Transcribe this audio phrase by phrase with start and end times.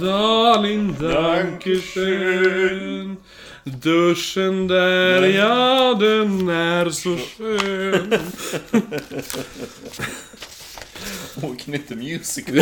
[0.00, 2.36] Darling, dankeschön.
[3.64, 8.18] Duschen där, ja den är så skön.
[11.42, 12.60] Oknytt musical.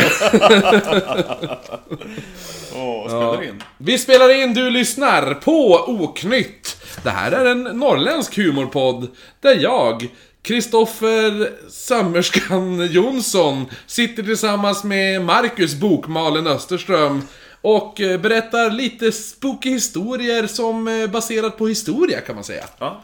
[2.74, 3.62] Åh, spelar in?
[3.78, 6.76] Vi spelar in Du lyssnar på Oknytt.
[7.02, 9.08] Det här är en norrländsk humorpodd
[9.40, 10.08] där jag,
[10.44, 17.22] Kristoffer Sömmerskan Jonsson, sitter tillsammans med Marcus Bokmalen Österström
[17.60, 22.64] och eh, berättar lite spooky historier som eh, baserat på historia kan man säga.
[22.78, 23.02] Ja.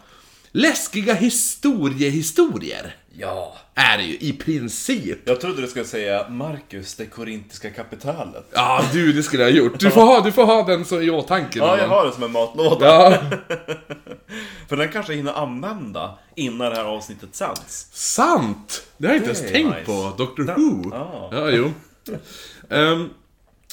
[0.52, 3.56] Läskiga historiehistorier Ja.
[3.80, 5.18] Är det ju i princip.
[5.24, 8.46] Jag trodde du skulle säga Marcus, det korintiska kapitalet.
[8.52, 9.78] Ja, du, det skulle jag ha gjort.
[9.80, 11.58] Du får ha, du får ha den så i åtanke.
[11.58, 12.86] Ja, jag har det som en matlåda.
[12.86, 13.18] Ja,
[14.68, 17.88] För den kanske jag hinner använda innan det här avsnittet sänds.
[17.92, 18.82] sant!
[18.98, 19.84] Det har jag inte ens är tänkt nice.
[19.86, 20.12] på.
[20.18, 20.90] Doctor Den- Who.
[20.92, 21.28] ja.
[21.32, 21.72] Ja, jo.
[22.70, 23.08] Ehm,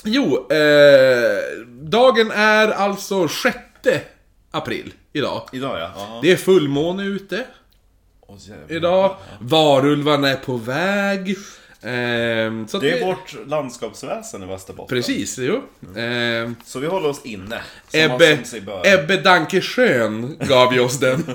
[0.03, 3.57] jo, eh, dagen är alltså 6
[4.51, 5.41] april idag.
[5.51, 5.91] Idag ja.
[5.95, 6.19] ja.
[6.21, 7.45] Det är fullmåne ute.
[8.69, 9.15] Idag.
[9.39, 11.35] Varulvarna är på väg.
[11.81, 14.97] Ehm, så Det är vårt landskapsväsen i Västerbotten.
[14.97, 15.61] Precis, jo.
[15.95, 17.61] Ehm, Så vi håller oss inne.
[17.93, 18.39] Ebbe.
[18.83, 21.23] Ebbe Danke Schön gav ju oss den.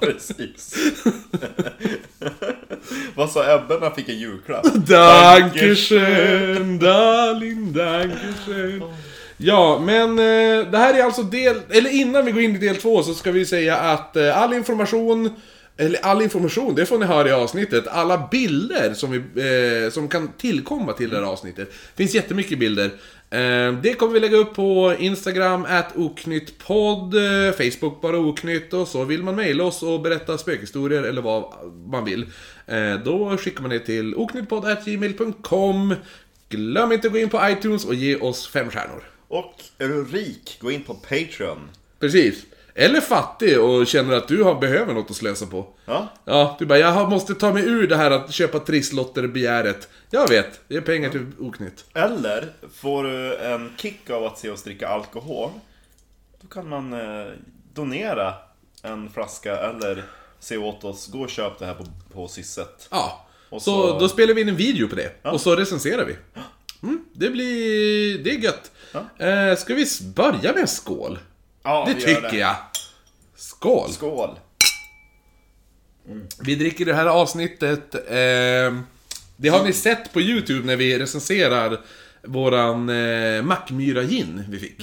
[0.00, 0.74] Precis.
[3.14, 4.66] Vad sa Ebbe när han fick en julklapp?
[4.74, 8.82] Dankeschön, darling, dankeschön.
[9.42, 11.60] Ja, men eh, det här är alltså del...
[11.70, 14.52] Eller innan vi går in i del två så ska vi säga att eh, all
[14.52, 15.30] information...
[15.76, 17.88] Eller all information, det får ni höra i avsnittet.
[17.88, 19.18] Alla bilder som, vi,
[19.86, 21.68] eh, som kan tillkomma till det här avsnittet.
[21.70, 22.84] Det finns jättemycket bilder.
[23.30, 28.88] Eh, det kommer vi lägga upp på Instagram, at oknyttpodd, eh, Facebook bara oknytt och
[28.88, 31.44] så vill man mejla oss och berätta spökhistorier eller vad
[31.86, 32.26] man vill.
[32.66, 35.94] Eh, då skickar man det till oknyttpodd.gmail.com
[36.48, 39.09] Glöm inte att gå in på iTunes och ge oss fem stjärnor.
[39.30, 41.68] Och är du rik, gå in på Patreon.
[42.00, 42.44] Precis.
[42.74, 45.66] Eller fattig och känner att du har, behöver något att slösa på.
[45.84, 49.88] Ja, Ja, du bara, jag måste ta mig ur det här att köpa trisslotter-begäret.
[50.10, 51.84] Jag vet, det är pengar till oknytt.
[51.94, 55.50] Eller får du en kick av att se oss dricka alkohol
[56.40, 57.26] Då kan man eh,
[57.74, 58.34] donera
[58.82, 60.04] en flaska eller
[60.40, 63.26] se åt oss, gå och köp det här på, på Sisset Ja.
[63.50, 65.12] Och så, så- då spelar vi in en video på det.
[65.24, 66.16] Och så recenserar vi.
[66.82, 68.18] Mm, det blir...
[68.18, 68.70] Det är gött.
[69.18, 71.18] Eh, ska vi börja med en skål?
[71.62, 72.56] Ja, Det vi gör tycker jag.
[73.36, 73.90] Skål!
[73.92, 74.38] Skål!
[76.42, 77.94] Vi dricker det här avsnittet.
[77.94, 78.80] Eh,
[79.36, 81.80] det har ni sett på YouTube när vi recenserar
[82.22, 84.82] våran eh, Mackmyra gin vi fick.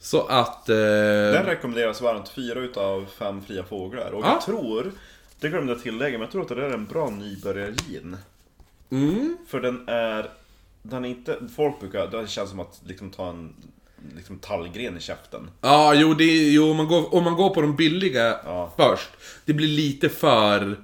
[0.00, 0.68] Så att...
[0.68, 4.10] Eh, Den rekommenderas varmt, fyra utav fem fria fåglar.
[4.10, 4.28] Och Ja.
[4.32, 4.92] jag tror,
[5.40, 8.16] det glömde jag tillägga, men jag tror att det är en bra nybörjargin.
[8.90, 9.36] Mm.
[9.48, 10.30] För den är,
[10.82, 13.52] den är inte, folk brukar, det känns som att liksom ta en
[14.16, 15.50] liksom tallgren i käften.
[15.60, 18.72] Ja, jo, det, är- jo om, man går, om man går på de billiga Ja.
[18.76, 19.08] först.
[19.44, 20.76] Det blir lite för...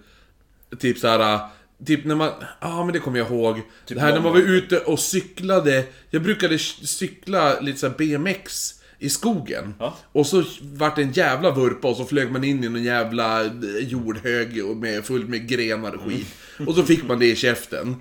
[0.78, 1.38] Typ så här.
[1.86, 2.30] Typ när man...
[2.60, 3.60] Ja, men det kommer jag ihåg.
[3.88, 5.84] det här när man var ute och cyklade.
[6.10, 9.74] Jag brukade cykla lite så här BMX i skogen.
[9.78, 9.96] Ja.
[10.12, 13.44] Och så vart det en jävla vurpa och så flög man in i någon jävla
[13.44, 16.26] eh, jordhög och med, fullt med grenar och skit.
[16.66, 17.96] Och så fick man det i käften.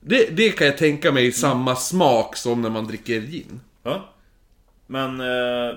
[0.00, 3.60] Det, det kan jag tänka mig samma smak som när man dricker gin.
[3.82, 4.14] Ja.
[4.86, 5.76] Men eh,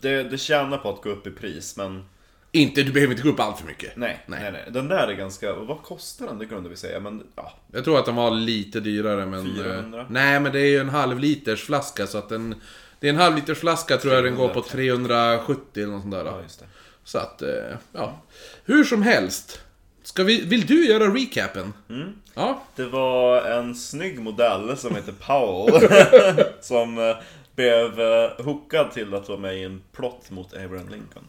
[0.00, 2.04] det, det tjänar på att gå upp i pris, men
[2.52, 3.96] Inte, du behöver inte gå upp allt för mycket.
[3.96, 4.40] nej, Nej.
[4.42, 4.64] nej, nej.
[4.70, 6.38] Den där är ganska, vad kostar den?
[6.38, 7.52] Det glömde vi säga, men ja.
[7.72, 9.54] Jag tror att den var lite dyrare men...
[9.56, 10.00] 400?
[10.00, 12.54] eh, nej men det är ju en halv liters flaska så att den...
[13.00, 16.14] Det är en halv liters flaska tror jag den går på 370 eller något sånt
[16.14, 16.24] där.
[16.24, 16.66] Ja, just det.
[17.04, 17.48] Så att, eh,
[17.92, 18.22] ja.
[18.64, 19.60] Hur som helst.
[20.02, 21.72] Ska vi, vill du göra recapen?
[21.90, 22.12] Mm.
[22.34, 22.62] Ja.
[22.76, 27.16] Det var en snygg modell som heter Powell som eh,
[27.54, 31.24] blev eh, hookad till att vara med i en plott mot Abraham Lincoln.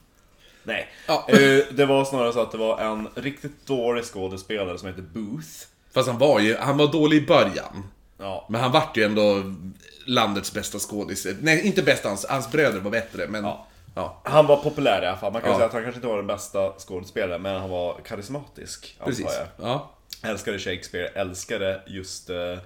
[0.64, 1.26] Nej, Ja.
[1.30, 5.50] Eh, det var snarare så att det var en riktigt dålig skådespelare som heter Booth.
[5.94, 7.84] Fast han var ju, han var dålig i början.
[8.18, 9.42] Ja, Men han vart ju ändå
[10.06, 11.28] landets bästa skådis.
[11.42, 13.44] Nej, inte bästa, hans, hans bröder var bättre men...
[13.44, 13.68] Ja.
[13.96, 14.22] ja.
[14.24, 15.34] han var populär i alla fall.
[15.34, 15.56] Man kan Ja.
[15.58, 18.96] säga att han kanske inte var den bästa skådespelaren, men han var karismatisk.
[19.00, 19.26] antar Precis.
[19.58, 19.70] jag.
[19.70, 19.92] Ja.
[20.24, 22.58] Älskade Shakespeare, älskade just eh,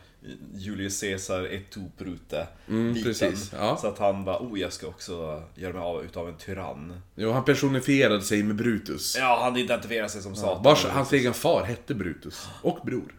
[0.55, 3.03] Julius Caesar et tu brute Mm, biten.
[3.11, 3.77] precis, ja.
[3.77, 7.01] Så att han var, oh jag ska också göra mig av utav en tyrann.
[7.15, 9.15] Jo, han personifierade sig med Brutus.
[9.19, 10.63] Ja, han identifierade sig som Satan.
[10.63, 12.47] Vars, hans egen far hette Brutus.
[12.61, 13.15] Och bror.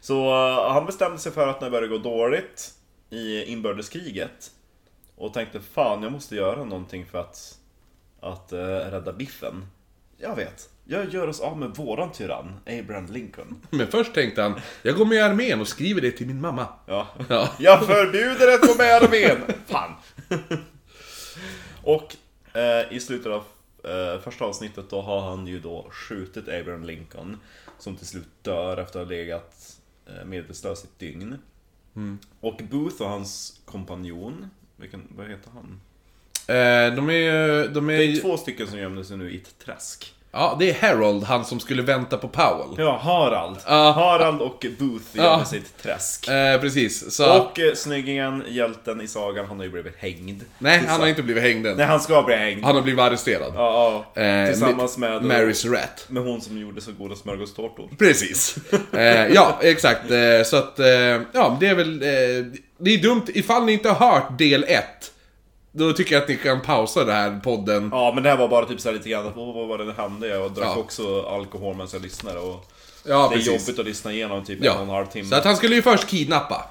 [0.00, 2.74] Så eh, han bestämde sig för att när det började gå dåligt
[3.10, 4.50] i inbördeskriget
[5.16, 7.58] och tänkte fan, jag måste göra någonting för att,
[8.20, 9.66] att eh, rädda biffen.
[10.18, 10.70] Jag vet.
[10.86, 13.60] Jag gör oss av med våran tyrann, Abraham Lincoln.
[13.70, 16.66] Men först tänkte han, jag går med i armén och skriver det till min mamma.
[16.86, 17.08] Ja.
[17.28, 17.50] Ja.
[17.58, 19.42] Jag förbjuder att gå med i armén!
[19.66, 19.92] Fan!
[21.82, 22.16] och
[22.56, 23.44] eh, i slutet av
[23.84, 27.40] eh, första avsnittet då har han ju då skjutit Abraham Lincoln.
[27.78, 29.76] Som till slut dör efter att ha legat
[30.06, 31.38] eh, medvetslös i ett dygn.
[32.40, 35.80] Och Booth och hans kompanjon, vilken, vad heter han?
[36.46, 37.68] Eh, de är ju...
[37.68, 40.14] De är, Det är två stycken som gömde sig nu i ett träsk.
[40.36, 42.74] Ja, det är Harold, han som skulle vänta på Powell.
[42.78, 43.56] Ja, Harald.
[43.66, 43.92] Ja.
[43.92, 45.56] Harald och Booth gömde Ja.
[45.56, 46.28] ett träsk.
[46.28, 47.38] Eh, precis, så...
[47.40, 50.42] Och eh, snyggingen, hjälten i sagan, han har ju blivit hängd.
[50.58, 51.76] nej, han har inte blivit hängd än.
[51.76, 52.64] Nej, han ska bli hängd.
[52.64, 53.52] Han har blivit arresterad.
[53.56, 54.22] Ja, ja.
[54.22, 55.22] Eh, Tillsammans med...
[55.22, 56.06] Mary's Rat.
[56.08, 57.88] Med hon som gjorde så goda smörgåstårtor.
[57.98, 58.56] Precis.
[58.92, 60.10] Eh, ja, exakt.
[60.10, 60.86] Eh, så att, eh,
[61.32, 62.02] ja, det är väl...
[62.02, 62.08] Eh,
[62.78, 64.84] det är dumt, ifall ni inte har hört del 1,
[65.76, 67.88] då tycker jag att ni kan pausa den här podden.
[67.92, 69.92] Ja, men det här var bara typ så här lite grann, vad var det det
[69.92, 70.28] hände?
[70.28, 70.76] Jag drack Ja.
[70.76, 72.64] också alkohol medan jag lyssnade och...
[73.06, 73.46] Ja, det är precis.
[73.68, 74.74] jobbigt att lyssna igenom typ en Ja.
[74.74, 75.28] och en halv timme.
[75.28, 76.64] Så att han skulle ju först kidnappa.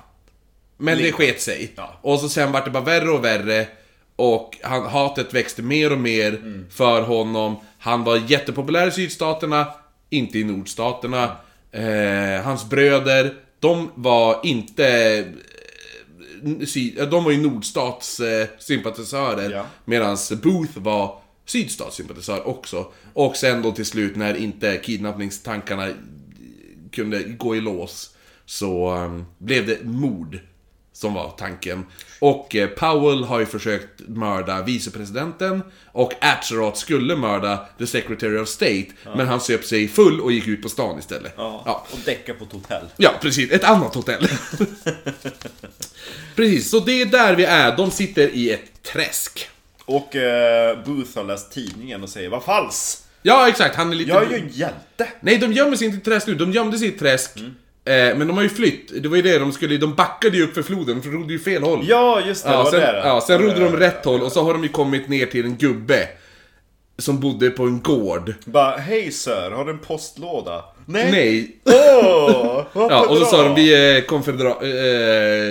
[0.77, 1.17] Men det Lite.
[1.17, 1.71] sket sig.
[1.75, 1.93] Ja.
[2.01, 3.67] Och så sen vart det bara värre och värre.
[4.15, 6.65] Och han, hatet växte mer och mer Mm.
[6.71, 7.55] för honom.
[7.79, 9.65] Han var jättepopulär i sydstaterna,
[10.09, 11.23] inte i nordstaterna.
[11.71, 15.25] Eh, hans bröder, de var inte...
[16.45, 18.41] eh, Syd, eh, de var ju nordstatssympatisörer.
[18.41, 19.65] Eh, sympatisörer, Ja.
[19.85, 22.91] Medan Booth var sydstatssympatisör också.
[23.13, 25.89] Och sen då till slut när inte kidnappningstankarna
[26.91, 28.09] kunde gå i lås
[28.45, 30.39] så um, blev det mord
[30.93, 31.85] som var tanken.
[32.19, 38.47] Och eh, Powell har ju försökt mörda vicepresidenten och Atzeroth skulle mörda the secretary of
[38.47, 38.85] state
[39.15, 41.33] men han söp sig full och gick ut på stan istället.
[41.37, 42.85] Ja, Ja, och däcka på ett hotell.
[42.97, 43.51] ja precis.
[43.51, 44.27] Ett annat hotell.
[46.35, 47.77] precis, så det är där vi är.
[47.77, 49.49] De sitter i ett träsk.
[49.85, 52.99] Och eh, Booth har läst tidningen och säger Vad falskt!
[53.21, 53.75] Ja, exakt.
[53.75, 54.09] Han är lite...
[54.11, 55.07] Jag är ju en hjälte!
[55.19, 56.35] Nej, de gömmer sig inte i träsk nu.
[56.35, 57.31] De gömde sig i träsk.
[57.37, 59.03] Eh, men de har ju flytt.
[59.03, 59.77] Det var ju det de skulle...
[59.77, 61.85] De backade ju upp för floden, för de rodde ju fel håll.
[61.89, 64.31] Ja, just det, det Ja, var sen, det ja, sen rodde de rätt håll och
[64.31, 66.07] så har de ju kommit ner till en gubbe.
[66.97, 68.33] Som bodde på en gård.
[68.45, 70.65] Bara, hej sir, har du en postlåda?
[70.85, 71.11] Nej!
[71.11, 71.57] Nej.
[72.73, 74.49] Vad Ja, och så sa de vi är konfedera-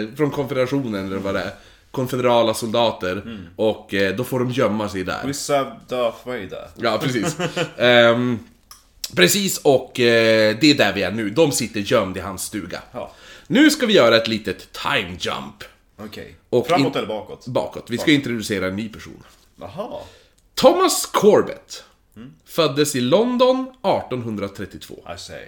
[0.03, 1.51] eh, från konfederationen eller vad det är.
[1.91, 3.39] Konfederala soldater.
[3.57, 5.27] Och eh, då får de gömma sig där.
[5.27, 6.69] We served Darth Vader.
[6.77, 7.37] Ja, precis.
[7.79, 8.39] Ehm,
[9.17, 11.31] precis, och eh, det är där vi är nu.
[11.31, 12.81] De sitter gömd i hans stuga.
[12.93, 13.13] Ja.
[13.47, 15.65] Nu ska vi göra ett litet time jump
[16.01, 16.37] Okej.
[16.51, 17.47] Och Framåt in- eller bakåt?
[17.47, 17.87] bakåt.
[17.91, 19.23] Vi ska introducera en ny person.
[19.61, 19.99] Jaha.
[20.55, 21.85] Thomas Corbett.
[22.45, 24.95] Föddes i London 1832.
[25.15, 25.47] I say.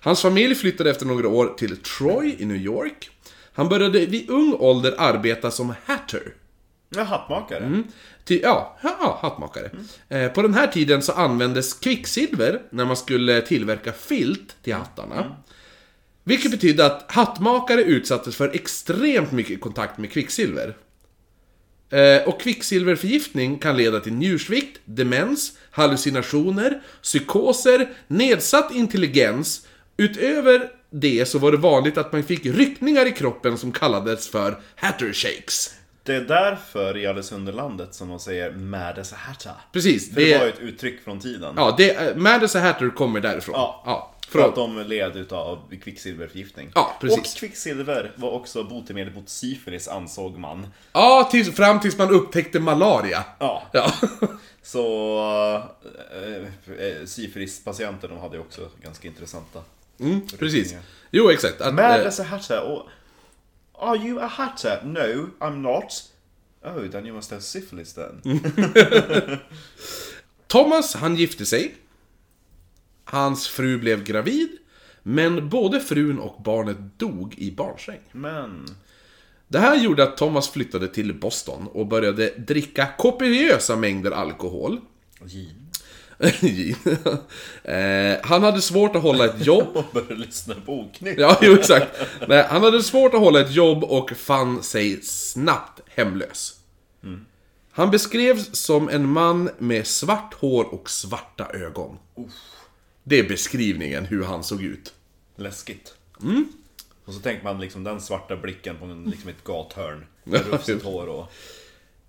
[0.00, 3.10] Hans familj flyttade efter några år till Troy i New York.
[3.52, 6.34] Han började vid ung ålder arbeta som hatter.
[6.90, 7.64] Ja, hattmakare.
[7.64, 7.84] Mm.
[8.24, 9.70] Till, ja, ja, ja, hattmakare.
[10.08, 15.36] Eh, på den här tiden så användes kvicksilver när man skulle tillverka filt till hattarna.
[16.24, 20.76] Vilket betydde att hattmakare utsattes för extremt mycket kontakt med kvicksilver.
[21.90, 29.66] Eh, och kvicksilverförgiftning kan leda till njursvikt, demens, hallucinationer, psykoser, nedsatt intelligens.
[29.96, 34.60] Utöver det så var det vanligt att man fick ryckningar i kroppen som kallades för
[34.74, 35.74] hatter shakes.
[36.02, 39.52] Det är därför i Alice Underlandet som de säger Mad as a Hatter.
[39.72, 41.54] Precis, För det, var ju det, ett uttryck från tiden.
[41.56, 43.52] ja, det, Mad as a Hatter kommer därifrån.
[43.56, 44.14] Ja.
[44.28, 46.70] För att de led utav kvicksilverförgiftning.
[46.74, 47.18] Ja, precis.
[47.18, 50.66] Och kvicksilver var också botemedel mot syfilis ansåg man.
[50.92, 53.24] ja tills, fram tills man upptäckte malaria.
[53.38, 53.92] Ja, Ja.
[54.62, 55.18] så
[56.12, 59.62] äh, äh, syfilispatienter de hade ju också ganska intressanta.
[60.00, 60.74] Mm, precis.
[61.10, 61.60] Jo, exakt.
[61.60, 62.86] Att, Mad eh, as a Hatter och...
[63.80, 64.82] Are you a Hatter?
[64.84, 66.04] No, I'm not.
[66.64, 68.20] Oh, then you must have syphilis then.
[70.46, 71.74] Thomas, han gifte sig.
[73.10, 74.48] Hans fru blev gravid.
[75.02, 78.00] Men både frun och barnet dog i barnsäng.
[78.12, 78.66] Men...
[79.48, 84.80] Det här gjorde att Thomas flyttade till Boston och började dricka kopiösa mängder alkohol.
[85.24, 85.70] Gin.
[86.40, 86.76] Gin.
[87.62, 89.68] eh, han hade svårt att hålla ett jobb.
[89.76, 91.18] Och började lyssna på oknytt.
[91.18, 91.86] Ja, jo exakt.
[92.28, 96.54] Nej, han hade svårt att hålla ett jobb och fann sig snabbt hemlös.
[97.72, 101.98] Han beskrevs som en man med svart hår och svarta ögon.
[103.08, 104.94] Det är beskrivningen hur han såg ut.
[105.36, 105.94] Läskigt.
[106.22, 106.48] Mm.
[107.04, 110.06] Och så tänker man liksom den svarta blicken på en, liksom ett gathörn.
[110.24, 111.32] Med rufsigt hår och...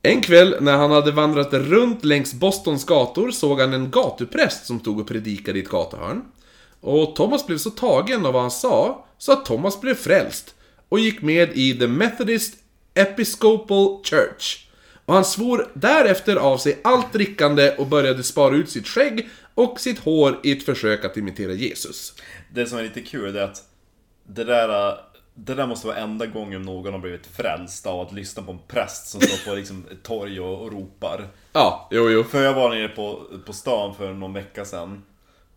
[0.01, 4.79] En kväll när han hade vandrat runt längs Bostons gator såg han en gatupräst som
[4.79, 6.25] stod och predikade i ett gatuhörn.
[6.81, 10.55] Och Thomas blev så tagen av vad han sa, så att Thomas blev frälst
[10.89, 12.57] och gick med i The Methodist
[12.93, 14.68] Episcopal Church.
[15.09, 19.79] Och han svor därefter av sig allt drickande och började spara ut sitt skägg och
[19.79, 22.13] sitt hår i ett försök att imitera Jesus.
[22.53, 23.63] Det som är lite kul är att
[24.27, 24.97] det där,
[25.33, 28.59] det där måste vara enda gången någon har blivit frälst av att lyssna på en
[28.67, 31.27] präst som står på liksom ett torg och, och ropar.
[31.53, 32.23] Ja, jo, jo.
[32.23, 35.03] För jag var nere på, på stan för någon vecka sedan.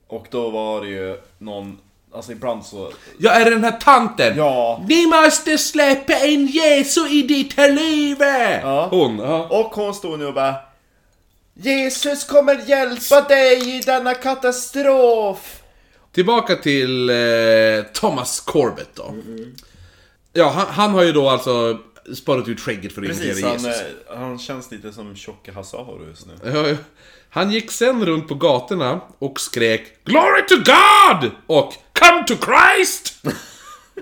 [0.07, 1.79] Och då var det ju någon,
[2.15, 2.93] alltså ibland så...
[3.19, 4.37] Jag är den här tanten!
[4.37, 4.85] Ja.
[4.89, 8.17] Vi måste släppa in Jesus i ditt liv!
[8.63, 8.89] Ja.
[8.91, 9.47] Hon, ja.
[9.51, 10.55] Och hon stod nu och bara
[11.55, 15.63] Jesus kommer hjälpa dig i denna katastrof!
[16.13, 17.17] Tillbaka till eh,
[17.93, 19.15] Thomas Corbett då.
[20.33, 21.79] Ja, han, han har ju då alltså
[22.15, 23.83] sparat ut skägget för att Precis, imitera han, Jesus.
[24.11, 26.51] eh, han känns lite som tjocka Hasaurus nu.
[26.53, 26.77] Ja, ja.
[27.31, 31.31] Han gick sen runt på gatorna och skrek Glory to God!
[31.47, 33.15] Och Come to Christ!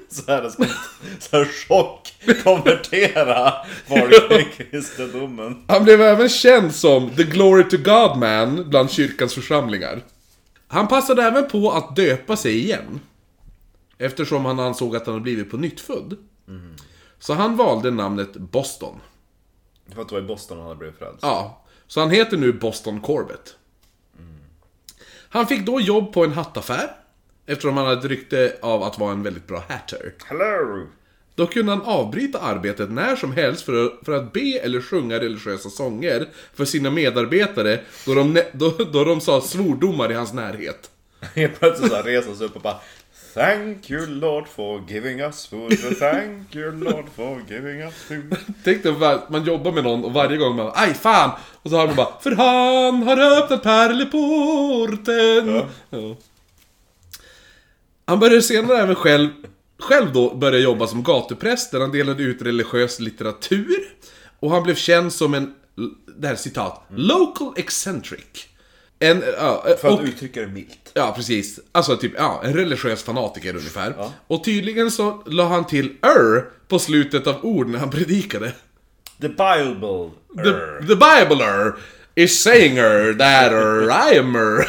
[0.08, 0.64] Så här, ska
[1.18, 2.14] så här chock
[2.44, 3.52] konvertera
[3.88, 5.64] folk i kristendomen.
[5.68, 10.02] Han blev även känd som The Glory to God Man bland kyrkans församlingar.
[10.68, 13.00] Han passade även på att döpa sig igen.
[13.98, 16.16] Eftersom han ansåg att han hade blivit på nytt född.
[17.20, 19.00] Så han valde namnet Boston.
[19.94, 21.18] För att det var i Boston han hade blivit frälst.
[21.22, 23.56] Ja, så han heter nu Boston Corbett.
[25.32, 26.96] Han fick då jobb på en hattaffär.
[27.46, 30.14] Eftersom han hade ett rykte av att vara en väldigt bra hatter.
[30.26, 30.86] Hello!
[31.34, 35.20] Då kunde han avbryta arbetet när som helst för att, för att be eller sjunga
[35.20, 40.90] religiösa sånger för sina medarbetare då de, då, då de sa svordomar i hans närhet.
[41.34, 42.80] Helt plötsligt så reser han sig upp och bara
[43.34, 45.78] Thank you Lord for giving us food.
[45.98, 48.36] Thank you Lord for giving us food.
[48.64, 51.30] Tänk dig att man jobbar med någon och varje gång man aj fan!
[51.62, 55.54] Och så har man bara För han har öppnat pärleporten.
[55.54, 55.68] Ja.
[55.90, 56.16] Ja.
[58.04, 59.28] Han började senare även själv,
[59.78, 63.96] själv då börja jobba som gatupräst där han delade ut religiös litteratur.
[64.40, 65.54] Och han blev känd som en,
[66.18, 68.46] det här citat, local eccentric.
[68.98, 70.79] En, ja, För att och, uttrycka det milt.
[70.94, 71.60] Ja, precis.
[71.72, 73.94] Alltså typ, ja, en religiös fanatiker ungefär.
[74.26, 78.52] Och tydligen så la han till er på slutet av ord när han predikade.
[79.20, 80.10] The Bible.
[80.36, 81.72] The, the Bibler
[82.14, 84.66] is saying er that er I am er.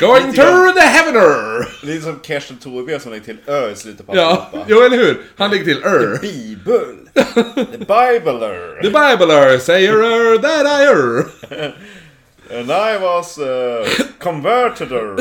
[0.00, 1.68] Going Lite to the heavener.
[1.86, 5.20] Lite som Kersten Thorby som lägger till ö i slutet på Ja, jo eller hur?
[5.36, 6.18] Han lägger till er.
[6.20, 7.08] Bibel.
[7.14, 8.82] The Bibler.
[8.82, 11.26] The Bibler säger er that I er.
[12.50, 13.38] And I was
[14.18, 14.92] converted.
[14.92, 15.18] Er,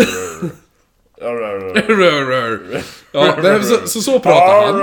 [1.22, 2.84] er.
[3.12, 4.76] Ja, så, så, så pratar han.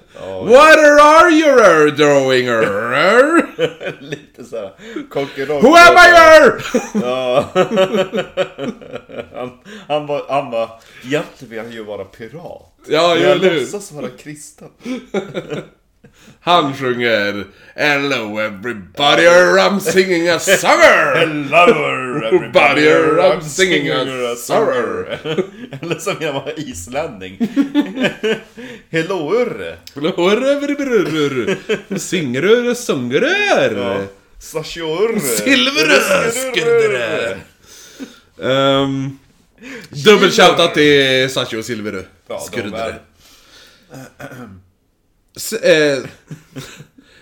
[0.44, 2.46] What are you doing?
[4.00, 4.72] Lite såhär
[5.10, 5.64] konkurrent.
[5.64, 6.10] Who am I?
[7.02, 7.44] Ja.
[9.34, 9.50] han,
[9.88, 12.72] han var, han var, egentligen vill han ju vara pirat.
[12.86, 14.68] Ja, jag låtsas vara kristen.
[16.40, 19.26] Han sjunger Hello everybody,
[19.58, 21.14] I'm singing a summer!
[21.16, 22.88] Hello everybody,
[23.20, 25.18] I'm singing a summer.
[25.82, 27.38] Eller som jag var islänning.
[28.90, 29.34] Hello
[31.98, 34.06] Singer du, sjunger du?
[34.38, 35.18] Sasjor.
[35.20, 37.36] Silver skurdere.
[38.36, 39.18] Um,
[39.90, 42.02] dubbel shoutout till Sacho Silverö.
[42.28, 42.88] Ja, de Skurdere.
[42.90, 43.00] är-
[45.29, 45.29] S-
[45.62, 45.98] eh,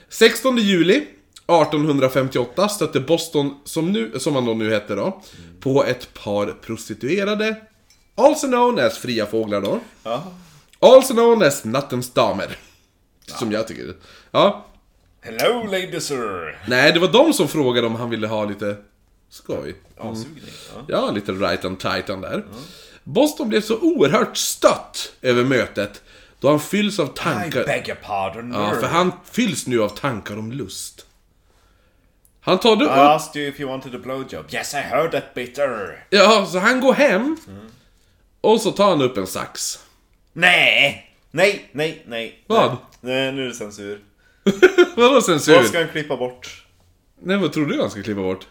[0.09, 1.07] 16 juli
[1.49, 5.23] 1858 stötte Boston, som, nu, som han då nu hette då,
[5.61, 7.57] på ett par prostituerade.
[8.15, 9.81] Also known as fria fåglar då.
[10.03, 10.33] Ja.
[10.81, 12.57] Also known as nattens damer.
[13.27, 13.95] Som jag tycker.
[14.31, 14.67] Ja.
[15.21, 16.59] Hello lady sir.
[16.69, 18.77] Nej, det var de som frågade om han ville ha lite
[19.31, 19.75] skoj.
[19.97, 20.15] Ja.
[20.89, 22.45] Ja, lite right on titan där.
[23.05, 26.03] Boston blev så oerhört stött över mötet
[26.41, 27.65] då han fylls av I tankar...
[27.65, 28.53] beg your pardon.
[28.53, 31.07] Ja, för han fylls nu av tankar om lust.
[32.41, 32.93] Han tar då I upp...
[32.93, 34.45] asked you if you wanted a blowjob.
[34.51, 36.05] Yes, I heard that bitter.
[36.11, 37.37] Ja, så han går hem.
[38.41, 39.79] Och så tar han upp en sax.
[40.33, 41.05] Nej!
[41.31, 42.45] Nej, nej, nej.
[42.47, 42.77] Vad?
[43.01, 44.01] Nej, nu är det censur.
[44.97, 45.55] Vadå censur?
[45.55, 46.65] Vad ska han klippa bort?
[47.23, 48.47] Nej, vad tror du han ska klippa bort?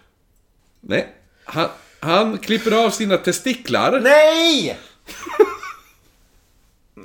[0.81, 1.07] Nej.
[1.43, 3.99] Han, han klipper av sina testiklar.
[3.99, 4.77] Nej!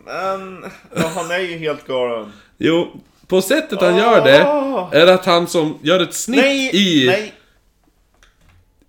[0.05, 0.65] Men,
[0.97, 2.33] ja, han är ju helt galen.
[2.59, 4.89] Jo, på sättet han gör det Åh.
[4.93, 6.71] är att han som gör ett snitt Nej!
[6.73, 7.35] i, Nej!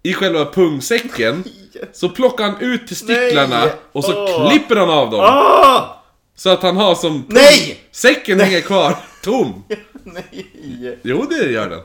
[0.03, 1.43] i själva pungsäcken.
[1.93, 3.73] Så plockar han ut testiklarna Nej.
[3.91, 4.49] och så Åh.
[4.49, 5.19] klipper han av dem.
[5.19, 6.03] Ah!
[6.35, 7.13] Så att han har som...
[7.23, 7.79] pung- Nej!
[7.91, 9.63] Säcken hänger kvar tom.
[10.03, 10.99] Nej!
[11.03, 11.81] Jo, det gör den.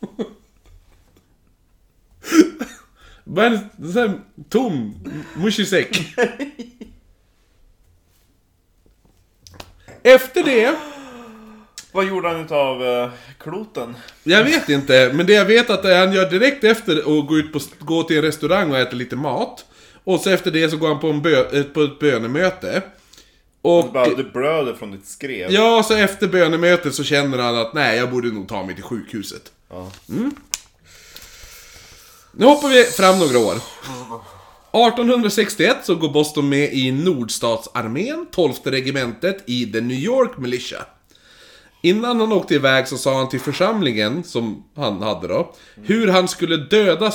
[3.24, 3.58] Bara en
[3.92, 4.94] sån här tom,
[5.36, 5.64] mushy
[10.02, 10.76] Efter det
[11.92, 13.96] Vad gjorde han utav uh, kloten?
[14.22, 17.52] Jag vet inte, men det jag vet att han gör direkt efter att gå ut
[17.52, 19.64] på, gå till en restaurang och äta lite mat.
[20.04, 22.82] Och så efter det så går han på, en bö, eh, på ett bönemöte.
[23.62, 23.92] Och...
[23.92, 25.50] Bara, du blöder från ditt skrev.
[25.50, 28.84] Ja, så efter bönemötet så känner han att nej, jag borde nog ta mig till
[28.84, 29.52] sjukhuset.
[29.70, 29.90] Ja.
[32.32, 33.54] Nu hoppar vi fram några år.
[34.86, 40.86] 1861 så går Boston med i Nordstatsarmén, 12 regementet i The New York Militia.
[41.82, 46.28] Innan han åkte iväg så sa han till församlingen, som han hade då, hur han
[46.28, 47.10] skulle döda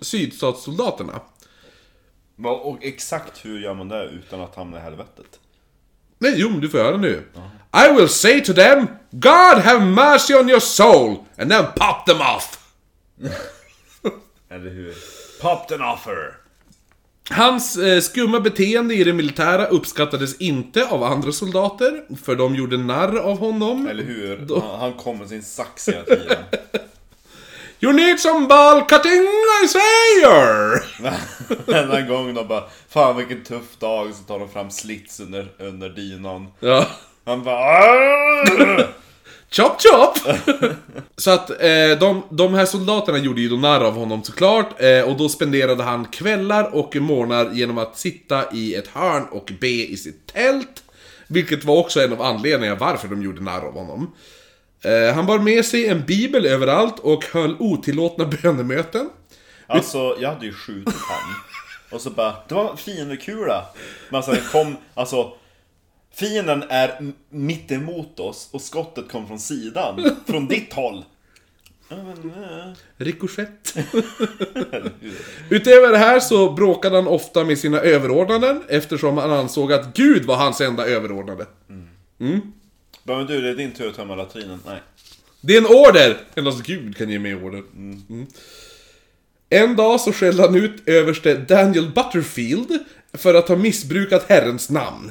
[0.00, 1.20] sydstatssoldaterna.
[2.44, 5.40] Och exakt hur gör man det utan att hamna i helvetet?
[6.18, 7.22] Nej, jo, men du får höra nu.
[7.86, 12.20] I will say to them, God have mercy on your soul, and then pop them
[12.20, 12.58] off.
[14.50, 14.94] Eller hur?
[15.40, 16.43] Pop den offer!
[17.30, 22.76] Hans eh, skumma beteende i det militära uppskattades inte av andra soldater, för de gjorde
[22.76, 23.86] narr av honom.
[23.86, 24.60] Eller hur?
[24.60, 26.36] Han, han kom med sin sax hela tiden.
[27.80, 29.26] You need some ball cutting,
[29.62, 30.24] I say!
[31.80, 35.88] Enda gången de bara Fan vilken tuff dag, så tar de fram slits under, under
[35.88, 36.46] dynan.
[36.60, 36.86] Ja.
[37.24, 38.88] Han bara!
[39.56, 40.18] Chop chop!
[41.16, 45.00] Så att eh, de, de här soldaterna gjorde ju då narr av honom såklart, eh,
[45.00, 49.68] och då spenderade han kvällar och morgnar genom att sitta i ett hörn och be
[49.68, 50.82] i sitt tält.
[51.26, 54.14] Vilket var också en av anledningarna varför de gjorde narr av honom.
[54.82, 59.10] Eh, han bar med sig en bibel överallt och höll otillåtna bönemöten.
[59.66, 61.34] Alltså jag hade ju skjutit han.
[61.90, 63.64] Och så bara, det var en fiendekula.
[64.08, 65.32] Men alltså kom, alltså
[66.14, 70.16] Fienden är mitt emot oss och skottet kom från sidan.
[70.26, 71.04] Från ditt håll.
[71.90, 71.96] Eh,
[72.96, 73.76] Rikoschett.
[75.50, 80.24] Utöver det här så bråkade han ofta med sina överordnade eftersom han ansåg att Gud
[80.24, 81.46] var hans enda överordnade.
[83.02, 84.60] Bara, men du, det är din tur att tömma latrinen.
[84.66, 84.82] Nej.
[85.40, 86.16] Det är en order!
[86.34, 87.62] Endast Gud kan ge mig order.
[87.76, 88.26] Mm.
[89.48, 92.78] En dag så skällde han ut överste Daniel Butterfield
[93.12, 95.10] för att ha missbrukat Herrens namn.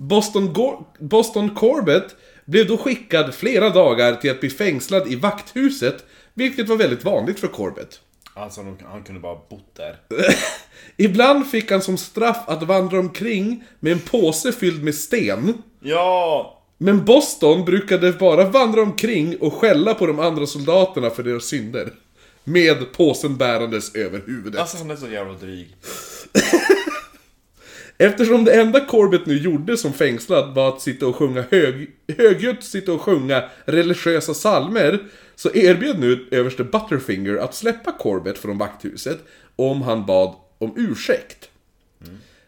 [0.00, 6.04] Boston, Go- Boston Corbett blev då skickad flera dagar till att bli fängslad i vakthuset,
[6.34, 8.00] vilket var väldigt vanligt för Corbett.
[8.34, 9.96] Alltså han kunde bara bott där.
[10.96, 15.62] Ibland fick han som straff att vandra omkring med en påse fylld med sten.
[15.80, 16.56] Ja!
[16.78, 21.92] Men Boston brukade bara vandra omkring och skälla på de andra soldaterna för deras synder.
[22.44, 24.60] Med påsen bärandes över huvudet.
[24.60, 25.76] Alltså han är så jävla dryg.
[28.02, 32.64] Eftersom det enda Corbett nu gjorde som fängslad var att sitta och sjunga hög, högljutt
[32.64, 34.98] sitta och sjunga religiösa salmer
[35.36, 39.18] så erbjöd nu överste Butterfinger att släppa Corbett från vakthuset
[39.56, 41.50] om han bad om ursäkt.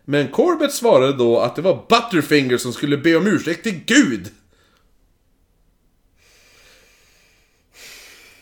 [0.05, 4.29] Men Corbett svarade då att det var Butterfinger som skulle be om ursäkt till Gud.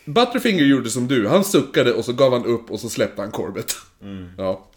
[0.04, 3.30] Butterfinger gjorde som du, han suckade och så gav han upp och så släppte han
[3.30, 3.76] Corbett.
[4.38, 4.69] Ja.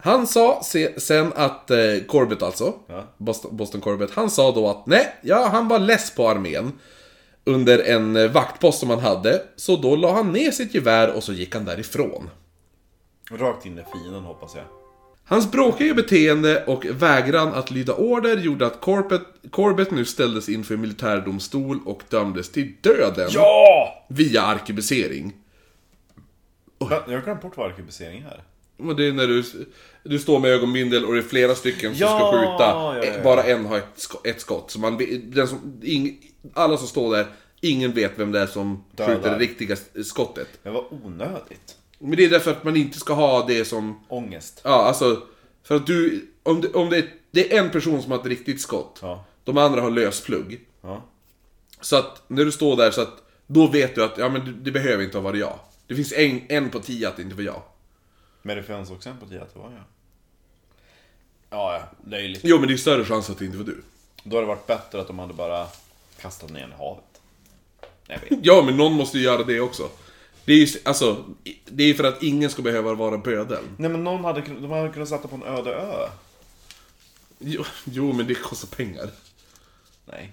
[0.00, 3.04] Han sa se, sen att, eh, Corbett alltså, Ja.
[3.16, 6.72] Boston, Boston Corbett, han sa då att nej, ja han var less på armén.
[7.44, 11.22] Under en eh, vaktpost som han hade, så då la han ner sitt gevär och
[11.24, 12.30] så gick han därifrån.
[13.30, 14.64] Rakt in i fienden hoppas jag.
[15.24, 20.76] Hans bråkiga beteende och vägran att lyda order gjorde att Corbett, Corbett nu ställdes inför
[20.76, 24.06] militärdomstol och dömdes till döden Ja!
[24.08, 25.32] via arkebusering.
[26.78, 28.42] Jag har glömt bort vad arkebusering är.
[28.78, 29.44] Och det är när du,
[30.02, 32.64] du står med ögonbindel och det är flera stycken som Ja, ska skjuta.
[32.64, 33.22] ja, ja.
[33.24, 34.70] Bara en har ett, ett skott.
[34.70, 36.18] Så man, den som, ing,
[36.54, 37.26] alla som står där,
[37.60, 39.14] ingen vet vem det är som Dödar.
[39.14, 40.48] skjuter det riktiga skottet.
[40.62, 41.76] Det var onödigt.
[41.98, 44.00] Men det är därför att man inte ska ha det som...
[44.08, 44.60] Ångest.
[44.64, 45.22] Ja, alltså...
[45.62, 46.28] För att du...
[46.42, 49.02] Om det, om det, det är en person som har ett riktigt skott.
[49.44, 50.60] De andra har lösplugg.
[50.82, 51.04] Ja.
[51.80, 53.22] Så att när du står där så att...
[53.46, 55.58] Då vet du att ja, men det, det behöver inte ha varit jag.
[55.86, 57.62] Det finns en, en på tio att det inte var jag.
[58.42, 59.82] Men det fanns också en på tio att det var jag.
[61.50, 61.82] Ja, ja.
[62.10, 62.40] Löjligt.
[62.44, 63.82] Jo, men det är större chans att det inte var du.
[64.22, 65.66] Då hade det varit bättre att de hade bara
[66.20, 67.04] kastat ner den i havet.
[68.06, 68.38] Jag vet.
[68.42, 69.88] Ja, men någon måste ju göra det också.
[70.44, 71.24] Det är ju, alltså,
[71.64, 73.64] det är för att ingen ska behöva vara bödel.
[73.76, 76.08] Nej men någon hade, kun- de hade kunnat sätta på en öde ö.
[77.38, 79.10] Jo, jo, men det kostar pengar.
[80.04, 80.32] Nej.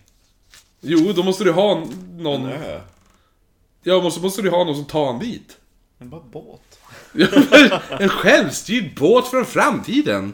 [0.81, 2.45] Jo, då måste du ha En någon...
[2.45, 2.81] ö.
[3.83, 5.57] Ja, måste, måste du ha någon som tar en dit.
[5.97, 6.74] Men bara båt.
[7.99, 10.34] en självstyrd båt från framtiden.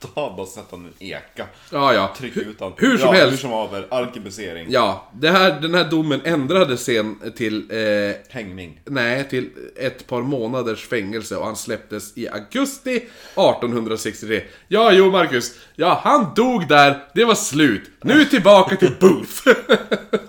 [0.00, 1.46] Ta bara sätta en eka.
[1.72, 2.14] Ja, ja.
[2.18, 2.72] Tryck ut han.
[2.76, 3.32] Hur som ja, helst.
[3.32, 4.66] Hur som haver, arkebusering.
[4.70, 8.80] Ja, det här, den här domen ändrades sen till, eh, Hängning.
[8.84, 14.42] nej, till ett par månaders fängelse och han släpptes i augusti 1863.
[14.68, 15.54] Ja, jo Marcus.
[15.76, 17.90] Ja, han dog där, det var slut.
[18.02, 19.48] Nu tillbaka till Booth.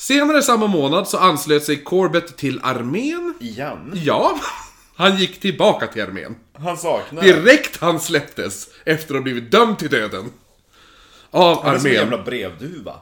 [0.00, 3.34] Senare samma månad så anslöt sig Corbett till armén.
[3.40, 3.92] Igen.
[3.94, 4.40] Ja,
[4.96, 6.36] han gick tillbaka till armén.
[6.52, 7.22] Han saknar...
[7.22, 10.32] Direkt han släpptes efter att ha blivit dömd till döden.
[11.30, 12.10] Av Han är som en armén.
[12.10, 12.94] jävla brevduva.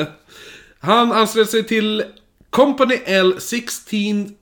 [0.80, 2.04] Han anslöt sig till
[2.50, 4.34] Company L 16,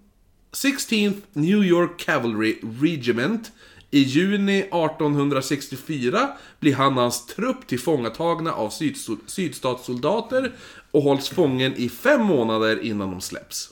[0.52, 3.52] 16th New York Cavalry Regiment.
[3.90, 6.28] I juni 1864
[6.60, 8.72] blir han och hans trupp tillfångatagna av
[9.26, 10.52] sydstatssoldater
[10.90, 13.70] och hålls fången i fem månader innan de släpps.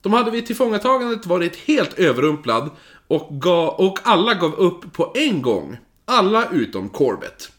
[0.00, 2.70] De hade vid tillfångatagandet varit helt överrumplad
[3.06, 5.76] och, gav, och alla gav upp på en gång.
[6.04, 7.52] Alla utom Corbett.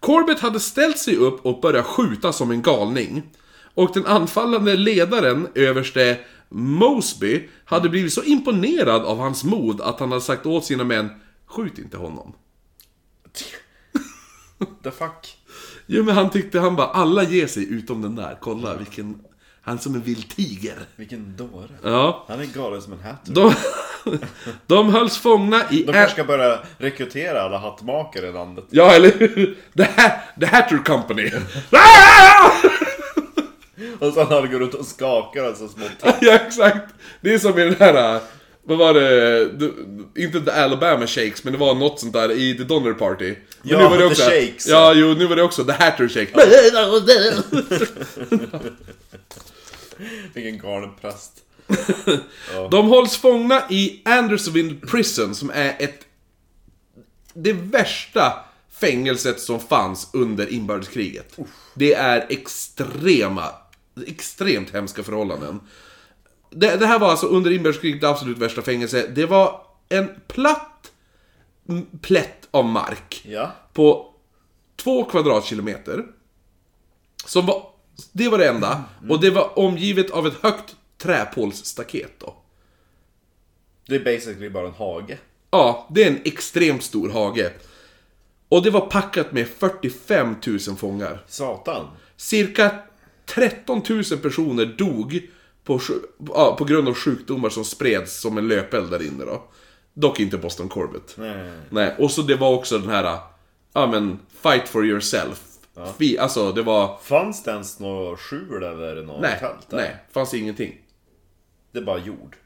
[0.00, 3.22] Corbett hade ställt sig upp och börjat skjuta som en galning.
[3.74, 10.08] Och den anfallande ledaren, överste Mosby, hade blivit så imponerad av hans mod att han
[10.08, 11.08] hade sagt åt sina män
[11.46, 12.32] Skjut inte honom.
[14.82, 15.38] The fuck?
[15.86, 18.36] Jo men han tyckte, han bara alla ger sig utom den där.
[18.40, 19.18] Kolla vilken...
[19.62, 20.74] Han är som en vild tiger.
[20.96, 21.68] Vilken dåre.
[21.82, 22.24] Ja.
[22.28, 23.32] Han är galen som en hatter.
[23.32, 23.52] De,
[24.66, 25.82] de hölls fångna i...
[25.82, 28.64] De kanske ska börja rekrytera alla hattmakare i landet.
[28.70, 29.56] Ja, eller hur?
[29.76, 31.30] The, ha- the Hatter Company.
[33.98, 35.84] Och sen de gått runt och skakar alltså små
[36.20, 36.94] ja, exakt.
[37.20, 38.20] Det är som i den här...
[38.68, 39.48] Vad var det?
[39.58, 43.34] The- Inte The Alabama Shakes, men det var något sånt där i The Donner Party.
[43.62, 44.66] Men Ja, nu var det The också, Shakes.
[44.66, 46.32] Ja, jo, nu var det också The Hatter Shake.
[50.34, 51.32] Vilken galen präst.
[52.70, 56.00] De hålls fångna i Andersonville Prison, som är ett...
[57.34, 58.32] Det värsta
[58.72, 61.36] fängelset som fanns under inbördeskriget.
[61.74, 63.44] Det är extrema,
[64.06, 65.60] extremt hemska förhållanden.
[66.58, 69.06] Det, det här var alltså under inbördeskriget det absolut värsta fängelse.
[69.14, 70.92] Det var en platt
[72.00, 73.52] plätt av mark Ja.
[73.72, 74.12] på
[74.76, 76.04] två kvadratkilometer.
[77.26, 77.66] Som var,
[78.12, 78.84] det var det enda.
[79.08, 82.34] Och det var omgivet av ett högt träpålsstaket då.
[83.86, 85.18] Det är basically bara en hage.
[85.50, 87.52] Ja, det är en extremt stor hage.
[88.48, 91.24] Och det var packat med 45 000 fångar.
[91.28, 91.86] Satan.
[92.16, 92.70] Cirka
[93.26, 95.28] 13 000 personer dog
[95.66, 95.80] på,
[96.34, 99.42] ja, på grund av sjukdomar som spreds som en löpeld där inne då.
[99.94, 101.14] Dock inte Boston Corbett.
[101.18, 101.50] Nej.
[101.70, 103.18] Nej, och så det var också den här,
[103.72, 105.42] ja men, fight for yourself.
[105.98, 109.76] Fi, alltså det var, Fanns det ens något skjul eller något nej, tält där?
[109.76, 110.80] nej, fanns ingenting.
[111.72, 112.36] Det är bara jord.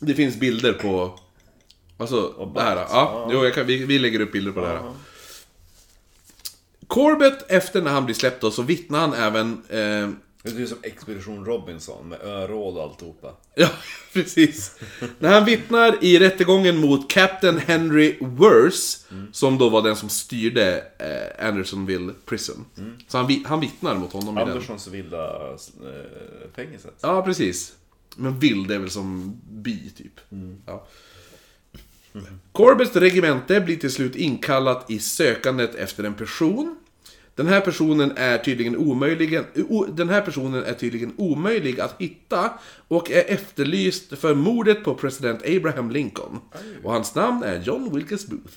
[0.00, 1.18] Det finns bilder på,
[1.96, 2.76] alltså det här.
[2.76, 4.92] Ja, jo, jag kan, vi, vi lägger upp bilder på det här.
[6.86, 9.62] Corbett, efter när han blir släppt då, så vittnar han även...
[9.68, 10.10] Eh,
[10.42, 13.34] Det är som Expedition Robinson med öråd och alltihopa.
[13.54, 13.68] ja,
[14.12, 14.78] precis.
[15.18, 18.98] när han vittnar i rättegången mot Captain Henry Worse,
[19.32, 22.64] som då var den som styrde eh, Andersonville Prison.
[23.08, 24.78] Så han, han vittnar mot honom i den.
[24.90, 25.56] Villa äh,
[26.54, 26.94] fängelset.
[27.00, 27.74] Ja, precis.
[28.16, 30.20] Men vild är väl som by, typ.
[30.66, 30.86] Ja.
[32.52, 36.76] Corbetts regemente blir till slut inkallat i sökandet efter en person.
[37.38, 42.52] Den här personen är tydligen omöjlig, o, den här personen är tydligen omöjlig att hitta
[42.88, 46.40] och är efterlyst för mordet på president Abraham Lincoln.
[46.84, 48.56] Och hans namn är John Wilkes Booth.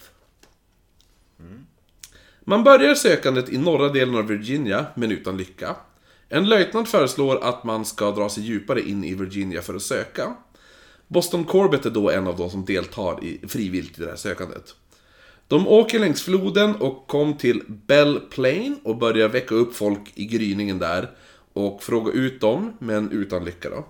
[2.42, 5.76] Man börjar sökandet i norra delen av Virginia, men utan lycka.
[6.30, 10.36] En löjtnant föreslår att man ska dra sig djupare in i Virginia för att söka.
[11.08, 14.76] Boston Corbett är då en av de som deltar i, frivilligt i det här sökandet.
[15.52, 20.26] De åker längs floden och kom till Bell Plain och börjar väcka upp folk i
[20.26, 21.12] gryningen där
[21.54, 23.86] och fråga ut dem, men utan lycka då.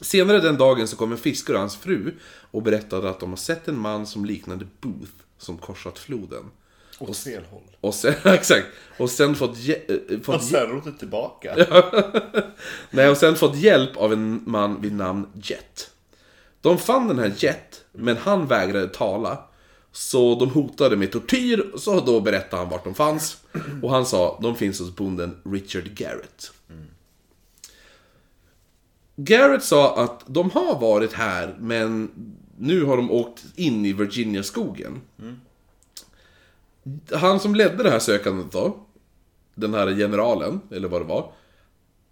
[0.00, 2.14] Senare den dagen så kom en fiskare och hans fru
[2.50, 6.44] och berättade att de har sett en man som liknade Booth som korsat floden.
[6.98, 7.76] Åt fel håll.
[7.80, 8.66] Och sen, exakt,
[8.98, 11.56] och sen fått, äh, Och sen rotat tillbaka.
[12.90, 15.90] nej, och sen fått hjälp av en man vid namn Jet.
[16.60, 19.38] De fann den här Jet, men han vägrade tala.
[19.94, 23.36] Så de hotade med tortyr, så då berättade han vart de fanns.
[23.82, 26.52] Och han sa, de finns hos bonden Richard Garrett.
[29.16, 32.10] Garrett sa att de har varit här, men
[32.58, 35.00] nu har de åkt in i Virginia-skogen.
[37.12, 38.76] Han som ledde det här sökandet då,
[39.54, 41.32] den här generalen, eller vad det var.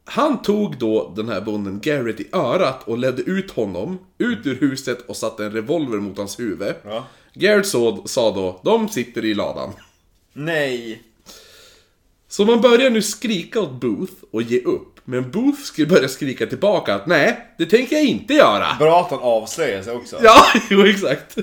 [0.05, 4.55] Han tog då den här bonden Garrett i örat och ledde ut honom, ut ur
[4.55, 6.75] huset och satte en revolver mot hans huvud.
[6.85, 7.07] Ja.
[7.35, 9.73] Garrett så, sa då, de sitter i ladan.
[10.33, 11.03] Nej!
[12.29, 15.01] Så man börjar nu skrika åt Booth och ge upp.
[15.05, 18.67] Men Booth skulle börja skrika tillbaka att nej, det tänker jag inte göra.
[18.79, 20.17] Bra att han avslöjar sig också.
[20.23, 21.37] Ja, jo exakt.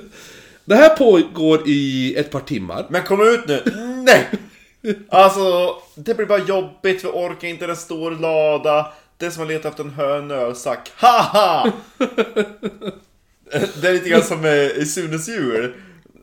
[0.65, 2.86] Det här pågår i ett par timmar.
[2.89, 3.63] Men kom ut nu!
[4.06, 4.28] Nej!
[5.10, 8.93] Alltså, det blir bara jobbigt, vi orkar inte en stor lada.
[9.17, 10.91] Det är som att leta efter en hön ölsack.
[10.95, 11.71] Haha!
[13.81, 15.73] Det är lite grann som eh, i Sunes jul.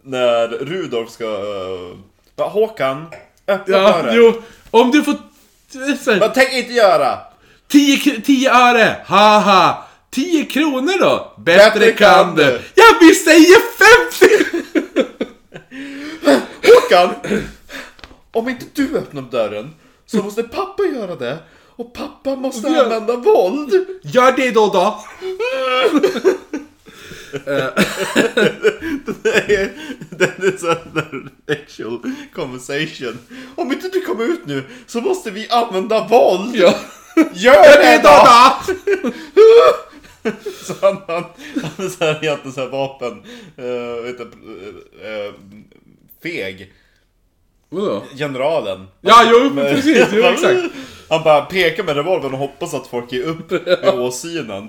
[0.02, 1.24] När Rudolf ska...
[1.24, 1.96] Uh,
[2.36, 3.06] bara, Håkan,
[3.48, 4.14] öppna Ja, dörren.
[4.16, 4.42] jo.
[4.70, 5.14] Om du får...
[6.20, 7.18] Vad tänker inte göra?
[7.68, 9.84] 10, kr- 10 öre, haha!
[10.10, 11.32] 10 kronor då?
[11.38, 12.44] Bättre, Bättre kan du!
[12.44, 12.60] du.
[12.74, 13.58] Ja, vi säger
[15.00, 15.16] 50!
[16.66, 17.14] Håkan!
[18.32, 19.74] Om inte du öppnar dörren
[20.06, 21.38] så måste pappa göra det.
[21.76, 22.82] Och pappa måste Ja.
[22.82, 23.72] använda våld.
[24.02, 25.04] Gör det då då!
[29.22, 29.72] Det är,
[30.10, 32.00] det är där actual
[32.34, 33.18] conversation.
[33.56, 36.56] Om inte du kommer ut nu så måste vi använda våld.
[36.56, 36.74] Ja.
[37.34, 38.28] Gör det då!
[40.62, 41.24] Så han, han,
[41.62, 43.12] han är så här egentligen så här vapen,
[43.58, 44.24] uh, vet du,
[45.02, 45.32] eh, eh,
[46.22, 46.72] feg.
[47.68, 48.02] Vadå?
[48.16, 48.86] Generalen.
[49.00, 50.58] Ja, jo, precis, jo, exakt.
[51.08, 54.68] Han bara pekar med revolvern och hoppas att folk ger upp i åsynen.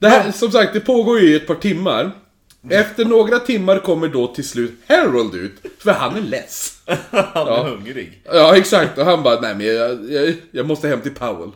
[0.00, 2.10] Det här, som sagt, det pågår ju i ett par timmar.
[2.70, 6.82] Efter några timmar kommer då till slut Harold ut, för han är less.
[7.10, 8.22] Han är hungrig.
[8.24, 8.98] Ja, exakt.
[8.98, 11.50] Och han bara, nej men jag, jag, jag måste hem till Powell.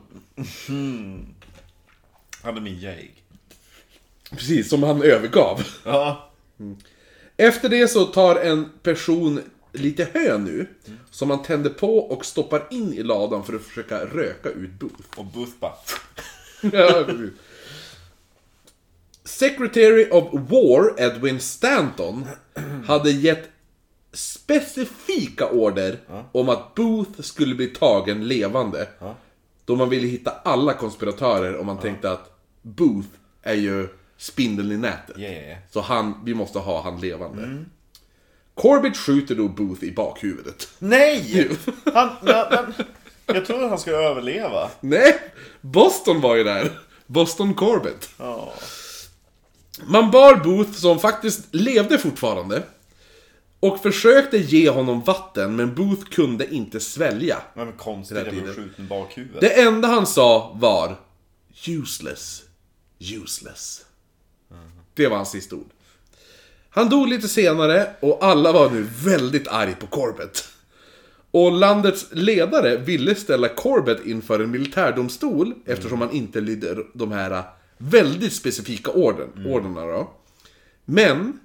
[2.43, 3.15] Han är min jäg.
[4.31, 5.63] Precis, som han övergav.
[5.85, 6.31] Ja.
[7.37, 9.41] Efter det så tar en person
[9.73, 10.67] lite hö nu,
[11.11, 15.03] som man tänder på och stoppar in i ladan för att försöka röka ut Booth.
[15.17, 15.73] Och Booth bara...
[16.73, 17.31] Ja, precis.
[19.25, 22.27] Secretary of War Edwin Stanton
[22.87, 23.49] hade gett
[24.13, 25.99] specifika order
[26.33, 28.89] om att Booth skulle bli tagen levande.
[29.65, 32.31] Då man ville hitta alla konspiratörer och man tänkte att
[32.63, 33.09] Booth
[33.43, 35.19] är ju spindeln i nätet.
[35.19, 35.59] Yeah, yeah, yeah.
[35.71, 37.65] Så han, vi måste ha han levande.
[38.55, 40.69] Corbett skjuter då Booth i bakhuvudet.
[40.79, 41.51] Nej!
[41.95, 44.71] Han, men, men, jag trodde han skulle överleva.
[44.81, 45.19] Nej!
[45.61, 46.71] Boston var ju där.
[47.07, 48.11] Boston Corbett.
[48.19, 48.53] Ja.
[49.83, 52.63] Man bar Booth, som faktiskt levde fortfarande,
[53.61, 57.43] och försökte ge honom vatten, men Booth kunde inte svälja.
[57.55, 59.41] Men konstigt, jag blev skjuten bakhuvudet.
[59.41, 60.97] Det enda han sa var
[61.67, 62.43] Useless.
[62.99, 63.85] Useless.
[64.95, 65.71] Det var hans sista ord.
[66.71, 70.49] Han dog lite senare och alla var nu väldigt arg på Corbett.
[71.31, 77.45] Och landets ledare ville ställa Corbett inför en militärdomstol eftersom han inte lydde de här
[77.79, 80.11] väldigt specifika orden, orderna då.
[80.85, 81.41] Men,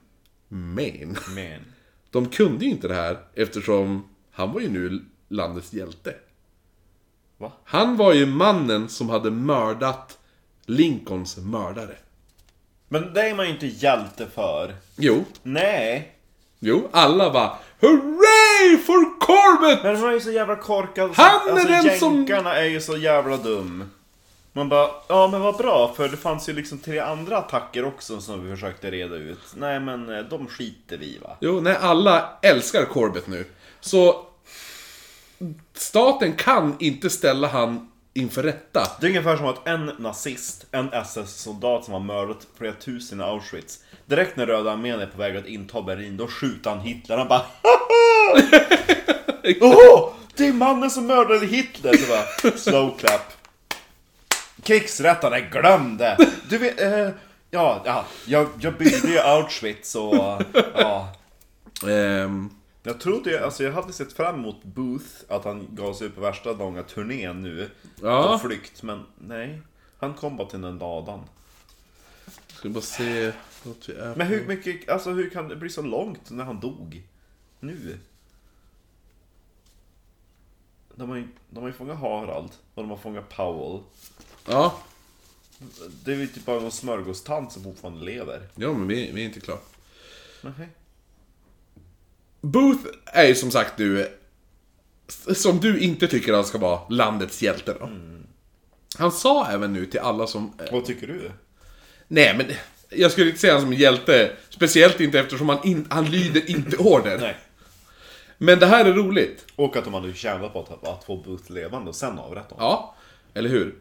[0.47, 1.61] men, Men.
[2.09, 6.15] de kunde ju inte det här eftersom han var ju nu landets hjälte.
[7.37, 7.51] Va?
[7.63, 10.17] Han var ju mannen som hade mördat
[10.65, 11.95] Lincolns mördare.
[12.87, 14.75] Men det är man ju inte hjälte för.
[14.95, 16.15] Jo, Nej.
[16.59, 19.83] jo, alla var Hurray for Corbett!
[19.83, 21.11] Men man är ju så jävla korkad.
[21.13, 23.83] Han är alltså, den som- är ju så jävla dum.
[24.59, 28.21] Man bara, ja men vad bra, för det fanns ju liksom tre andra attacker också
[28.21, 29.39] som vi försökte reda ut.
[29.55, 31.37] Nej men eh, de skiter vi va.
[31.39, 33.45] Jo, nej, alla älskar Corbett nu.
[33.79, 34.25] Så
[35.73, 38.87] staten kan inte ställa han inför rätta.
[38.99, 43.23] Det är ungefär som att en nazist, en SS-soldat som har mördat flera tusen i
[43.23, 43.79] Auschwitz.
[44.05, 47.17] Direkt när Röda armén är på väg att inta Berlin, då skjuter han Hitler.
[47.17, 47.45] Han bara
[49.61, 50.09] Åh!
[50.35, 51.93] Det är mannen som mördade Hitler!
[51.93, 53.38] Så bara, slow clap.
[54.63, 56.17] Krigsrättarna, glöm det!
[56.49, 57.09] Du vet, eh,
[57.51, 60.15] ja, ja, jag, jag byggde ju Auschwitz och,
[60.75, 61.15] ja.
[61.87, 62.49] Ehm,
[62.83, 66.15] Jag trodde ju, alltså jag hade sett fram emot Booth, att han gav sig ut
[66.15, 67.69] på värsta långa turnén nu.
[68.01, 68.27] Ja.
[68.41, 69.61] På flykt, men nej.
[69.99, 71.19] Han kom bara till den ladan.
[72.47, 73.31] ska bara se
[73.63, 74.15] vart vi är.
[74.15, 77.03] Men hur mycket, alltså hur kan det bli så långt när han dog?
[77.59, 77.97] Nu?
[80.95, 83.81] De har ju, de har ju fångat Harald och de har fångat Powell.
[84.49, 84.79] Ja,
[86.03, 88.47] Det är ju typ bara någon smörgåstant som fortfarande lever.
[88.55, 89.59] ja men vi, vi är inte klara.
[90.41, 90.69] Nej.
[92.41, 94.07] Booth är ju som sagt nu,
[95.35, 97.89] som du inte tycker han ska vara, landets hjälte då.
[98.97, 100.53] Han sa även nu till alla som...
[100.59, 101.31] eh, Vad tycker du?
[102.07, 102.45] Nej men,
[102.99, 104.35] jag skulle inte säga han som hjälte.
[104.49, 107.17] Speciellt inte eftersom han, in, han lyder inte order.
[107.19, 107.37] Nej.
[108.37, 109.45] Men det här är roligt.
[109.55, 112.69] Och att de hade tjänat på att, att få Booth levande och sen avrätta honom.
[112.71, 112.95] Ja,
[113.33, 113.75] eller hur?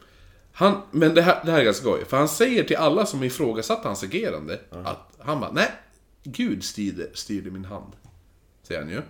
[0.59, 3.23] Han, men det här, det här är ganska skoj, för han säger till alla som
[3.23, 5.71] ifrågasatte hans agerande att han bara, nej,
[6.23, 7.92] Gud styrde, styrde min hand.
[8.62, 9.03] Säger han ju.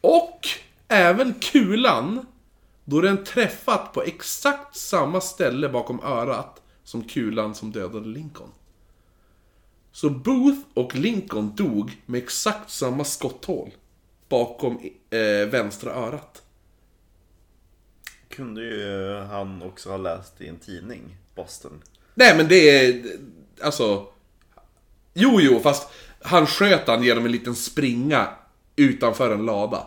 [0.00, 0.48] Och
[0.88, 2.26] även kulan,
[2.84, 8.50] då den träffat på exakt samma ställe bakom örat som kulan som dödade Lincoln.
[9.92, 13.70] Så Booth och Lincoln dog med exakt samma skotthål
[14.28, 16.42] bakom eh, vänstra örat.
[18.36, 21.82] Kunde ju han också ha läst i en tidning, Boston.
[22.14, 23.02] Nej men det är,
[23.62, 24.06] alltså...
[25.14, 25.88] Jo, jo, fast
[26.22, 28.28] han sköt han genom en liten springa
[28.76, 29.86] utanför en lada.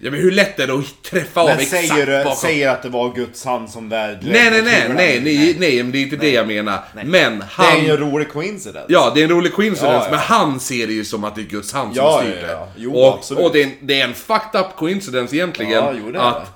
[0.00, 2.36] Ja men hur lätt är det att träffa av Men exakt säger, du, bakom?
[2.36, 5.92] säger att det var Guds hand som där Nej, nej, nej, nej, nej, nej, men
[5.92, 6.84] det är inte det jag menar.
[6.94, 7.84] Men Det är han...
[7.84, 8.86] ju en rolig coincidence.
[8.92, 10.10] Ja, det är en rolig coincidence, Ja, ja.
[10.10, 12.48] men han ser det ju som att det är Guds hand som Ja, styr ja,
[12.48, 12.66] det.
[12.76, 13.44] Jo, och, absolut.
[13.44, 16.48] och det, är en, det är en fucked up coincidence egentligen, Ja, jo, det att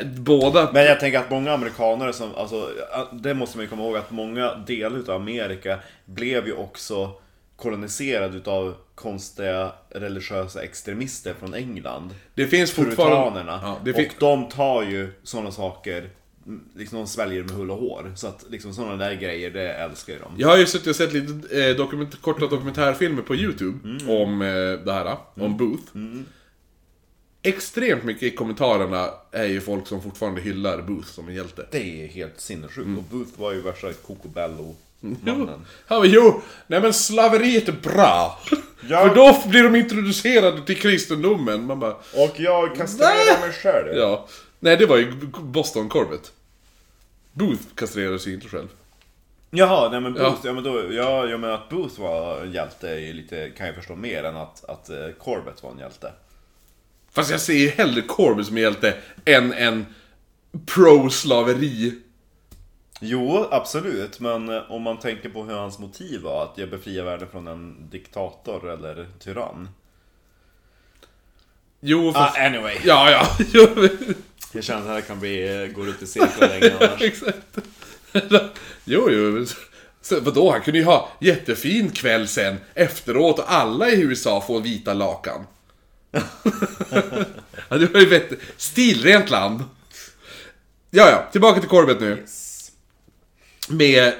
[0.00, 0.72] eh, båda...
[0.72, 2.70] Men jag tänker att många amerikaner som, alltså,
[3.12, 7.10] det måste man ju komma ihåg att många delar utav Amerika blev ju också
[7.58, 12.14] koloniserad utav konstiga religiösa extremister från England.
[12.34, 13.40] Det finns fortfarande...
[13.46, 16.10] Ja, det fin- Och de tar ju sådana saker,
[16.46, 18.12] mm, liksom de sväljer med hull och hår.
[18.16, 20.32] Så att liksom sådana där grejer, det älskar ju de.
[20.36, 24.10] Jag har ju suttit och sett lite eh, dokument korta dokumentärfilmer på YouTube Mm.
[24.10, 25.92] om eh, det här, om Booth.
[27.42, 31.66] Extremt mycket i kommentarerna är ju folk som fortfarande hyllar Booth som en hjälte.
[31.70, 32.86] Det är helt sinnessjukt.
[32.86, 32.98] Mm.
[32.98, 34.76] Och Booth var ju värsta Jo,
[35.86, 38.40] Han bara, jo, nej men slaveriet är bra.
[38.88, 39.08] Ja.
[39.08, 41.64] För då blir de introducerade till kristendomen.
[41.64, 43.96] Man bara, Och jag kastrerar mig själv.
[43.96, 44.26] ja.
[44.60, 46.32] Nej, det var ju Boston Corbett.
[47.32, 48.68] Booth kastrerade sig inte själv.
[49.50, 50.30] Jaha, nej men Ja.
[50.30, 53.50] Booth, ja, men då, ja, jag menar att Booth var en hjälte är ju lite,
[53.50, 56.12] kan jag förstå mer än att, att eh, Corbett var en hjälte.
[57.12, 59.86] Fast jag ser ju hellre Corbett som en hjälte än en
[60.66, 61.94] pro-slaveri.
[63.00, 67.04] Jo, absolut, men eh, om man tänker på hur hans motiv var, att jag befriar
[67.04, 69.68] världen från en diktator eller tyrann.
[71.80, 72.38] Jo, fast...
[72.38, 72.76] Ah, anyway.
[72.84, 73.36] Ja, ja.
[74.52, 77.02] Jag känner att det här kan bli, eh, gå ut i cirklar länge annars.
[77.02, 77.58] Exakt.
[78.84, 79.46] Jo, jo.
[80.00, 84.60] Så, vadå, han kunde ju ha jättefin kväll sen efteråt och alla i USA får
[84.60, 85.46] vita lakan.
[87.68, 88.40] ja, det var ju vettigt.
[88.56, 89.64] Stilrent land.
[90.90, 92.24] Ja, ja, tillbaka till Corbett nu.
[93.68, 94.12] Med...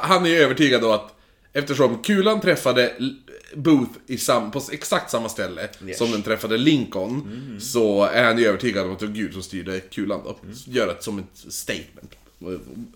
[0.00, 1.14] Han är ju övertygad då att
[1.52, 2.92] eftersom kulan träffade
[3.54, 5.98] Booth i sam, på exakt samma ställe Yes.
[5.98, 9.42] som den träffade Lincoln, så är han ju övertygad om att det var Gud som
[9.42, 10.36] styrde kulan då.
[10.66, 12.14] Gör det som ett statement.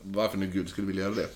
[0.03, 1.29] Varför nu Gud skulle vilja göra det.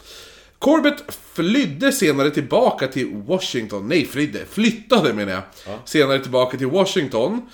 [0.58, 1.02] Corbett
[1.34, 5.42] flydde senare tillbaka till Washington, nej flydde, flyttade menar jag.
[5.84, 7.50] Senare tillbaka till Washington.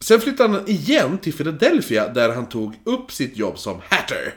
[0.00, 4.34] Sen flyttade han igen till Philadelphia där han tog upp sitt jobb som hatter.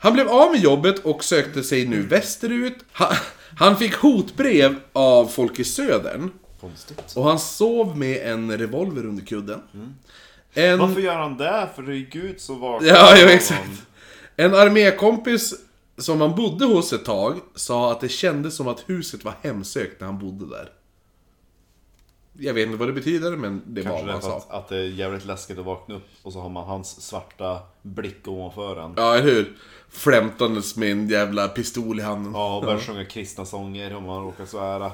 [0.00, 2.78] Han blev av med jobbet och sökte sig nu västerut.
[2.92, 3.16] Han,
[3.58, 6.30] han fick hotbrev av folk i södern.
[6.60, 7.12] Konstigt.
[7.16, 9.60] Och han sov med en revolver under kudden.
[10.52, 10.78] En...
[10.78, 11.68] Varför gör han det?
[11.76, 12.88] För det ju Gud som vaknar.
[12.88, 13.28] Ja, ja, honom.
[13.28, 13.70] exakt.
[14.36, 15.54] En armékompis
[15.98, 20.00] som han bodde hos ett tag sa att det kändes som att huset var hemsökt
[20.00, 20.68] när han bodde där.
[22.42, 24.36] Jag vet inte vad det betyder, men det var Kanske vad han sa.
[24.36, 27.58] att, att det är jävligt läskigt att vakna upp och så har man hans svarta
[27.82, 28.94] blick ovanför en.
[28.96, 29.56] Ja, eller hur?
[29.90, 32.32] Flämtandes med en jävla pistol i handen.
[32.32, 34.92] Ja, och börjar sjunga kristna sånger om man råkar svära.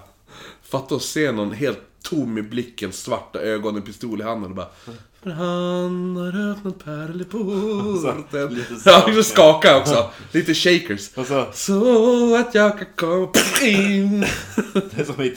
[0.63, 4.57] Fatta att se någon helt tom i blicken, svarta ögon, en pistol i handen och
[4.57, 4.69] bara
[5.27, 8.55] För han har öppnat pärleporten.
[8.55, 10.11] lite Ja, lite skaka också.
[10.33, 11.11] Lite shakers.
[11.17, 14.21] Och så, Så att jag kan komma in.
[14.75, 15.37] det är som i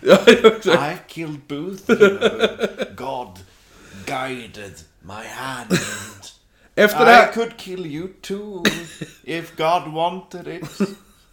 [0.00, 0.66] Ja, exakt.
[0.66, 1.90] I killed Booth.
[1.90, 2.38] you know.
[2.96, 3.38] God
[4.06, 5.78] guided my hand.
[6.74, 7.32] Efter det I här...
[7.32, 8.64] could kill you too.
[9.24, 10.88] If God wanted it.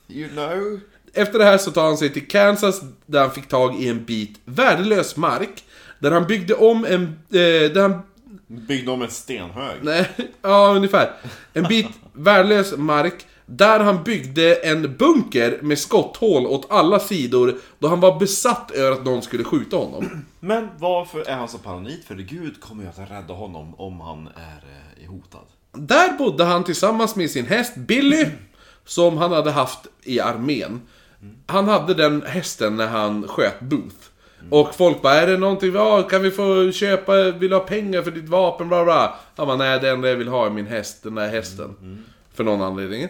[0.07, 0.79] You know.
[1.13, 4.05] Efter det här så tar han sig till Kansas där han fick tag i en
[4.05, 5.63] bit värdelös mark.
[6.01, 7.03] Där han byggde om en...
[7.29, 8.01] Eh, där han...
[8.47, 9.77] Byggde om en stenhög.
[9.81, 10.09] Nej,
[10.41, 11.11] ja ungefär.
[11.53, 13.25] En bit värdelös mark.
[13.45, 17.55] Där han byggde en bunker med skotthål åt alla sidor.
[17.79, 20.25] Då han var besatt över att någon skulle skjuta honom.
[20.39, 22.03] Men varför är han så paranoid?
[22.07, 24.63] För Gud kommer ju att rädda honom om han är
[25.03, 25.45] eh, hotad.
[25.71, 28.25] Där bodde han tillsammans med sin häst Billy,
[28.85, 30.81] som han hade haft i armén.
[31.47, 34.10] Han hade den hästen när han sköt Booth.
[34.49, 38.01] Och folk bara, är det någonting, ja, kan vi få köpa, vill du ha pengar
[38.01, 39.15] för ditt vapen, bla bla.
[39.35, 41.75] Han bara, nej det enda jag vill ha är min häst, den där hästen.
[42.33, 43.07] För någon anledning.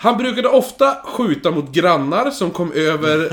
[0.00, 3.32] Han brukade ofta skjuta mot grannar som kom över...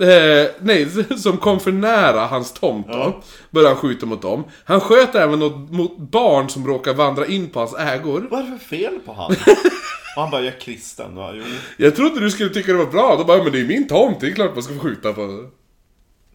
[0.00, 0.88] eh, nej,
[1.18, 3.22] som kom för nära hans tomt då.
[3.50, 4.44] Började han skjuta mot dem.
[4.64, 8.26] Han sköt även mot, mot barn som råkade vandra in på hans ägor.
[8.30, 9.30] Vad är det för fel på han?
[10.16, 11.14] Och han bara, jag är kristen.
[11.14, 11.30] Va?
[11.34, 11.42] Jo.
[11.76, 13.16] Jag trodde du skulle tycka det var bra.
[13.18, 15.50] Då bara, men det är min tomt, det är klart man ska få skjuta på...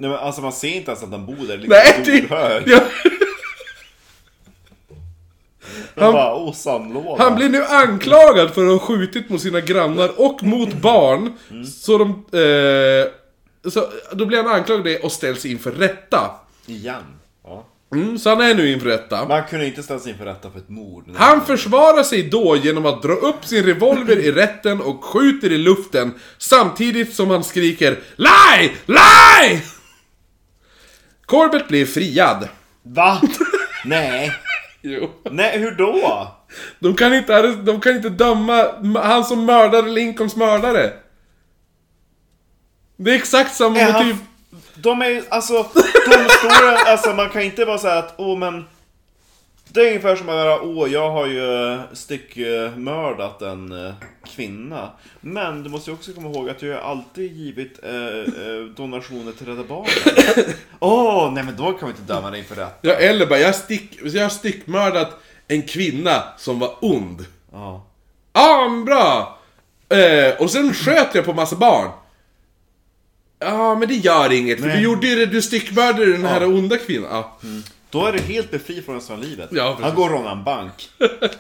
[0.04, 1.64] Nej men alltså man ser inte ens att han bor där.
[1.68, 2.22] Nej, det...
[2.22, 2.72] det...
[2.72, 2.80] Ja,
[5.96, 7.24] Han bara, oh sandlåda.
[7.24, 11.34] han blir nu anklagad för att ha skjutit mot sina grannar och mot barn.
[11.66, 12.10] Så de...
[12.10, 13.12] Eh,
[13.72, 16.32] så, då blir han anklagad det och ställs inför rätta.
[16.66, 17.04] Igen.
[17.44, 17.66] Ja.
[17.94, 19.28] Mm, så han är nu inför rätta.
[19.28, 21.06] Man kunde inte ställas inför rätta för ett mord.
[21.16, 25.58] Han försvarar sig då genom att dra upp sin revolver i rätten och skjuter i
[25.58, 28.72] luften samtidigt som han skriker LIE!
[28.86, 29.62] LIE!
[31.26, 32.48] Corbett blir friad.
[32.84, 33.22] Va?
[33.86, 34.32] Nej.
[34.82, 35.10] Jo.
[35.32, 36.28] Nej, hur då?
[36.80, 38.66] De kan inte, de kan inte döma
[39.04, 40.94] han som mördade Lincolns mördare.
[42.98, 44.18] Det är exakt samma Är han- motiv.
[44.76, 45.54] De är ju, alltså,
[46.06, 48.66] domstolen, alltså man kan inte bara säga att, åh men...
[49.74, 53.94] Det är ungefär som att göra, åh jag har ju eh, styckmördat en eh,
[54.36, 54.90] kvinna.
[55.22, 59.32] Men du måste ju också komma ihåg att jag har alltid givit eh, eh, donationer
[59.32, 59.90] till Rädda Barnen.
[60.80, 62.80] Åh, nej men då kan vi inte döma dig för rätt.
[62.82, 67.26] Ja, eller bara, jag, stick, jag har stickmördat en kvinna som var ond.
[67.52, 67.86] Ja.
[68.34, 69.40] Ja, men bra!
[69.90, 71.90] Eh, och sen sköt jag på massa barn.
[73.40, 74.78] Ja, men det gör inget, för Nej.
[74.78, 77.10] du gjorde ju det, du stickmördade den här onda kvinnan.
[77.12, 77.40] Ja.
[77.94, 79.50] Då är du helt befri från resten av livet.
[79.52, 79.78] Ja.
[79.82, 80.90] Han går och rånar en bank.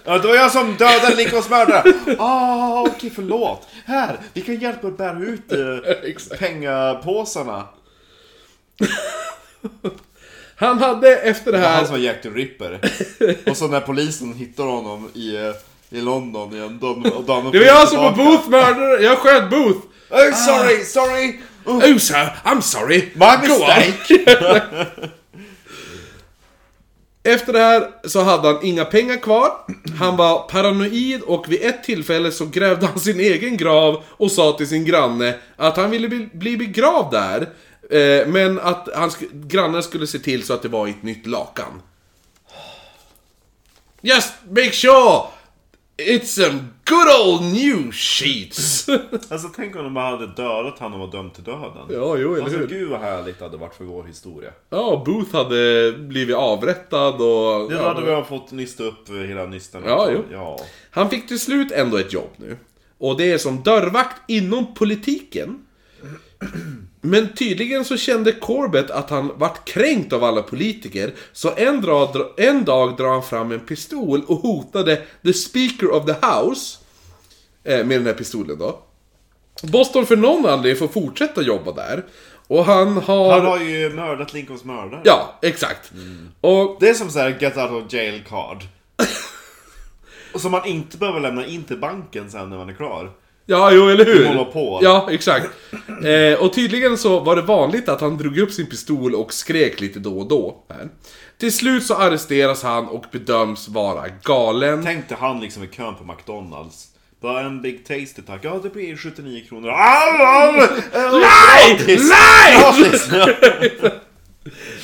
[0.03, 1.93] Ja, det var jag som dödade Lincolns mördare.
[2.19, 3.67] Ah, okej, förlåt.
[3.85, 7.63] Här, vi kan hjälpa att bära ut eh, pengapåsarna.
[10.55, 11.85] Han hade efter det Det var han här...
[11.85, 12.79] som var Jack the Ripper.
[13.49, 15.51] Och så när polisen hittar honom i, eh,
[15.89, 19.49] i London igen, då, och då Det var jag som var Booth mördare, jag sköt
[19.49, 19.79] Booth!
[20.09, 21.39] Oh, sorry, sorry!
[21.65, 23.11] Oh, Oh sir, I'm sorry!
[23.15, 25.09] my mistake!
[27.23, 29.51] Efter det här så hade han inga pengar kvar,
[29.99, 34.51] han var paranoid och vid ett tillfälle så grävde han sin egen grav och sa
[34.57, 37.41] till sin granne att han ville bli, begravd där.
[37.89, 41.27] Eh, men att hans grannen skulle se till så att det var i ett nytt
[41.27, 41.81] lakan.
[44.01, 45.21] Just make sure
[45.97, 48.87] it's some good old new sheets!
[49.29, 51.87] Alltså tänk om de bara hade dödat honom och var dömd till döden.
[51.89, 52.67] ja, jo, eller Alltså hur?
[52.67, 54.51] gud vad härligt det hade varit för vår historia.
[54.69, 57.69] Ja, Booth hade blivit avrättad och...
[57.69, 59.83] Det ja, hade vi fått nysta upp eh, hela nystan.
[59.85, 60.23] Ja, jo.
[60.31, 60.59] ja.
[60.91, 62.57] Han fick till slut ändå ett jobb nu.
[62.97, 65.65] Och det är som dörrvakt inom politiken.
[67.01, 71.13] Men tydligen så kände Corbett att han vart kränkt av alla politiker.
[71.33, 76.05] Så en, dra, en dag drar han fram en pistol och hotade the speaker of
[76.05, 76.77] the house.
[77.63, 78.79] Eh, med den här pistolen då.
[79.61, 82.03] Boston för någon anledning får fortsätta jobba där.
[82.47, 83.31] Och han har...
[83.31, 85.01] Han har ju mördat Lincolns mördare.
[85.03, 85.91] Ja, exakt.
[86.41, 88.63] Och Det är som så här get out of jail card.
[90.33, 93.11] Och som man inte behöver lämna in till banken sen när man är klar.
[93.45, 94.25] Ja, jo, eller hur?
[94.27, 94.83] Monopol.
[94.83, 95.49] Ja, exakt.
[96.05, 99.81] Eh, och tydligen så var det vanligt att han drog upp sin pistol och skrek
[99.81, 100.65] lite då och då.
[100.69, 100.89] Här.
[101.39, 104.83] Till slut så arresteras han och bedöms vara galen.
[104.85, 106.87] Tänk dig han liksom i kön på McDonalds.
[107.21, 108.39] Bara en Big Tasty tack.
[108.43, 109.67] Ja, det blir 79 kronor.
[109.67, 110.69] Nej!
[111.11, 111.97] Nej!
[113.11, 113.91] Nej!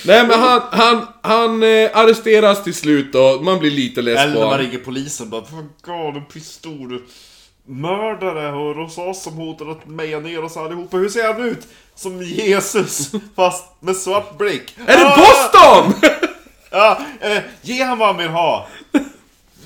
[0.05, 4.33] Nej men han, han, han eh, arresteras till slut och man blir lite less Eller
[4.33, 4.65] på när man honom.
[4.71, 7.01] ringer polisen bara Vad galen pistol.
[7.69, 10.97] Mördare och Rosas som hotade att meja ner oss allihopa.
[10.97, 11.67] Hur ser han ut?
[11.95, 14.75] Som Jesus fast med svart blick.
[14.87, 15.17] Är det Ah!
[15.17, 15.93] Boston?
[16.71, 18.67] Ja, eh, ge han vad han vill ha.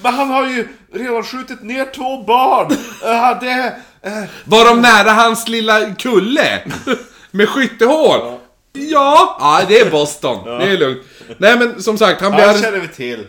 [0.02, 2.72] Men han har ju redan skjutit ner två barn.
[3.04, 3.76] Uh, det...
[4.02, 6.62] eh, Var de nära hans lilla kulle?
[7.32, 8.20] Med skyttehål?
[8.74, 10.46] Ja, ja det är Boston.
[10.46, 11.02] Det är lugnt.
[11.38, 13.28] Nej men som sagt, han blir, Ja, det känner vi till.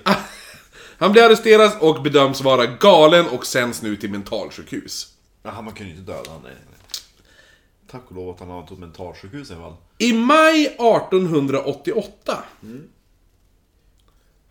[0.99, 5.15] Han blir arresterad och bedöms vara galen och sänds nu till mentalsjukhus.
[5.43, 6.51] Jaha, man kunde ju inte döda honom.
[7.91, 9.77] Tack och lov att han har ett mentalsjukhus i alla fall.
[9.99, 12.45] I maj 1888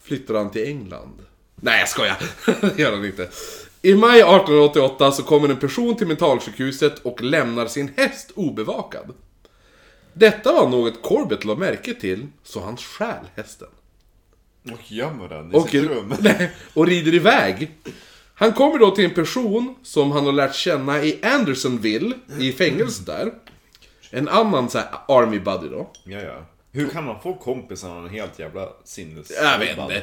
[0.02, 1.26] flyttar han till England.
[1.56, 2.18] Nej, jag skojar.
[2.76, 3.30] Det gör han inte.
[3.82, 9.14] I maj 1888 så kommer en person till mentalsjukhuset och lämnar sin häst obevakad.
[10.14, 13.68] Detta var något Corbett la märke till, så han stjäl hästen.
[14.72, 16.14] Och gömmer den i Och, sitt rum.
[16.22, 17.72] nej, och rider iväg.
[18.36, 23.06] Han kommer då till en person som han har lärt känna i Andersonville, i fängelset
[23.06, 23.34] där.
[24.12, 25.92] En annan så här army buddy då.
[26.06, 26.46] Ja, ja.
[26.72, 29.32] Hur kan man få kompisar när han är helt jävla sinnes...
[29.42, 29.96] Jag vet inte.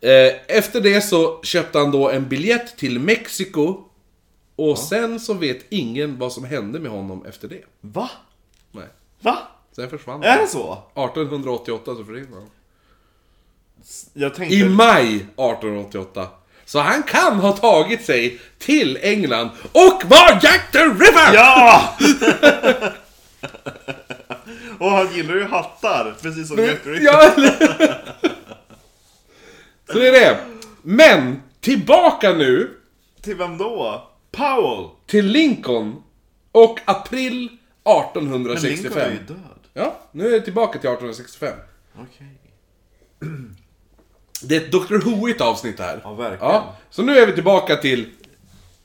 [0.00, 3.84] Eh, Efter det så köpte han då en biljett till Mexiko.
[4.56, 7.62] Och sen så vet ingen vad som hände med honom efter det.
[7.80, 8.10] Va?
[8.72, 8.86] Nej.
[9.20, 9.38] Va?
[9.72, 10.38] Sen försvann Är han.
[10.40, 10.72] det så?
[10.72, 12.50] 1888 så försvinner han.
[14.12, 14.56] Jag tänkte...
[14.56, 16.28] I maj 1888.
[16.64, 21.34] Så han kan ha tagit sig till England och var Jack the Ripper!
[21.34, 21.96] Ja!
[24.78, 27.04] och han gillar ju hattar, precis som Jack the Ripper.
[27.04, 28.14] Ja, eller-
[29.92, 30.38] Så det är det.
[30.82, 32.70] Men, tillbaka nu
[33.22, 34.08] Till vem då?
[34.30, 34.88] Powell!
[35.06, 36.02] till Lincoln
[36.52, 37.34] och april
[37.84, 39.12] Men Lincoln är 1865.
[39.12, 39.38] ju död.
[39.74, 41.54] Ja, nu är det tillbaka till 1865.
[41.94, 42.26] Okej.
[44.42, 44.98] Det är ett Dr.
[44.98, 46.00] Who-igt avsnitt det här.
[46.04, 46.52] Ja, verkligen.
[46.54, 48.06] Ja, så nu är vi tillbaka till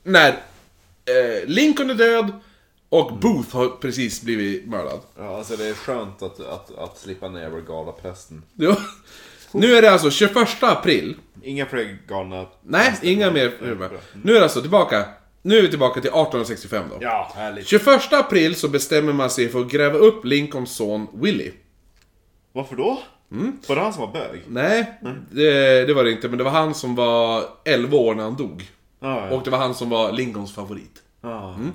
[0.04, 2.32] när eh, Lincoln är död
[2.89, 4.99] och Booth har precis blivit mördad.
[5.18, 8.43] Ja, alltså det är skönt att, att, att slippa ner galapesten.
[8.54, 8.78] Ja.
[9.51, 11.16] Nu är det alltså 21 april.
[11.43, 12.45] Inga fler galna...
[12.62, 13.51] Nej, inga mer.
[14.24, 15.06] Nu är det alltså tillbaka.
[15.41, 16.97] Nu är vi tillbaka till 1865 då.
[17.01, 17.68] Ja, härligt.
[17.68, 21.54] 21 april så bestämmer man sig för att gräva upp Lincolns son Willie.
[22.51, 23.01] Varför då?
[23.34, 23.58] Mm.
[23.68, 24.42] Var det han som var bög?
[24.48, 25.00] Nej,
[25.32, 26.30] det, det var det inte.
[26.30, 28.72] Men det var han som var 11 år när han dog.
[29.00, 29.36] Ja, ja.
[29.36, 31.02] Och det var han som var Lincolns favorit.
[31.22, 31.54] ja.
[31.54, 31.72] Mm.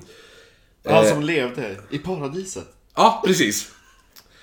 [0.85, 1.11] Han Eh.
[1.13, 2.67] som levde i paradiset.
[2.95, 3.71] Ja, precis.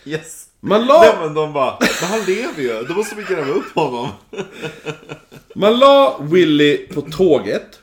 [0.05, 0.47] Yes.
[0.61, 3.75] Man la, Nej men de bara, men han lever ju, då måste vi gräva upp
[3.75, 4.09] honom.
[5.55, 7.81] man la Willie på tåget.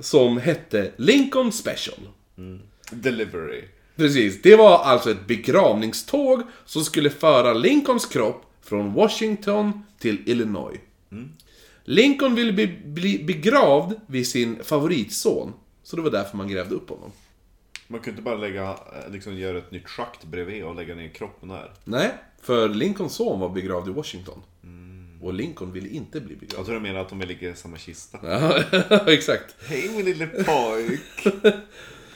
[0.00, 1.98] Som hette Lincoln Special.
[2.90, 3.64] Delivery.
[3.96, 10.78] Precis, det var alltså ett begravningståg som skulle föra Lincolns kropp från Washington till Illinois.
[11.84, 15.52] Lincoln ville bli, bli begravd vid sin favoritson.
[15.82, 17.12] Så det var därför man grävde upp honom.
[17.86, 21.08] Man kunde inte bara lägga, eh, liksom göra ett nytt schakt bredvid och lägga ner
[21.08, 21.72] kroppen där.
[21.84, 22.10] Nej,
[22.42, 24.42] för Lincolns son var begravd i Washington.
[25.22, 26.58] Och Lincoln ville inte bli begravd.
[26.58, 28.18] Jag tror du menar att de ligga i samma kista.
[28.22, 28.58] Ja,
[29.12, 29.54] exakt.
[29.68, 31.44] Hej min lille pojk.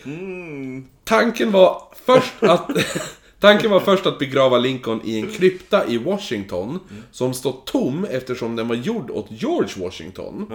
[0.05, 0.87] Mm.
[1.05, 2.71] Tanken var först att...
[3.41, 6.81] Tanken var först att begrava Lincoln i en krypta i Washington,
[7.13, 10.53] som stått tom eftersom den var gjord åt George Washington.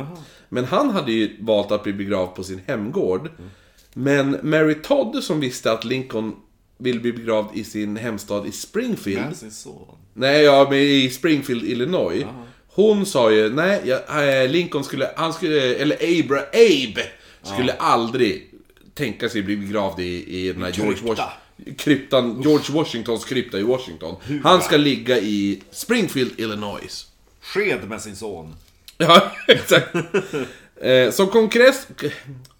[0.49, 3.29] Men han hade ju valt att bli begravd på sin hemgård.
[3.93, 6.35] Men Mary Todd, som visste att Lincoln
[6.77, 9.97] vill bli begravd i sin hemstad i Springfield, Med sin son.
[10.13, 12.25] Nej, ja, men i Springfield, Illinois.
[12.67, 17.03] Hon sa ju, nej, eh, Lincoln skulle, han skulle, eller Abra, Abe,
[17.43, 18.49] skulle aldrig
[18.93, 20.91] tänka sig bli begravd i, i den här George.
[20.91, 21.25] Washington.
[21.77, 24.15] Kryptan, George Washingtons krypta i Washington.
[24.43, 27.07] Han ska ligga i Springfield, Illinois.
[27.41, 28.55] Sked med sin son.
[28.97, 29.95] Ja, exakt.
[30.75, 31.87] Eh, så, kongress,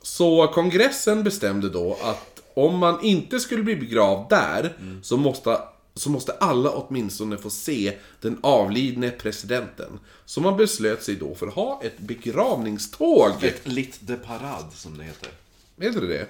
[0.02, 5.58] så kongressen bestämde då att om man inte skulle bli begravd där, så, måste,
[5.96, 10.00] så måste alla åtminstone få se den avlidne presidenten.
[10.26, 13.44] Så man beslöt sig då för att ha ett begravningståg.
[13.44, 15.30] Ett lit de parade som det heter.
[15.76, 16.28] Vet du det?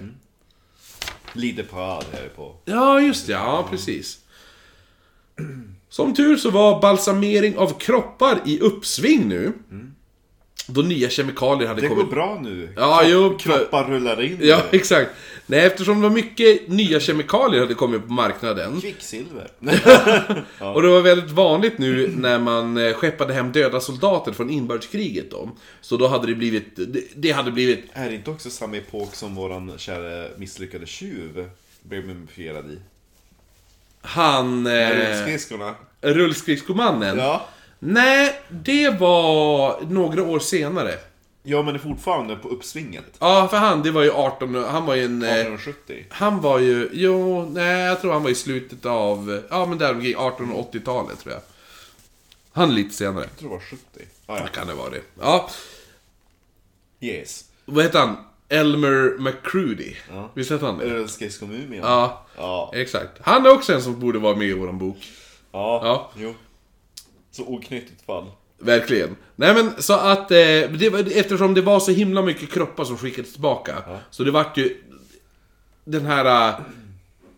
[1.32, 2.56] de parade är det på.
[2.64, 3.32] Ja, just det.
[3.32, 4.18] Ja, precis.
[5.88, 9.52] Som tur så var balsamering av kroppar i uppsving nu.
[10.66, 12.04] Då nya kemikalier hade Det kommit.
[12.04, 12.68] går bra nu.
[12.76, 14.38] Ja, jo, för- Kroppar rullar in.
[14.42, 15.10] Ja, exakt.
[15.46, 18.80] Nej, eftersom det var mycket nya kemikalier hade kommit på marknaden.
[18.80, 19.48] Kvicksilver.
[20.74, 25.30] Och det var väldigt vanligt nu när man eh, skeppade hem döda soldater från inbördeskriget
[25.30, 25.50] då.
[25.80, 29.14] Så då hade det blivit, det, det hade blivit, är det inte också samma epok
[29.14, 31.48] som våran kära misslyckade tjuv
[31.82, 32.78] blev mumifierad i?
[34.02, 34.66] han...
[34.66, 35.74] Eh, Rullskridskorna.
[36.00, 37.18] rullskridskomannen.
[37.18, 37.48] Ja.
[37.84, 40.94] Nej, det var några år senare.
[41.42, 43.04] Ja, men det är fortfarande på uppsvinget.
[43.18, 45.22] Ja, för han, det var ju 18, han var ju en...
[45.22, 46.04] Eh, 1870.
[46.10, 49.94] han var ju, jo, nej jag tror han var i slutet av, ja men där
[49.94, 51.42] omkring 1880-talet tror jag.
[52.52, 53.24] Han är lite senare.
[53.24, 53.80] Jag tror det var 70.
[54.26, 55.00] Ah, Ja, kan det vara det.
[55.20, 55.50] Ja,
[57.00, 57.44] Yes.
[57.64, 58.16] vad heter han?
[58.48, 59.94] Elmer McCrudy.
[60.12, 60.30] Ja.
[60.34, 60.84] Visst hette han det?
[60.84, 61.82] Rullskridskomumien.
[61.84, 62.70] Ja, Ja.
[62.74, 63.10] exakt.
[63.22, 64.96] Han är också en som borde vara med i våran bok.
[65.52, 65.80] Ja.
[65.84, 66.10] Ja.
[66.16, 66.34] Jo.
[67.36, 68.24] Så oknyttigt fall.
[68.58, 69.16] Verkligen.
[69.36, 72.98] Nej men så att, eh, det, var- eftersom det var så himla mycket kroppar som
[72.98, 73.74] skickades tillbaka.
[74.10, 74.76] Så det vart ju
[75.84, 76.54] den här eh,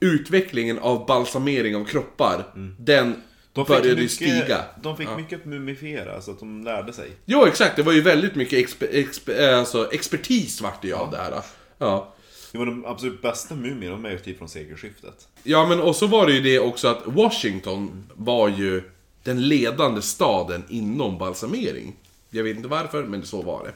[0.01, 2.44] utvecklingen av balsamering av kroppar.
[2.78, 3.22] Den
[3.55, 4.64] började ju stiga.
[4.82, 7.11] de fick mycket att mumifiera, så att de lärde sig.
[7.24, 10.94] Jo exakt, det var ju väldigt mycket exper, exper, eh, alltså, expertis vart det ju
[10.94, 11.40] av det här.
[11.78, 12.14] Ja.
[12.53, 15.28] Det var de absolut bästa mumierna, de är ju typ från sekelskiftet.
[15.42, 18.82] Ja men och så var det ju det också att Washington var ju
[19.27, 21.97] den ledande staden inom balsamering.
[22.31, 23.72] Jag vet inte varför, men så var det.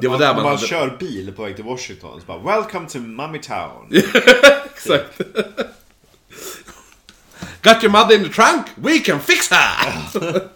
[0.00, 0.66] Det var man, där man, man hade...
[0.66, 3.88] kör bil på väg till Washington, så bara 'Welcome to Mummy Town'
[4.74, 5.18] Exakt.
[7.62, 8.66] Got your mother in the trunk?
[8.74, 10.02] We can fix her!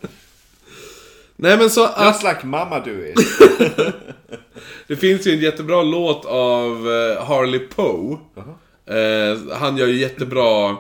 [1.37, 2.07] Nej men så att...
[2.07, 3.19] Just like mamma do it.
[4.87, 8.19] Det finns ju en jättebra låt av eh, Harley Poe.
[8.87, 10.77] Eh, han gör ju jättebra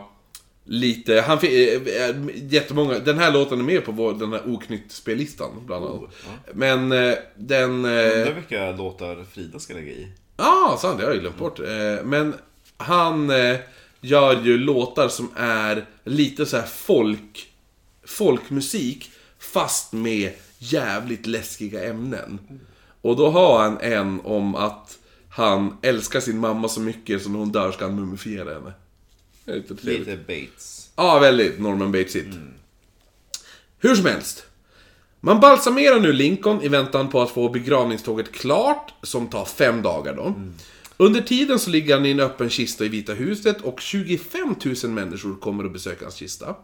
[0.69, 4.43] lite, han fick, eh, eh, jättemånga, den här låten är med på vår, den här
[4.47, 6.01] Oknytt-spellistan bland annat.
[6.53, 7.85] Men eh, den...
[7.85, 10.09] Eh, Undrar vilka låtar Frida ska lägga i.
[10.37, 10.99] Ja, ah, sant.
[10.99, 11.61] Det har jag glömt bort.
[11.61, 12.35] Eh, Men
[12.77, 13.33] han
[14.01, 17.45] gör ju låtar som är lite så här folk...
[18.05, 22.39] Folkmusik, fast med jävligt läskiga ämnen.
[23.03, 24.99] Och då har han en om att
[25.31, 28.73] han älskar sin mamma så mycket så när hon dör ska han mumifiera henne.
[29.49, 30.07] Lite trevligt.
[30.07, 30.90] Lite Bates.
[30.96, 32.36] Ja, väldigt Norman Batesigt.
[33.78, 34.46] Hur som helst.
[35.20, 40.14] Man balsamerar nu Lincoln i väntan på att få begravningståget klart, som tar fem dagar
[40.14, 40.34] då.
[40.96, 44.92] Under tiden så ligger han i en öppen kista i Vita huset och 25 000
[44.92, 46.57] människor kommer att besöka hans kista.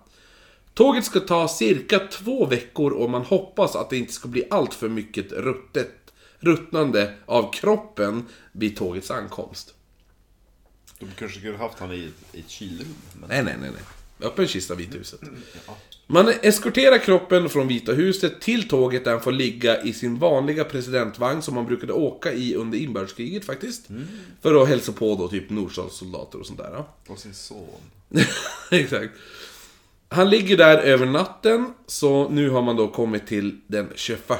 [0.74, 4.74] Tåget ska ta cirka två veckor och man hoppas att det inte ska bli allt
[4.74, 9.74] för mycket ruttet, ruttnande av kroppen vid tågets ankomst.
[10.98, 12.94] De kanske skulle haft han i, ett- kylrum.
[13.20, 13.28] Men...
[13.28, 13.82] Nej, nej, nej, nej.
[14.30, 15.20] Öppen kista, Vita huset.
[16.06, 20.64] Man eskorterar kroppen från Vita huset till tåget där han får ligga i sin vanliga
[20.64, 23.86] presidentvagn som man brukade åka i under inbördeskriget faktiskt.
[24.42, 26.70] För att hälsa på då typ nordstatssoldater och sånt där.
[26.72, 26.94] ja.
[27.08, 27.66] Och sin son.
[28.70, 29.12] Exakt.
[30.08, 34.30] Han ligger där över natten, så nu har man då kommit till den 21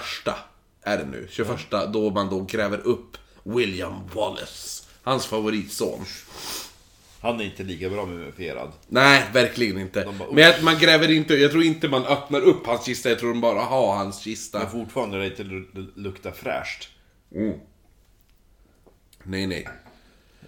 [0.83, 1.27] är det nu.
[1.31, 1.51] 21
[1.93, 4.84] då man då gräver upp William Wallace.
[5.05, 6.05] Hans favoritson.
[7.21, 8.73] Han är inte lika bra mumifierad.
[8.89, 10.13] Nej, verkligen inte.
[10.19, 13.19] Bara, Men att man gräver inte, jag tror inte man öppnar upp hans kista, jag
[13.19, 14.59] tror de bara har hans kista.
[14.59, 16.89] Men fortfarande det inte lu- luktar fräscht.
[19.23, 19.69] Nej, nej.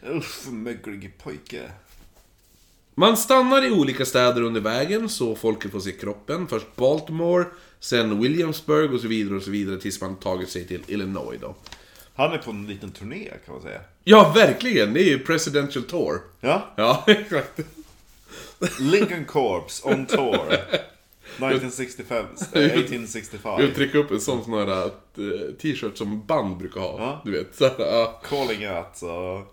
[0.06, 1.70] Uff, möglig pojke.
[2.94, 6.46] Man stannar i olika städer under vägen så folket får se kroppen.
[6.48, 7.44] Först Baltimore,
[7.80, 11.54] sen Williamsburg och så vidare och så vidare tills man tagit sig till Illinois då.
[12.16, 13.80] Han är på en liten turné kan man säga.
[14.04, 14.92] Ja, verkligen!
[14.94, 16.20] Det är ju Presidential Tour.
[16.40, 17.60] Ja, Ja, exakt.
[18.80, 20.52] Lincoln Corps on tour.
[21.36, 23.60] 1965, eh, 1865.
[23.60, 24.90] Jag trycker upp en sån sån här eh,
[25.62, 26.98] t-shirt som band brukar ha.
[26.98, 27.20] Ja.
[27.24, 27.56] Du vet.
[27.56, 28.20] Så här, ja.
[28.24, 29.52] Calling out och...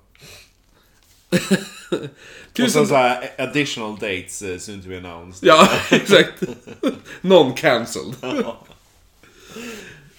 [2.64, 5.48] Och sen så här additional dates eh, soon to be announced.
[5.48, 6.44] Ja, exakt.
[7.22, 8.16] Non-cancelled.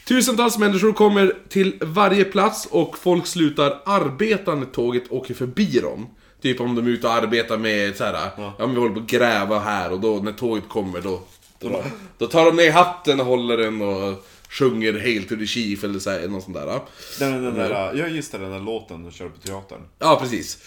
[0.04, 6.06] Tusentals människor kommer till varje plats och folk slutar arbeta när tåget åker förbi dem.
[6.42, 8.54] Typ om de är ute och arbetar med så här, ja.
[8.58, 11.22] men vi håller på att gräva här och då när tåget kommer då,
[11.58, 11.82] då,
[12.18, 15.98] då tar de ner hatten och håller den och sjunger Hail to the Chief eller
[15.98, 16.80] så här, något sånt där.
[17.18, 19.80] Den, den där, ja just det, den där låten de kör på teatern.
[19.98, 20.58] Ja, precis.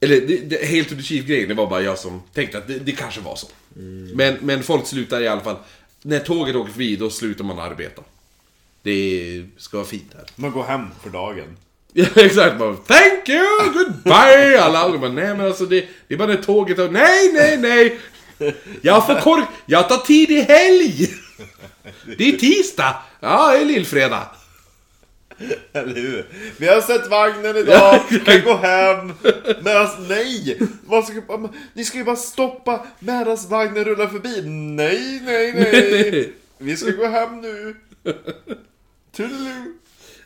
[0.00, 2.78] Eller, det, det, Hail to the Chief-grejen, det var bara jag som tänkte att det,
[2.78, 3.46] det kanske var så.
[4.14, 5.56] Men, men folk slutar i alla fall.
[6.06, 8.02] När tåget åker förbi, då slutar man arbeta.
[8.82, 10.24] Det ska vara fint här.
[10.36, 11.56] Man går hem för dagen.
[11.96, 12.58] Ja, exakt.
[12.58, 14.60] Bara, Thank you, goodbye!
[14.62, 17.56] Alla andra bara, nej men alltså det, det är bara när tåget och nej, nej,
[17.58, 17.98] nej!
[18.82, 21.08] Jag får kork, jag tar tid i helg!
[22.18, 22.96] Det är tisdag!
[23.20, 24.26] Ja, det är lillfredag.
[25.72, 26.26] Eller hur?
[26.58, 29.12] Vi har sett vagnen idag, vi kan gå hem.
[29.62, 30.58] Men alltså, nej!
[30.84, 34.42] Vad ska, ni ska ju bara stoppa medan vagnen rullar förbi.
[34.48, 36.32] Nej, nej, nej!
[36.58, 37.76] Vi ska gå hem nu.
[39.16, 39.74] Toodaloo.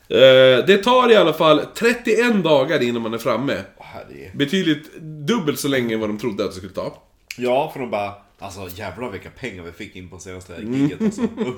[0.09, 3.63] Eh, det tar i alla fall 31 dagar innan man är framme.
[3.77, 4.31] Herre.
[4.33, 7.01] Betydligt dubbelt så länge vad de trodde att det skulle ta.
[7.37, 8.13] Ja, för de bara...
[8.39, 11.21] Alltså jävlar vilka pengar vi fick in på senaste giget alltså.
[11.21, 11.53] Uh.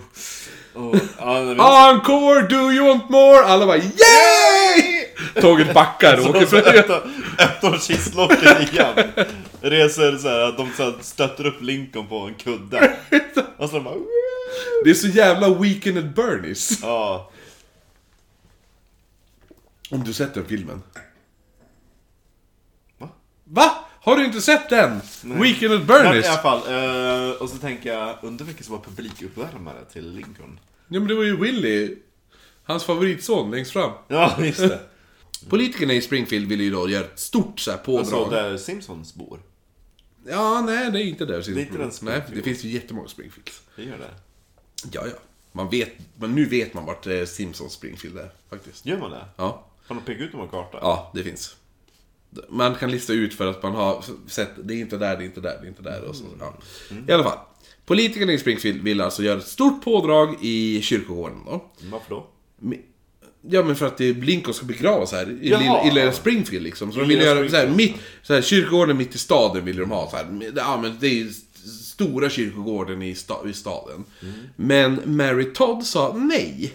[0.74, 1.00] Och, vi-
[1.60, 3.40] Encore, do you want more?
[3.46, 5.06] Alla bara yay!
[5.42, 6.62] Tåget backar och åker fram.
[6.62, 9.12] öppnar- kistlocket igen.
[9.62, 12.98] Reser så här, att de så här stöter upp Lincoln på en kudde.
[13.58, 13.96] Och så de bara...
[14.84, 16.80] Det är så jävla Weekend at Bernies.
[16.82, 17.32] Ja.
[19.90, 20.82] Om du sett den filmen.
[22.98, 23.10] Va?
[23.44, 23.86] Va?
[24.04, 25.02] Har du inte sett den?
[25.24, 26.28] Weekend at Men i Bernies?
[26.28, 30.60] alla fall, eh, och så tänker jag, undrar vilka som var publikuppvärmare till Lincoln?
[30.88, 31.96] Ja men det var ju Willy.
[32.64, 33.92] Hans favoritson längst fram.
[34.08, 34.80] Ja, just det.
[35.50, 38.00] Politikerna i Springfield ville ju då göra ett stort så här pådrag.
[38.00, 39.40] Alltså där Simpsons bor.
[40.28, 41.34] Ja, nej det är inte där.
[41.50, 43.62] är inte den Nej, det finns ju jättemånga Springfields.
[43.76, 44.10] Det gör det.
[44.92, 45.14] Ja, ja.
[45.52, 48.86] Man vet, men nu vet man vart eh, Simpsons Springfield är, faktiskt.
[48.86, 49.26] Gör man det?
[49.38, 49.66] Ja.
[49.88, 50.78] Har de pekat ut någon karta?
[50.82, 51.56] Ja, det finns.
[52.50, 55.26] Man kan lista ut för att man har sett, det är inte där, det är
[55.26, 56.24] inte där, det är inte där och så.
[56.40, 56.54] Ja.
[57.08, 57.38] I alla fall.
[57.86, 61.52] Politikerna i Springfield vill alltså göra ett stort pådrag i kyrkogården då.
[61.52, 62.28] Mm, Varför då?
[63.50, 65.60] Ja men för att det- Lincoln ska begravas här i, Jaha.
[65.60, 66.92] lilla, i lilla Springfield liksom.
[66.92, 69.92] Så de vill göra så här, mitt, så här, kyrkogården mitt i staden vill de
[69.92, 70.52] ha så här.
[70.56, 71.32] Ja men det är ju
[71.84, 74.04] stora kyrkogården i, sta, i staden.
[74.56, 76.74] Men Mary Todd sa nej.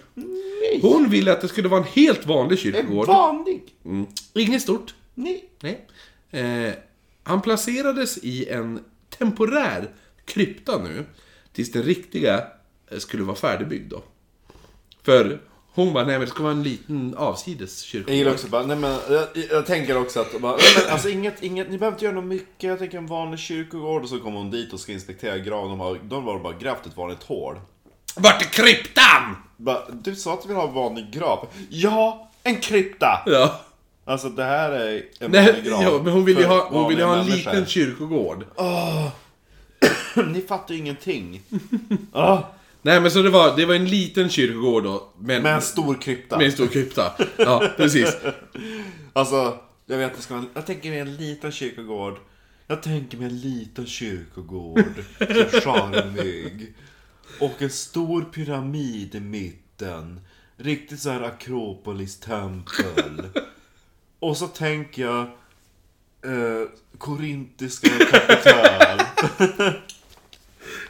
[0.83, 3.07] Hon ville att det skulle vara en helt vanlig kyrkogård.
[3.07, 3.63] Vanlig!
[3.85, 4.07] Mm.
[4.35, 4.95] Inget stort.
[5.17, 5.45] Nej.
[5.61, 5.87] Nej.
[6.31, 6.75] Eh,
[7.23, 8.85] han placerades i en
[9.19, 9.91] temporär
[10.25, 11.05] krypta nu.
[11.53, 12.45] Tills den riktiga
[12.91, 14.03] eh, skulle vara färdigbyggd då.
[15.03, 15.41] För
[15.75, 18.77] hon bara, nej men det ska vara en liten avsides Jag gillar också bara, nej
[18.77, 22.05] men jag, jag tänker också att, bara, nej, men, alltså inget, inget, ni behöver inte
[22.05, 22.63] göra något mycket.
[22.63, 25.69] Jag tänker en vanlig kyrkogård och så kommer hon dit och ska inspektera graven.
[26.09, 27.61] De har, bara grävt ett vanligt hål.
[28.17, 29.37] Vart är kryptan?
[29.57, 31.49] Bara, du sa att du vill ha en vanlig grav.
[31.69, 33.23] Ja, en krypta!
[33.27, 33.61] Ja.
[34.09, 35.83] Alltså det här är en Nej, grav.
[35.83, 37.51] ja, men hon ville ju för ha, hon vanliga ha en människor.
[37.53, 38.45] liten kyrkogård.
[40.33, 41.43] Ni fattar ju ingenting.
[42.13, 42.39] Ah,
[42.83, 45.09] Nej men så det var, det var en liten kyrkogård då.
[45.19, 46.37] Men, med en stor krypta.
[46.39, 47.13] med en stor krypta.
[47.37, 48.17] Ja, precis.
[49.13, 52.17] Alltså, jag vet, det ska vara jag tänker mig en liten kyrkogård.
[52.67, 54.95] Jag tänker mig en liten kyrkogård.
[55.19, 55.25] Så
[55.61, 56.75] charmig.
[57.41, 60.21] Och en stor pyramid i mitten.
[60.57, 63.23] Riktigt så här Akropolis-tempel.
[64.27, 65.21] Och så tänker jag...
[66.25, 66.69] Eh,
[66.99, 69.01] korintiska kapital.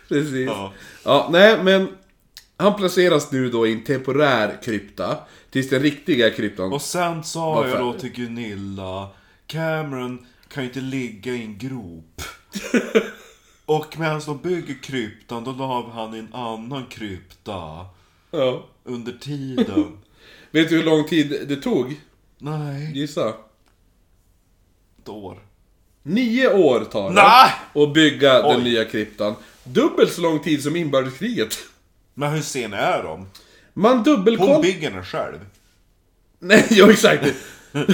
[0.09, 0.47] Precis.
[0.47, 0.73] Ja.
[1.05, 1.89] Ja, nej men
[2.57, 5.19] han placeras nu då i en temporär krypta.
[5.51, 6.73] Tills den riktiga kryptan...
[6.73, 9.09] Och sen sa jag då till Gunilla,
[9.47, 12.23] Cameron kan ju inte ligga i en grop.
[13.67, 17.87] Och medan de bygger kryptan, då la han i en annan krypta.
[18.31, 18.67] Ja.
[18.85, 19.99] Under tiden.
[20.51, 21.97] Vet du hur lång tid det tog?
[22.39, 23.29] Nej, Gissa.
[25.03, 25.39] ett år.
[26.03, 27.53] Nio år tar det Nej!
[27.85, 28.63] att bygga den Oj.
[28.65, 29.35] nya kryptan.
[29.65, 31.59] Dubbelt så lång tid som inbördeskriget.
[32.15, 33.27] Men hur sen är de?
[33.75, 34.05] Man
[34.39, 35.39] Hon bygger den själv.
[36.39, 37.25] Nej, ja exakt.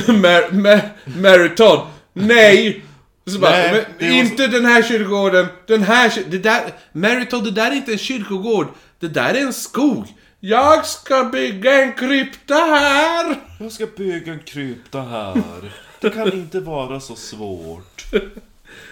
[0.08, 0.90] Mar Mar
[1.20, 1.86] Mary Todd.
[2.12, 2.84] Nej!
[3.26, 5.46] Så bara, Nej, men, det var inte den här kyrkogården.
[5.66, 6.62] Den här kyr- det där,
[6.92, 8.66] Mary Todd, det där är inte en kyrkogård.
[8.98, 10.06] Det där är en skog.
[10.44, 13.36] Jag ska bygga en krypta här!
[13.60, 15.72] Jag ska bygga en krypta här.
[16.00, 18.04] Det kan inte vara så svårt.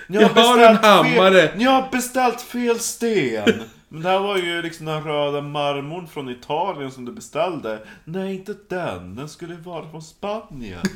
[0.07, 1.49] Ni Jag har beställt en hammare.
[1.49, 3.63] Fel, ni har beställt fel sten.
[3.89, 7.79] Men det här var ju liksom den röda marmorn från Italien som du beställde.
[8.05, 9.15] Nej, inte den.
[9.17, 10.87] Den skulle vara från Spanien.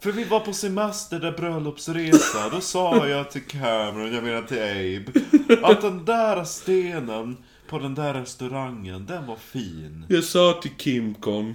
[0.00, 2.48] För vi var på semester där bröllopsresa.
[2.52, 7.36] Då sa jag till Cameron, jag menar till Abe, att den där stenen
[7.68, 10.04] på den där restaurangen, den var fin.
[10.08, 11.54] Jag sa till Kim kom.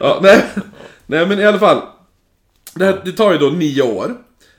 [0.00, 0.44] ja, nej,
[1.06, 1.82] nej men i alla fall.
[2.74, 4.16] Det, här, det tar ju då nio år.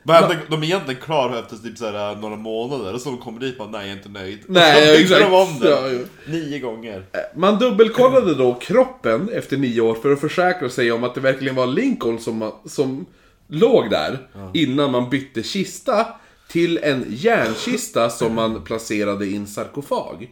[0.07, 3.39] Men de, de är egentligen klara efter typ såhär, några månader och så de kommer
[3.39, 4.39] dit och bara nej jag är inte nöjd.
[4.47, 5.31] Nej, och så ja, bygger exakt.
[5.31, 5.71] de om den.
[5.71, 6.31] Ja, ja.
[6.31, 7.05] Nio gånger.
[7.35, 11.55] Man dubbelkollade då kroppen efter nio år för att försäkra sig om att det verkligen
[11.55, 13.05] var Lincoln som, som
[13.47, 14.27] låg där.
[14.53, 16.07] Innan man bytte kista
[16.55, 20.29] till en järnkista som man placerade i en sarkofag.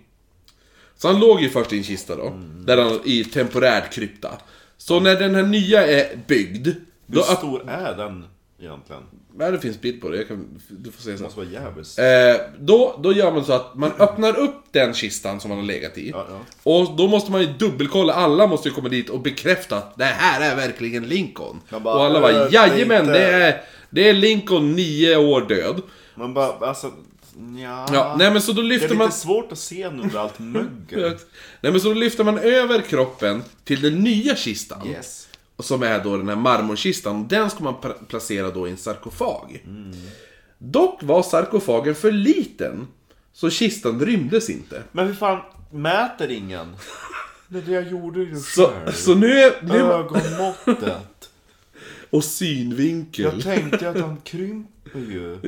[0.98, 4.30] Så han låg ju först i en kista då, där han, i temporär krypta.
[4.78, 6.76] Så när den här nya är byggd, Hur
[7.16, 8.26] då stor är den
[8.62, 9.02] egentligen?
[9.40, 11.24] Ja, det finns bild på det, jag kan, du får se Det sen.
[11.24, 12.00] måste vara jävligt.
[12.00, 15.66] Eh, då, då gör man så att man öppnar upp den kistan som man har
[15.66, 16.10] legat i.
[16.10, 16.40] Ja, ja.
[16.64, 20.04] Och då måste man ju dubbelkolla, alla måste ju komma dit och bekräfta att det
[20.06, 21.62] här är verkligen Lincoln.
[21.70, 25.82] Bara, och alla bara "Äh, jajamän, inte-" det är, det är Lincoln nio år död.
[26.16, 26.92] Man bara, alltså,
[27.58, 27.88] ja.
[27.94, 29.12] Ja, nej men så då Det är lyfter lite man...
[29.12, 31.18] svårt att se under allt mögel.
[31.62, 34.88] Nej men så då lyfter man över kroppen till den nya kistan.
[34.88, 35.28] Yes.
[35.60, 37.28] Som är då den här marmorkistan.
[37.28, 39.64] Den ska man pla- placera då i en sarkofag.
[40.58, 42.88] Dock var sarkofagen för liten.
[43.34, 44.84] Så kistan rymdes inte.
[44.92, 45.40] Men hur fan,
[45.72, 46.76] mäter ingen?
[47.48, 48.92] Det är det jag gjorde ju Så, själv.
[48.92, 49.54] så nu är...
[49.62, 51.30] Nu man, Ögonmåttet.
[52.10, 53.24] och synvinkel.
[53.26, 55.40] Jag tänkte att han krymper ju.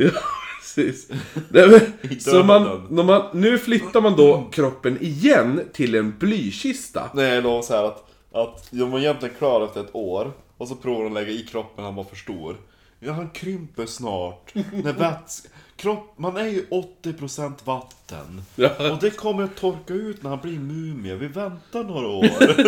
[0.76, 1.09] Precis.
[1.49, 6.17] Nej, men, I så man, när man, nu flyttar man då kroppen igen till en
[6.17, 7.09] blykista.
[7.13, 10.32] Nej, var så här att, att de var egentligen klara efter ett år.
[10.57, 12.57] Och så provar de att lägga i kroppen, han var för stor.
[12.99, 14.53] Ja, han krymper snart.
[14.84, 15.47] När väts...
[15.78, 16.65] Kropp, man är ju
[17.03, 18.41] 80% vatten.
[18.55, 18.91] Ja.
[18.91, 21.15] Och det kommer att torka ut när han blir mumie.
[21.15, 22.28] Vi väntar några år.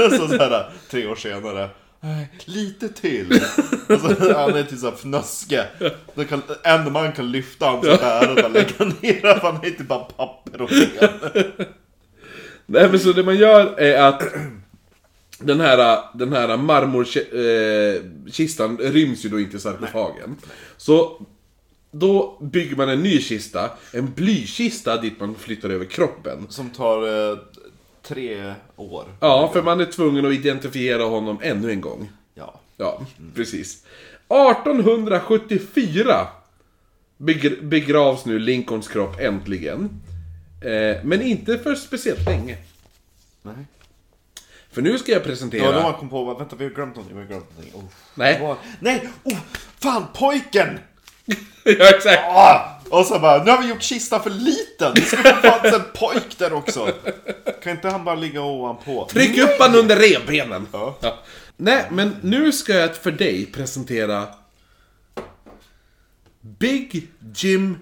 [0.18, 1.70] så, så här, tre år senare.
[2.46, 3.42] Lite till.
[3.90, 5.66] Och så, han är till såhär fnöske.
[6.30, 9.40] Kan, en man kan lyfta honom så här och bara lägga ner.
[9.42, 11.10] Han är inte bara papper och ben.
[12.66, 14.24] Nej men så det man gör är att
[15.40, 20.36] den här, den här marmorkistan ryms ju då inte i sarkofagen.
[20.78, 21.22] Så
[21.92, 26.46] då bygger man en ny kista, en blykista dit man flyttar över kroppen.
[26.50, 27.38] Som tar eh,
[28.08, 29.06] tre år.
[29.20, 32.10] Ja, för man är tvungen att identifiera honom ännu en gång.
[32.36, 32.60] Ja.
[32.78, 33.02] Ja,
[33.36, 33.84] precis.
[34.30, 36.28] 1874
[37.18, 39.90] begr- begravs nu Lincolns kropp äntligen.
[40.62, 42.58] Eh, men inte för speciellt länge.
[43.42, 43.56] Nej.
[44.72, 45.66] För nu ska jag Det presentera...
[45.66, 47.80] var då han kom på, vänta vi har glömt någonting, vi har glömt någonting.
[47.82, 47.86] Oh.
[48.16, 48.40] Nej.
[48.42, 49.10] Vad- Nej!
[49.24, 49.38] Oh,
[49.80, 50.80] fan pojken!
[51.64, 52.22] ja, exakt.
[52.24, 52.77] Ah!
[52.90, 54.94] Och så bara, nu har vi gjort kistan för liten!
[54.96, 56.92] Det ska fanns en pojk där också!
[57.64, 59.08] Kan inte han bara ligga ovanpå?
[59.12, 60.68] Tryck upp han under revbenen.
[60.72, 60.98] Ja.
[61.58, 64.28] Nej, men nu ska jag för dig presentera
[66.42, 67.78] Big Jim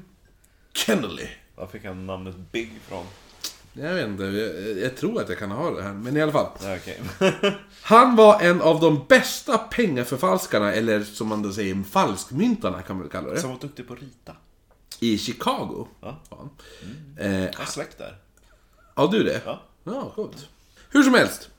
[0.73, 1.27] Kennedy.
[1.55, 3.05] Var fick han namnet Big ifrån?
[3.73, 6.31] Jag vet inte, jag, jag tror att jag kan ha det här, men i alla
[6.31, 6.47] fall.
[6.55, 7.01] Okej.
[7.81, 13.03] Han var en av de bästa pengaförfalskarna, eller som man då säger, falskmyntarna kan man
[13.03, 13.39] väl kalla det.
[13.39, 14.35] Som var duktig på att rita.
[14.99, 15.87] I Chicago.
[16.01, 16.19] Ja.
[16.29, 16.49] Ja.
[17.17, 18.17] Eh, Jag har släkt där.
[18.95, 19.41] ja, du det?
[19.45, 19.61] Ja.
[19.83, 20.47] Ja, coolt.
[20.89, 21.49] Hur som helst.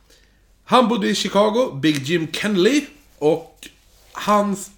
[0.65, 2.87] Han bodde i Chicago, Big Jim Kennedy,
[3.19, 3.69] och
[4.13, 4.71] hans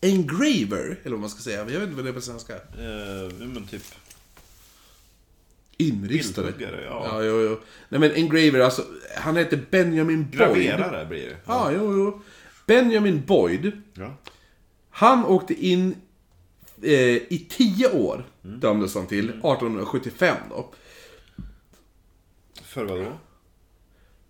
[0.00, 2.54] engraver, eller vad man ska säga, jag vet inte vad det är på svenska.
[2.54, 3.82] Eh, men typ...
[5.78, 7.06] Bildhuggare, ja.
[7.10, 7.60] ja jo, jo.
[7.88, 8.84] Nej men engraver, alltså,
[9.16, 10.38] han heter Benjamin Boyd.
[10.66, 11.36] Graverare blir det.
[11.46, 12.20] Ja, jo, jo.
[12.66, 14.14] Benjamin Boyd, Ja.
[14.90, 15.94] han åkte in
[16.82, 20.70] eh, i 10 år, dömdes han till, 1875 då.
[22.62, 23.12] För vad då?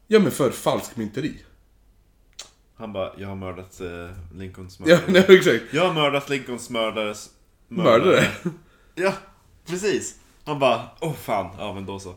[0.07, 1.35] Ja men för falskmynteri.
[2.75, 3.89] Han bara, jag har mördat eh,
[4.35, 5.05] Lincolns Ja, mördare.
[5.29, 5.65] nej, exakt.
[5.71, 7.31] Jag har mördat Lincolns mördares
[7.69, 8.29] Mördare.
[8.95, 9.13] Ja,
[9.67, 10.17] precis.
[10.45, 12.15] Han bara, åh oh, fan, ja men då så.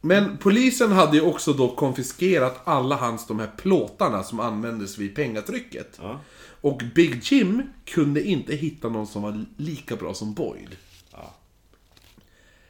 [0.00, 5.16] Men polisen hade ju också då konfiskerat alla hans de här plåtarna som användes vid
[5.16, 5.98] pengatrycket.
[6.02, 6.20] Ja.
[6.60, 10.76] Och Big Jim kunde inte hitta någon som var lika bra som Boyd.
[11.12, 11.34] Ja.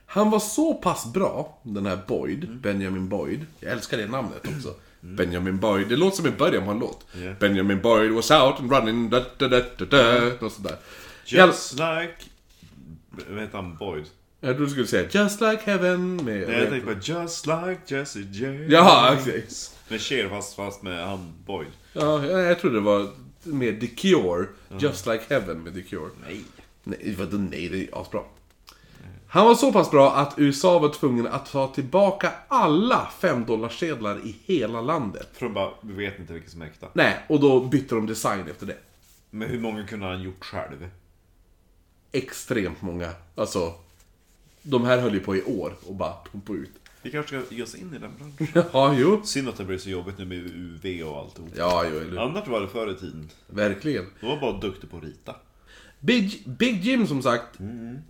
[0.06, 3.46] Han var så pass bra, den här Boyd, Benjamin Boyd.
[3.60, 4.74] Jag älskar det namnet också.
[5.00, 7.06] Benjamin Boyd, det låter som i början på en låt.
[7.12, 7.32] Ja.
[7.40, 10.76] Benjamin Boyd was out and running, da da da da da, något sånt där.
[11.26, 12.14] Just like...
[13.30, 13.76] Vad heter han?
[13.76, 14.04] Boyd?
[14.40, 16.48] Jag trodde du skulle säga Just like heaven med...
[16.48, 18.72] Nej, jag tänkte på Just like Jesse James.
[18.72, 19.46] Jaha, okej.
[19.88, 21.68] Med Cher fast, fast med han Boyd.
[21.92, 23.08] Ja, jag, jag trodde det var
[23.48, 24.46] med The Cure.
[24.78, 26.10] Just like heaven med The Cure.
[26.26, 26.44] Nej.
[26.84, 27.68] Nej, vadå nej?
[27.68, 28.20] Det är asbra.
[29.30, 34.26] Han var så pass bra att USA var tvungen att ta tillbaka alla 5 sedlar
[34.26, 35.28] i hela landet.
[35.32, 36.86] För de bara, vi vet inte vilket som är äkta.
[36.92, 38.76] Nej, och då bytte de design efter det.
[39.30, 40.90] Men hur många kunde han gjort själv?
[42.12, 43.12] Extremt många.
[43.34, 43.74] Alltså,
[44.62, 46.72] de här höll ju på i år och bara pumpa ut.
[47.02, 48.64] Vi kanske ska ge oss in i den branschen.
[48.72, 49.20] Ja, jo.
[49.24, 51.40] Synd att det blir så jobbigt nu med UV och allt.
[51.56, 52.20] Ja, jo, eller?
[52.20, 53.30] Annars var det förr i tiden.
[53.46, 54.06] Verkligen.
[54.20, 55.36] Då var bara duktig på att rita.
[56.00, 57.56] Big, Big Jim som sagt,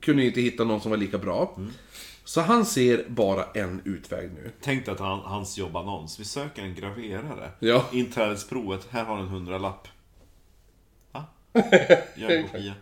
[0.01, 1.59] kunde ju inte hitta någon som var lika bra.
[2.25, 4.51] Så han ser bara en utväg nu.
[4.61, 6.21] Tänk dig att han, hans jobbannons.
[6.21, 7.51] Vi söker en graverare.
[7.59, 7.85] Ja.
[7.93, 8.87] Inträdesprovet.
[8.91, 9.89] Här har du en hundralapp.
[11.13, 11.25] Va?
[12.17, 12.75] Gör en kopia.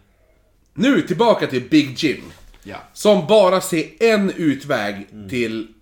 [0.74, 2.22] Nu tillbaka till Big Jim.
[2.62, 2.76] Ja.
[2.92, 5.72] Som bara ser en utväg till...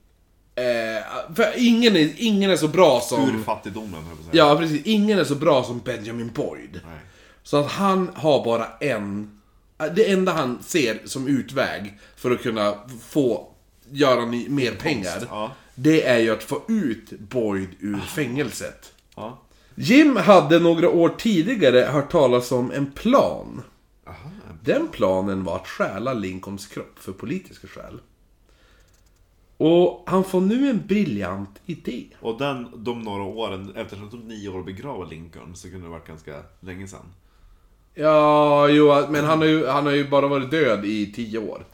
[0.54, 3.30] Eh, för ingen är, ingen är så bra som...
[3.30, 4.44] Ur fattigdomen, höll jag på att säga.
[4.46, 4.82] Ja, precis.
[4.84, 6.80] Ingen är så bra som Benjamin Boyd.
[6.84, 6.98] Nej.
[7.42, 9.40] Så att han har bara en...
[9.96, 12.74] Det enda han ser som utväg för att kunna
[13.08, 13.48] få
[13.90, 15.26] göra ny, mer pengar.
[15.30, 15.50] ja.
[15.74, 18.92] Det är ju att få ut Boyd ur fängelset.
[19.16, 19.42] Ja.
[19.74, 23.62] Jim hade några år tidigare hört talas om en plan.
[24.06, 24.30] Aha.
[24.62, 28.00] Den planen var att stjäla Lincolns kropp för politiska skäl.
[29.56, 32.06] Och han får nu en briljant idé.
[32.20, 35.86] Och den, de några åren, eftersom det tog nio år att begrava Lincoln, så kunde
[35.86, 37.06] det varit ganska länge sedan.
[37.94, 41.66] Ja, jo, men han har ju, han har ju bara varit död i tio år.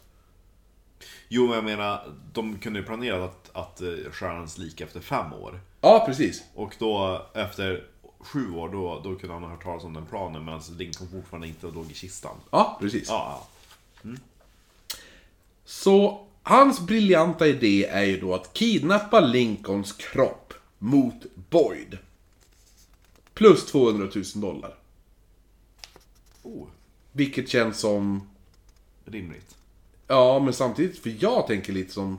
[1.28, 5.00] Jo, men jag menar, de kunde ju planera att, att eh, stjäla hans lik efter
[5.00, 5.60] fem år.
[5.80, 6.42] Ja, precis.
[6.54, 7.84] Och då, efter
[8.18, 11.48] sju år, då, då kunde han ha hört talas om den planen, medan Lincoln fortfarande
[11.48, 12.36] inte låg i kistan.
[12.50, 13.08] Ja, precis.
[13.08, 13.46] Ja,
[15.64, 21.98] Så hans briljanta idé är ju då att kidnappa Lincolns kropp mot Boyd.
[23.34, 24.74] Plus 200 000 dollar.
[26.42, 26.66] oh,
[27.12, 28.28] Vilket känns som...
[29.04, 29.56] rimligt.
[30.06, 32.18] Ja, men samtidigt, för jag tänker lite som...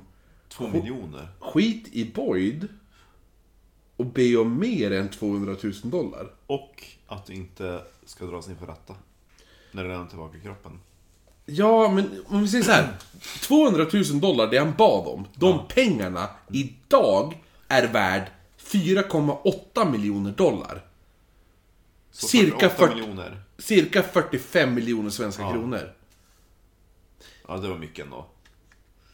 [0.49, 1.28] Två miljoner.
[1.39, 2.67] Skit i Boyd.
[3.95, 6.34] Och be om mer än 200 000 dollar.
[6.47, 8.95] Och att du inte ska dras inför rätta.
[9.72, 10.80] När du lämnar tillbaka kroppen.
[11.46, 12.88] Ja, men om vi säger så här.
[13.42, 15.28] 200 000 dollar, det han bad om.
[15.36, 17.38] De pengarna idag
[17.68, 18.24] är värd
[18.64, 20.82] 4,8 miljoner dollar.
[22.12, 23.42] Så Cirka 48 40 miljoner.
[23.58, 25.52] Cirka 45 miljoner svenska Ja.
[25.52, 25.94] kronor.
[27.48, 28.26] Ja, det var mycket ändå.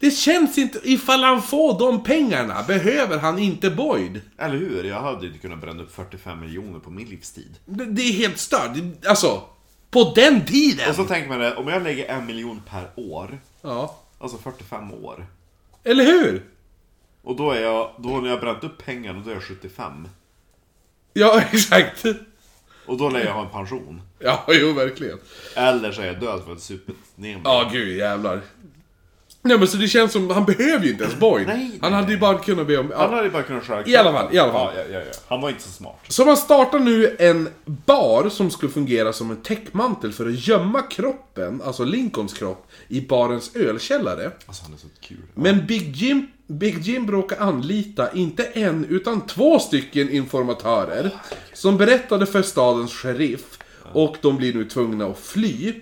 [0.00, 0.80] Det känns inte...
[0.84, 4.20] Ifall han får de pengarna behöver han inte Boyd.
[4.38, 4.84] Eller hur?
[4.84, 7.58] Jag hade inte kunnat bränna upp 45 miljoner på min livstid.
[7.66, 8.74] Det, det är helt stört.
[8.74, 9.42] Det- Alltså...
[9.90, 10.88] På den tiden!
[10.90, 13.96] Och så tänker man det, om jag lägger en miljon per år, Ja.
[14.18, 15.26] alltså 45 år.
[15.84, 16.42] Eller hur?
[17.22, 20.08] Och då är jag, då när jag bränt upp pengarna, då är jag 75.
[21.12, 22.04] Ja, exakt.
[22.86, 24.02] Och då lär jag ha en pension.
[24.18, 25.18] Ja, jo, verkligen.
[25.56, 27.42] Eller så är jag död för ett supet ner mig.
[27.44, 28.40] Ja, gud jävlar.
[29.48, 31.46] Nej men så det känns som, han behöver ju inte ens Boyd.
[31.46, 32.92] Nej, nej, han hade ju bara kunnat be om...
[32.96, 33.14] Han Ja.
[33.16, 34.72] hade ju bara kunnat köra I alla fall, i alla fall.
[34.76, 35.12] Ja, ja, ja, ja.
[35.28, 36.00] Han var inte så smart.
[36.08, 40.82] Så man startar nu en bar som skulle fungera som en täckmantel för att gömma
[40.82, 44.30] kroppen, alltså Lincolns kropp, i barens ölkällare.
[44.46, 45.16] Alltså han är så kul.
[45.34, 51.10] Men Big Jim, Big Jim bråkade anlita inte en, utan två stycken informatörer.
[51.52, 53.58] Som berättade för stadens sheriff.
[53.92, 55.74] Och de blir nu tvungna att fly.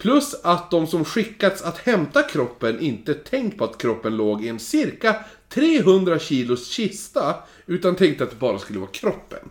[0.00, 4.48] Plus att de som skickats att hämta kroppen inte tänkt på att kroppen låg i
[4.48, 7.36] en cirka 300 kilos kista.
[7.66, 9.50] Utan tänkte att det bara skulle vara kroppen.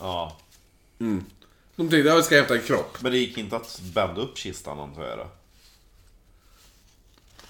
[0.00, 0.36] Ja.
[1.76, 3.02] De tänkte att jag ska hämta en kropp.
[3.02, 5.26] Men det gick inte att bända upp kistan antar jag då?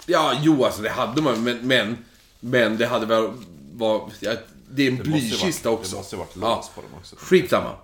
[0.05, 1.97] Ja, jo alltså det hade man, men, men,
[2.39, 3.31] men det hade väl
[3.73, 4.33] var, ja,
[4.69, 5.91] det är en blykista också.
[5.91, 6.55] Det måste ju varit Ja.
[6.55, 7.15] lös på dem också.
[7.19, 7.75] Skitsamma.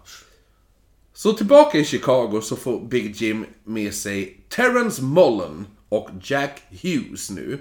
[1.18, 7.30] Så tillbaka i Chicago så får Big Jim med sig Terrence Mullen och Jack Hughes
[7.30, 7.60] nu.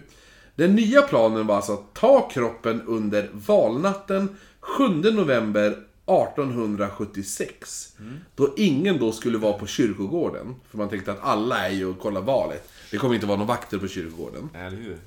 [0.54, 7.96] Den nya planen var alltså att ta kroppen under valnatten 7 november 1876.
[8.34, 10.54] Då ingen då skulle vara på kyrkogården.
[10.70, 12.68] För man tänkte att alla är ju och kollar valet.
[12.90, 14.50] Det kommer inte vara några vakter på kyrkogården.
[14.54, 14.98] Eller hur?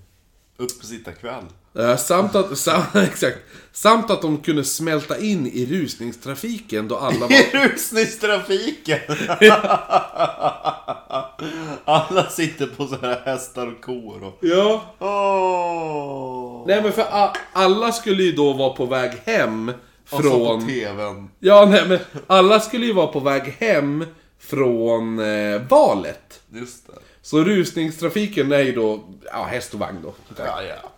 [0.57, 1.45] Upp på sitta kväll.
[1.77, 3.37] Eh, samt, att, sam, exakt,
[3.71, 7.31] samt att de kunde smälta in i rusningstrafiken då alla var...
[7.31, 8.99] I rusningstrafiken!
[11.85, 14.37] Alla sitter på sådana här hästar och kor och...
[14.41, 14.81] Ja.
[14.99, 16.63] Åh!
[16.67, 19.75] Nej men för a- alla skulle ju då vara på väg hem Och
[20.09, 20.67] så på från...
[20.67, 21.29] TVn.
[21.39, 24.05] Ja nej men alla skulle ju vara på väg hem
[24.39, 26.41] från eh, valet.
[26.53, 26.93] Just det.
[27.21, 28.99] Så rusningstrafiken är ju då,
[29.33, 30.13] ja häst och vagn då.
[30.37, 30.89] Ja, ja.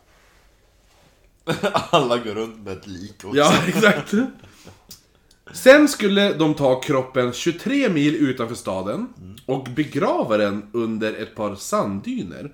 [1.73, 3.37] Alla går runt med ett lik också.
[3.37, 4.13] Ja, exakt.
[5.53, 9.07] Sen skulle de ta kroppen 23 mil utanför staden
[9.45, 12.51] och begrava den under ett par sanddyner.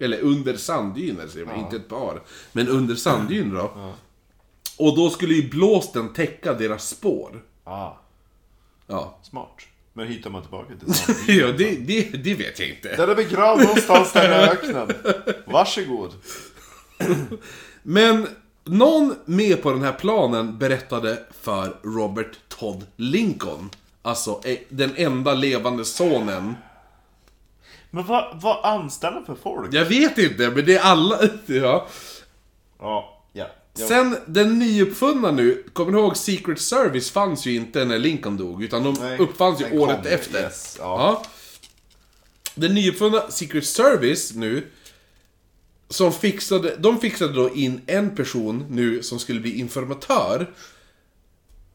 [0.00, 2.22] Eller under sanddyner säger man, inte ett par.
[2.52, 3.92] Men under sanddyner då.
[4.78, 7.42] Och då skulle ju blåsten täcka deras spår.
[7.64, 7.92] Ah,
[8.86, 9.56] Ja, smart.
[9.92, 11.24] Men hittar man tillbaka till sanden?
[11.36, 12.96] ja det, det, det vet jag inte.
[12.96, 14.88] Den är begravd någonstans där i öknen.
[15.46, 16.12] Varsågod.
[17.82, 18.28] Men
[18.64, 23.70] någon med på den här planen berättade för Robert Todd Lincoln.
[24.02, 26.54] Alltså eh, den enda levande sonen.
[27.90, 29.74] Men vad, vad anställer för folk?
[29.74, 31.18] Jag vet inte, men det är alla...
[31.46, 31.86] Ja.
[32.80, 33.46] Ja, ja.
[33.78, 33.86] ja.
[33.88, 38.62] Sen den nyuppfunna nu, kommer du ihåg Secret Service fanns ju inte när Lincoln dog,
[38.62, 40.40] utan de Nej, uppfanns ju året kom, efter.
[40.40, 41.22] yes, ja.
[42.54, 44.66] Den nyuppfunna Secret Service nu,
[45.88, 50.54] som fixade, de fixade då in en person nu som skulle bli informatör.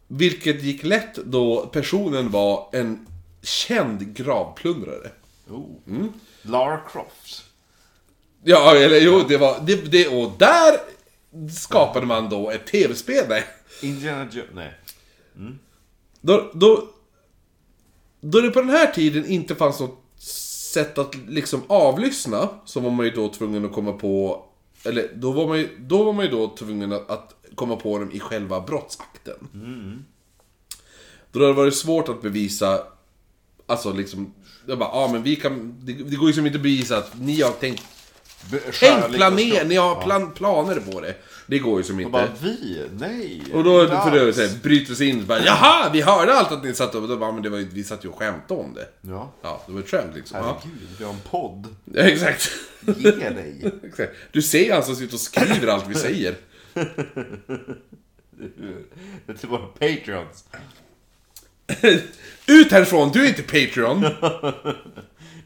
[0.07, 3.07] Vilket gick lätt då personen var en
[3.41, 5.11] känd gravplundrare.
[5.49, 5.77] Oh.
[5.87, 6.13] Mm.
[6.41, 7.43] Lara Croft.
[8.43, 9.59] Ja, eller jo, det var...
[9.65, 10.79] Det, det, och där
[11.55, 13.25] skapade man då ett tv-spel.
[13.29, 13.43] Nej.
[13.81, 14.49] Indiana Jones.
[14.53, 14.73] Nej.
[16.21, 16.89] Då, då,
[18.21, 20.02] då det på den här tiden inte fanns något
[20.73, 24.43] sätt att liksom avlyssna, så var man ju då tvungen att komma på...
[24.85, 27.99] Eller då var man ju, då var man ju då tvungen att, att komma på
[27.99, 29.47] dem i själva brottsakten.
[31.31, 32.83] Då hade det varit svårt att bevisa,
[33.67, 34.33] alltså liksom...
[34.65, 35.75] Jag bara, ja men vi kan...
[35.81, 37.83] Det, det går ju som inte att bevisa att ni har tänkt...
[38.51, 39.67] Be- skära Tänk skott.
[39.67, 41.15] ni har plan, planer på det.
[41.45, 42.11] Det går ju som Och inte.
[42.11, 42.81] bara, vi?
[42.99, 43.43] Nej.
[43.53, 46.63] Och då, för det så här, bryter sig in bara, Jaha, vi hörde allt att
[46.63, 47.07] ni satt och...
[47.07, 48.87] Då bara, men det var ju, vi satt ju och skämtade om det.
[49.01, 49.33] Ja.
[49.41, 50.37] Ja, det var ett skämt liksom.
[50.37, 51.75] Herregud, vi har en podd.
[51.93, 52.51] Ja, exakt.
[52.97, 53.71] Ge dig.
[53.83, 54.11] exakt.
[54.31, 56.35] Du ser han som sitter och skriver allt vi säger.
[56.73, 56.81] Det
[59.27, 60.45] är till våra patreons.
[62.47, 64.05] Ut härifrån, du är inte Patreon!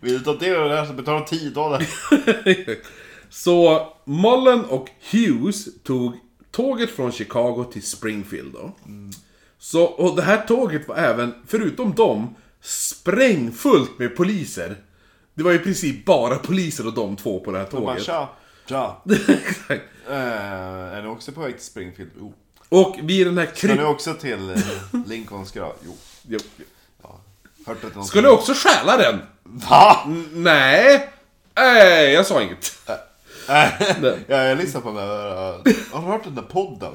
[0.01, 1.85] Vill du ta del av det här så betala 10 dollar.
[3.29, 6.13] Så Mullen och Hughes tog
[6.51, 8.71] tåget från Chicago till Springfield då.
[9.59, 14.75] Så, och det här tåget var även, förutom dem, sprängfullt med poliser.
[15.33, 18.05] Det var i princip bara poliser och de två på det här Och bara, tåget.
[18.05, 18.29] tja.
[18.69, 19.01] Tja.
[19.27, 19.83] Exakt.
[20.09, 20.15] Eh,
[20.95, 22.11] är ni också på väg till Springfield?
[22.19, 22.33] Jo.
[22.69, 23.85] och vid den här Ska ni kryp...
[23.87, 24.57] också till eh,
[25.07, 25.73] Lincolns grav?
[25.85, 25.95] Jo.
[26.27, 26.39] Jo.
[27.03, 27.19] Ja.
[27.95, 29.19] Någon Skulle också stjäla den?
[29.43, 30.03] Va?
[30.05, 31.09] N- Nej!
[31.55, 32.77] Nej, jag sa inget.
[34.27, 35.31] ja, jag lyssnar på den där...
[35.91, 36.93] Har du hört den där podden?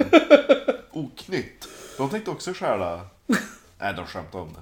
[0.90, 1.68] Oknytt.
[1.96, 3.00] De tänkte också stjäla...
[3.78, 4.60] Nej, de skämtade om det.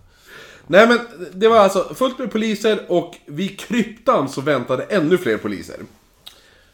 [0.67, 0.99] Nej men,
[1.33, 5.77] det var alltså fullt med poliser och vid kryptan så väntade ännu fler poliser.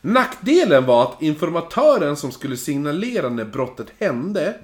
[0.01, 4.55] Nackdelen var att informatören som skulle signalera när brottet hände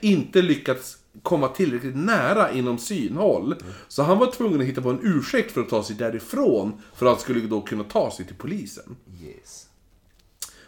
[0.00, 3.54] inte lyckats komma tillräckligt nära inom synhåll.
[3.88, 7.06] Så han var tvungen att hitta på en ursäkt för att ta sig därifrån, för
[7.06, 8.96] att han skulle då kunna ta sig till polisen.
[9.22, 9.66] Yes.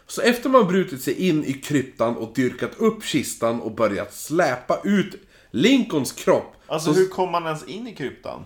[0.07, 4.81] Så efter man brutit sig in i kryptan och dyrkat upp kistan och börjat släpa
[4.83, 5.15] ut
[5.51, 6.55] Lincolns kropp.
[6.67, 8.43] Alltså så, hur kom man ens in i kryptan?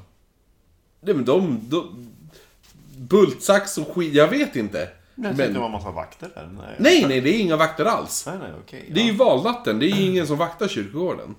[1.01, 1.59] Nej men de...
[1.69, 2.07] de
[2.97, 4.89] bultsax och skit, jag vet inte.
[5.15, 6.49] Jag Men, det var en massa vakter där.
[6.53, 8.25] Nej, nej, nej, det är inga vakter alls.
[8.25, 8.91] nej, nej okej.
[8.93, 11.35] Det är ju valnatten, det är ju ingen som vaktar kyrkogården.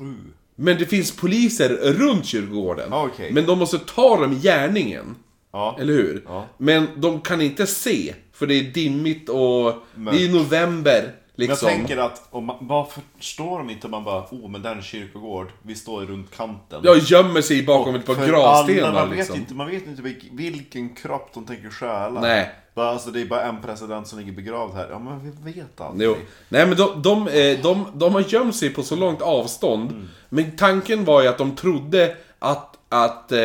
[0.00, 0.14] Uh.
[0.60, 2.88] Men det finns poliser runt kyrkogården.
[2.90, 3.32] Ja, okej.
[3.32, 5.16] Men de måste ta dem i gärningen.
[5.52, 5.76] ja.
[5.80, 6.22] Eller hur?
[6.26, 6.46] Ja.
[6.58, 11.12] Men de kan inte se, för det är dimmigt och det är november.
[11.38, 11.68] Men jag Liksom.
[11.68, 14.76] tänker att, om man, varför förstår de inte om man bara, oh men där är
[14.76, 16.80] en kyrkogård, vi står runt kanten.
[16.84, 19.32] Jag gömmer sig bakom ett par gravstenar man, liksom.
[19.34, 22.20] vet inte, man vet inte vilken, vilken kropp de tänker stjäla.
[22.20, 22.50] Nej.
[22.74, 24.88] Bara, alltså, det är bara en president som ligger begravd här.
[24.90, 26.08] Ja men vi vet aldrig.
[26.08, 26.16] Jo.
[26.48, 29.90] Nej men de, de, eh, de, de har gömt sig på så långt avstånd.
[29.90, 30.08] Mm.
[30.28, 33.38] Men tanken var ju att de trodde att, att eh,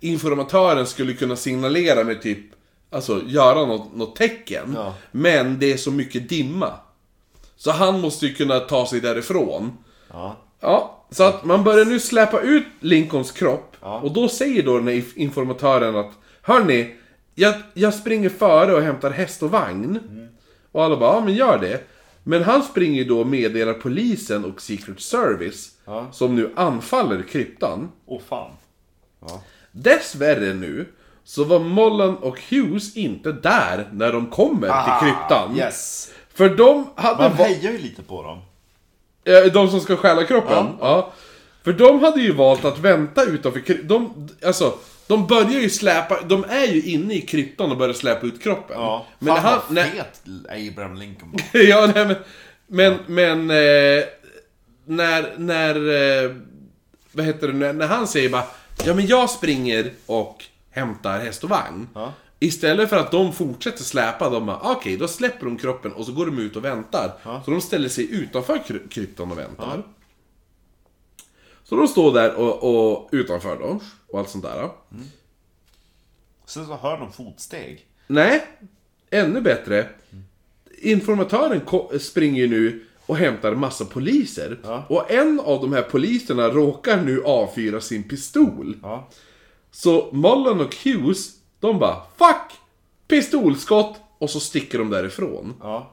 [0.00, 2.38] informatören skulle kunna signalera med typ,
[2.90, 4.72] alltså göra något, något tecken.
[4.74, 4.94] Ja.
[5.12, 6.72] Men det är så mycket dimma.
[7.56, 9.72] Så han måste ju kunna ta sig därifrån.
[10.12, 10.36] Ja.
[10.60, 13.76] Ja, så att man börjar nu släppa ut Lincolns kropp.
[13.80, 14.00] Ja.
[14.00, 16.94] Och då säger då den här inf- informatören att Hörni,
[17.34, 19.98] jag, jag springer före och hämtar häst och vagn.
[20.72, 21.80] Och alla bara, ja men gör det.
[22.22, 25.70] Men han springer då och meddelar polisen och Secret Service.
[25.84, 26.06] Ja.
[26.12, 27.88] Som nu anfaller kryptan.
[28.06, 28.50] Åh fan.
[29.20, 29.42] Ja.
[29.72, 30.86] Dessvärre nu,
[31.24, 35.52] så var Mollan och Hughes inte där när de kommer till kryptan.
[35.54, 36.10] Ah, Yes.
[36.36, 38.40] För de hade Man hejar ju lite på dem.
[39.52, 40.52] De som ska stjäla kroppen?
[40.54, 40.76] Ja.
[40.80, 41.12] Ja.
[41.64, 43.82] För de hade ju valt att vänta utanför.
[43.82, 48.26] De, alltså, de börjar ju släpa, de är ju inne i kryptan och börjar släpa
[48.26, 48.76] ut kroppen.
[48.80, 49.06] Ja.
[49.18, 50.20] Men fan när han, vad när, fet
[50.72, 51.60] Abraham Lincoln var.
[51.60, 52.16] ja, nej, men,
[52.66, 54.04] men, men eh,
[54.84, 55.74] när, när,
[56.24, 56.30] eh,
[57.12, 58.44] vad heter det, när, när han säger bara,
[58.84, 61.88] ja men jag springer och hämtar häst och vagn.
[61.94, 62.12] Ja.
[62.38, 66.12] Istället för att de fortsätter släpa, de bara, okej, då släpper de kroppen och så
[66.12, 67.12] går de ut och väntar.
[67.44, 69.82] Så de ställer sig utanför kry- kryptan och väntar.
[71.64, 72.64] Så de står där och,
[72.94, 74.70] och utanför då, och allt sånt där.
[76.46, 77.86] Sen så hör de fotsteg.
[78.06, 78.46] Nej,
[79.10, 79.88] ännu bättre.
[80.78, 81.60] Informatören
[82.00, 84.58] springer ju nu och hämtar massa poliser.
[84.62, 84.84] Ja.
[84.88, 88.76] Och en av de här poliserna råkar nu avfyra sin pistol.
[88.82, 89.08] Ja.
[89.70, 92.52] Så Mullen och Hughes, de bara Fuck!
[93.08, 93.96] Pistolskott!
[94.18, 95.54] Och så sticker de därifrån.
[95.60, 95.92] Ja.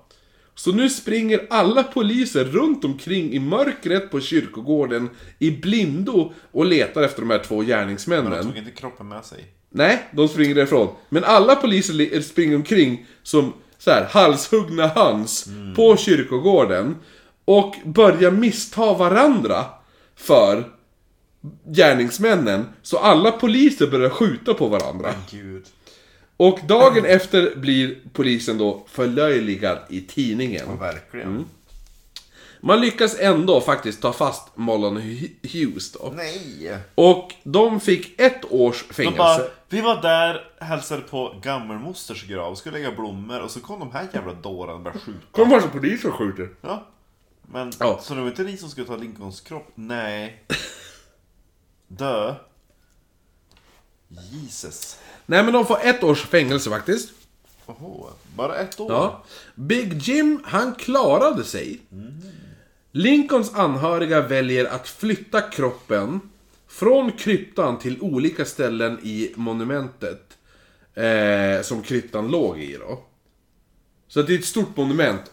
[0.55, 5.09] Så nu springer alla poliser runt omkring i mörkret på kyrkogården
[5.39, 8.32] i blindo och letar efter de här två Men gärningsmännen.
[8.32, 9.45] de tog inte kroppen med sig.
[9.70, 10.88] Nej, de springer därifrån.
[11.09, 16.95] Men alla poliser li- springer omkring som så här, halshuggna höns på kyrkogården.
[17.45, 19.66] Och börjar missta varandra
[20.16, 20.72] för
[21.65, 22.65] gärningsmännen.
[22.81, 25.13] Så alla poliser börjar skjuta på varandra.
[25.31, 25.65] Gud.
[26.37, 30.77] Och dagen efter blir polisen då förlöjligad i tidningen.
[30.79, 31.27] Verkligen.
[31.27, 31.45] Mm.
[32.61, 34.97] Man lyckas ändå faktiskt ta fast Mollan
[35.53, 36.13] Hughes då.
[36.15, 36.77] Nej!
[36.95, 39.17] Och de fick ett års De fängelse.
[39.17, 39.39] bara,
[39.69, 44.07] vi var där, hälsade på gammelmosters grav, skulle lägga blommor och så kom de här
[44.13, 45.19] jävla dårarna och började skjuta.
[45.31, 46.49] Kom massa poliser och skjuter.
[46.61, 46.87] Ja.
[47.51, 47.99] Men, Ja.
[48.03, 49.71] så det var inte ni som skulle ta Lincolns kropp?
[49.75, 50.43] Nej.
[51.97, 52.35] Dö.
[54.31, 54.97] Jesus.
[55.25, 57.09] Nej men de får ett års fängelse faktiskt.
[57.65, 58.91] Oho, bara ett år?
[58.91, 59.23] Ja.
[59.55, 61.81] Big Jim, han klarade sig.
[62.91, 66.19] Lincolns anhöriga väljer att flytta kroppen
[66.67, 70.37] från kryptan till olika ställen i monumentet.
[70.93, 72.99] Eh, som kryptan låg i då.
[74.07, 75.32] Så det är ett stort monument.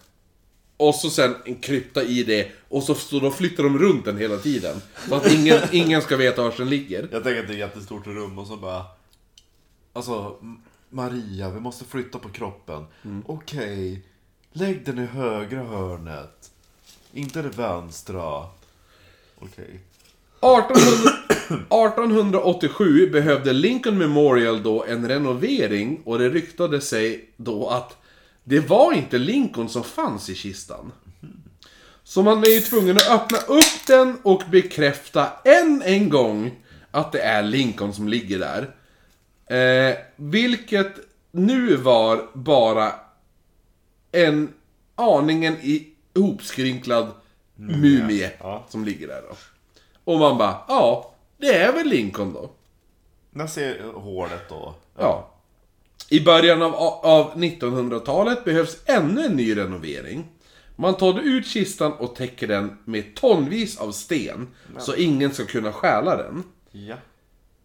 [0.80, 2.48] Och så sen en krypta i det.
[2.68, 4.82] Och så, så då flyttar de runt den hela tiden.
[5.08, 7.08] Så att ingen, ingen ska veta var den ligger.
[7.12, 8.84] Jag tänker att det är ett jättestort rum och så bara...
[9.92, 10.36] Alltså,
[10.88, 12.86] Maria, vi måste flytta på kroppen.
[13.26, 14.02] Okej,
[14.52, 16.50] lägg den i högra hörnet.
[17.12, 18.46] Inte det vänstra.
[19.38, 19.80] Okej.
[20.40, 20.78] 1800,
[21.38, 27.99] 1887 behövde Lincoln Memorial då en renovering och det ryktade sig då att
[28.50, 30.92] det var inte Lincoln som fanns i kistan.
[32.02, 36.50] Så man är ju tvungen att öppna upp den och bekräfta än en gång
[36.90, 38.74] att det är Lincoln som ligger där.
[39.56, 40.92] Eh, vilket
[41.30, 42.92] nu var bara
[44.12, 44.52] en
[44.94, 47.06] aningen i ihopskrynklad
[47.54, 48.66] mumie ja.
[48.68, 49.36] som ligger där då.
[50.04, 52.50] Och man bara, ja, Det är väl Lincoln då?
[53.30, 54.74] När ser hålet då?
[54.98, 55.29] Ja.
[56.08, 60.28] I början av, av 1900-talet behövs ännu en ny renovering.
[60.76, 64.48] Man tar ut kistan och täcker den med tonvis av sten,
[64.78, 66.42] så ingen ska kunna stjäla den.
[66.70, 66.96] Ja.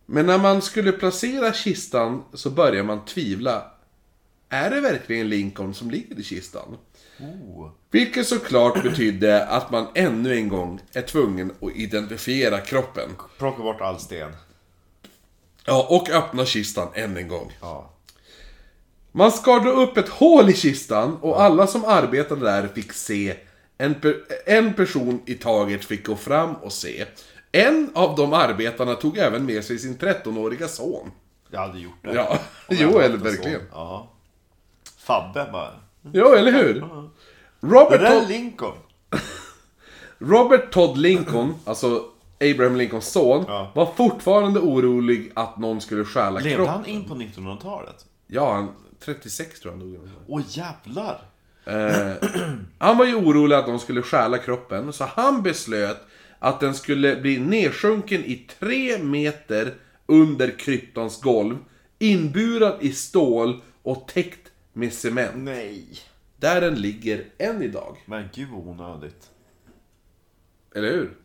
[0.06, 3.72] Men när man skulle placera kistan så börjar man tvivla.
[4.50, 6.78] Är det verkligen Lincoln som ligger i kistan?
[7.20, 7.72] Oh.
[7.92, 13.10] Vilket såklart betydde att man ännu en gång är tvungen att identifiera kroppen.
[13.38, 14.32] Plocka bort all sten.
[15.66, 17.58] Ja, och öppna kistan än en gång.
[17.62, 17.95] Ja.
[19.16, 23.36] Man skar då upp ett hål i kistan och alla som arbetade där fick se.
[23.78, 24.16] En, per,
[24.46, 27.06] en person i taget fick gå fram och se.
[27.52, 31.12] En av de arbetarna tog även med sig sin 13-åriga son.
[31.52, 32.14] Jag hade gjort det.
[32.14, 32.38] Ja,
[32.70, 33.62] jo, eller verkligen.
[33.72, 34.12] Ja.
[34.98, 35.72] Fabbe bara.
[36.14, 36.74] Jo, eller hur?
[36.74, 38.78] Det Robert där är Lincoln.
[40.20, 42.04] Robert Todd Lincoln, alltså
[42.54, 43.72] Abraham Lincolns son, Ja.
[43.76, 46.74] var fortfarande orolig att någon skulle stjäla Levde kroppen.
[46.74, 48.06] han in på 1900-talet?
[48.28, 48.72] Ja, han,
[49.06, 50.10] 36 tror jag han dog.
[50.28, 51.22] Åh jävlar!
[51.66, 52.14] Eh,
[52.78, 55.98] han var ju orolig att de skulle stjäla kroppen, så han beslöt
[56.40, 59.74] att den skulle bli nedsjunken i tre meter
[60.06, 61.58] under kryptans golv,
[62.00, 65.32] inburad i stål och täckt med cement.
[65.36, 65.86] Nej.
[66.38, 67.98] Där den ligger än idag.
[68.06, 69.30] Men gud vad onödigt.
[70.76, 71.18] Eller hur?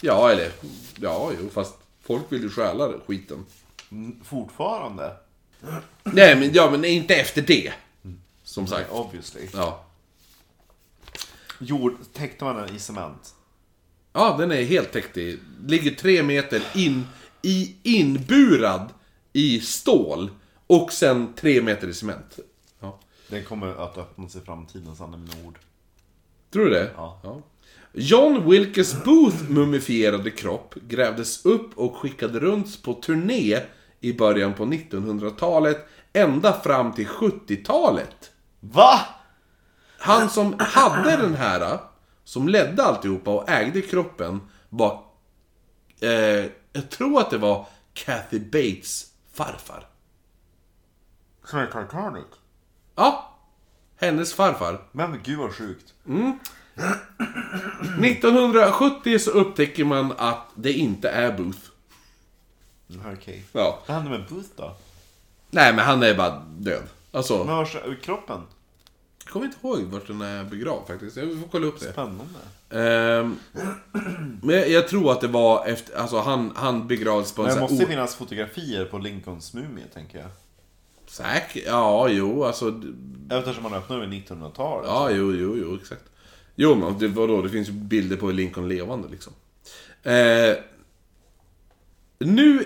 [0.00, 0.50] Ja, eller...
[1.00, 3.46] Ja, jo, fast folk vill ju stjäla skiten.
[3.90, 5.16] Mm, Fortfarande?
[6.04, 7.72] Nej, men, ja, men inte efter det.
[8.42, 8.92] Som sagt.
[8.92, 9.48] Obviously.
[9.52, 9.84] Ja.
[11.58, 13.34] Jord, täckte man den i cement?
[14.12, 15.38] Ja, den är helt täckt i...
[15.66, 17.06] Ligger tre meter in,
[17.42, 18.88] i, inburad
[19.32, 20.30] i stål.
[20.66, 22.38] Och sen tre meter i cement.
[22.80, 23.00] Ja.
[23.28, 25.58] Den kommer att öppnas i framtiden, sanna mina ord.
[26.50, 26.90] Tror du det?
[26.96, 27.42] Ja.
[27.92, 33.60] John Wilkes Booth mumifierade kropp grävdes upp och skickade runt på turné
[34.00, 38.30] i början på 1900-talet ända fram till 70-talet.
[38.60, 39.00] Va?
[39.98, 41.78] Han som hade den här,
[42.24, 45.04] som ledde alltihopa och ägde kroppen, var...
[46.00, 49.88] Eh, jag tror att det var Kathy Bates farfar.
[51.44, 52.26] Som är Titanic?
[52.94, 53.38] Ja,
[53.96, 54.88] hennes farfar.
[54.92, 55.94] Men gud vad sjukt.
[58.02, 61.70] 1970 så upptäcker man att det inte är Booth.
[62.90, 63.44] Mm, Okej.
[63.52, 63.78] Ja.
[63.86, 64.76] Vad hände med Booth då?
[65.50, 66.82] Nej, men han är bara död.
[67.12, 68.40] Alltså, Men vars är kroppen?
[69.24, 71.16] jag kommer inte ihåg vart den är begravd faktiskt.
[71.16, 71.92] Jag får kolla upp det.
[71.92, 72.24] Spännande.
[72.70, 73.36] Ehm,
[74.42, 77.54] men jag, jag tror att det var efter, alltså han, han begravdes på en Men
[77.54, 77.84] det sån måste här...
[77.84, 80.28] o- finnas fotografier på Lincolns mumie, tänker jag.
[81.06, 82.70] Säkert, ja, jo, alltså...
[82.70, 84.86] d- Eftersom man öppnade vid 1900-talet.
[84.90, 86.02] Ja, jo, jo, jo, exakt.
[86.56, 89.32] Jo, men det, vadå, det finns ju bilder på Lincoln levande liksom.
[90.02, 90.56] Eh,
[92.18, 92.64] nu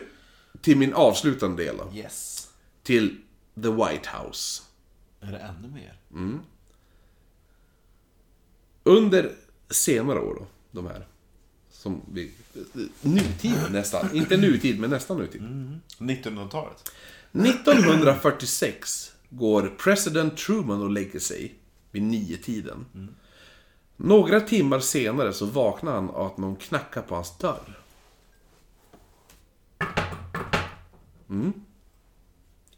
[0.63, 1.93] till min avslutande del då.
[1.95, 2.49] Yes.
[2.83, 3.17] Till
[3.55, 4.63] The White House.
[5.21, 5.99] Är det ännu mer?
[8.83, 9.33] Under
[9.71, 11.07] senare år då, de här.
[11.71, 12.31] Som vi...
[13.01, 14.09] Nutid nästan.
[14.15, 15.43] Inte nutid, men nästan nutid.
[15.99, 16.93] 1900-talet?
[17.33, 21.55] 1946 går president Truman och lägger sig
[21.91, 22.87] vid nio tiden.
[23.97, 27.82] Några timmar senare så vaknar han av att någon knackar på hans dörr.
[31.33, 31.53] Mm.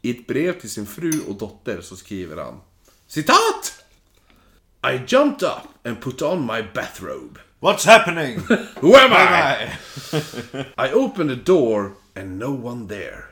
[0.01, 2.61] I ett brev till sin fru och dotter så skriver han
[3.07, 3.83] Citat!
[4.83, 7.39] I jumped up and put on my bathrobe.
[7.59, 8.39] What's happening?
[8.81, 9.77] Who am I?
[10.87, 13.23] I opened the door and no one there.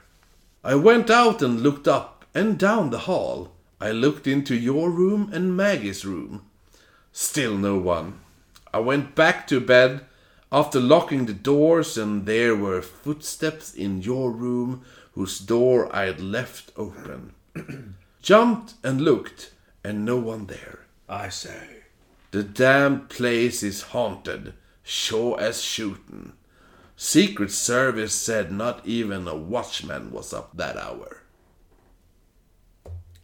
[0.63, 3.51] I went out and looked up and down the hall.
[3.79, 6.41] I looked into your room and Maggie's room.
[7.11, 8.13] Still no one.
[8.73, 10.01] I went back to bed
[10.51, 14.83] after locking the doors and there were footsteps in your room
[15.13, 17.33] whose door I had left open.
[18.21, 19.51] Jumped and looked
[19.83, 20.79] and no one there.
[21.09, 21.83] I say.
[22.31, 24.53] The damned place is haunted,
[24.83, 26.33] sure as shootin'.
[26.95, 31.17] Secret Service said not even a watchman was up that hour.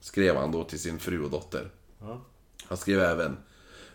[0.01, 1.69] Skrev han då till sin fru och dotter.
[2.67, 3.37] Han skrev även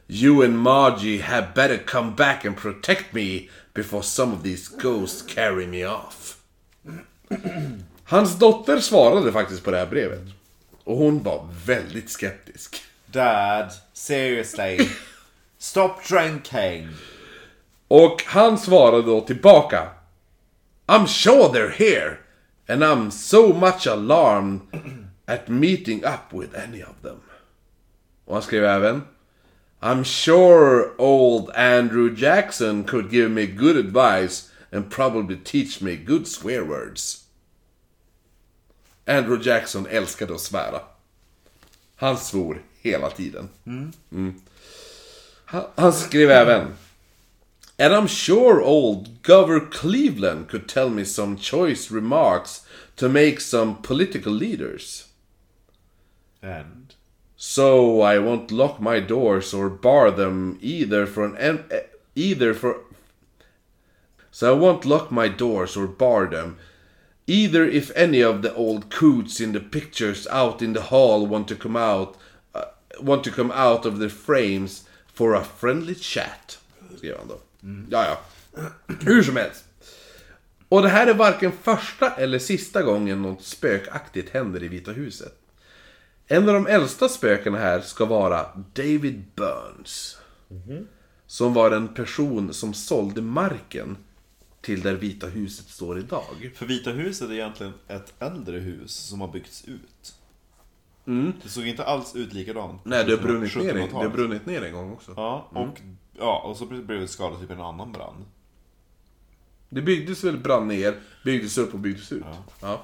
[0.06, 5.22] You and Margie had better come back and protect me before some of these ghosts
[5.22, 6.33] carry me off.
[8.04, 10.24] Hans dotter svarade faktiskt på det här brevet.
[10.84, 12.82] Och hon var väldigt skeptisk.
[13.06, 14.88] Dad, seriously.
[15.58, 16.88] Stop drinking.
[17.88, 19.88] Och han svarade då tillbaka.
[20.86, 22.16] I'm sure they're here.
[22.68, 24.60] And I'm so much alarmed
[25.26, 27.20] at meeting up with any of them.
[28.24, 29.02] Och han skrev även.
[29.80, 36.26] I'm sure old Andrew Jackson could give me good advice and probably teach me good
[36.26, 37.24] swear words.
[39.06, 40.80] Andrew Jackson älskade att svära.
[41.96, 43.48] Han svor hela tiden.
[43.66, 44.34] Mm.
[45.44, 46.74] Han, han skrev även
[47.76, 53.74] And I'm sure old Gover Cleveland could tell me some choice remarks to make some
[53.82, 55.08] political leaders.
[56.40, 56.94] And?
[57.36, 61.64] So I won't lock my doors or bar them either for an
[62.14, 62.83] either for
[64.34, 66.56] So I won't lock my doors or bar them
[67.26, 71.46] either if any of the old coots in the pictures out in the hall want
[71.48, 72.16] to come out
[72.52, 72.62] uh,
[73.00, 76.58] want to come out of their frames for a friendly chat.
[76.96, 77.38] Skrev han då.
[77.90, 78.18] Ja, ja.
[79.00, 79.64] Hur som helst.
[80.68, 85.38] Och det här är varken första eller sista gången något spökaktigt händer i Vita huset.
[86.26, 90.18] En av de äldsta spökena här ska vara David Burns.
[91.26, 93.96] Som var en person som sålde marken
[94.64, 96.52] till där Vita huset står idag.
[96.54, 100.14] För Vita huset är egentligen ett äldre hus som har byggts ut.
[101.42, 102.86] Det såg inte alls ut likadant.
[102.86, 102.98] Mm.
[102.98, 103.90] Nej, det har brunnit ner, 1700-talet.
[103.90, 105.12] det har brunnit ner en gång också.
[105.16, 105.80] Ja, och,
[106.18, 108.24] ja, och så blev det skadat typ en annan brand.
[109.68, 112.24] Det byggdes väl, brann ner, byggdes upp och byggdes ut.
[112.60, 112.82] Ja.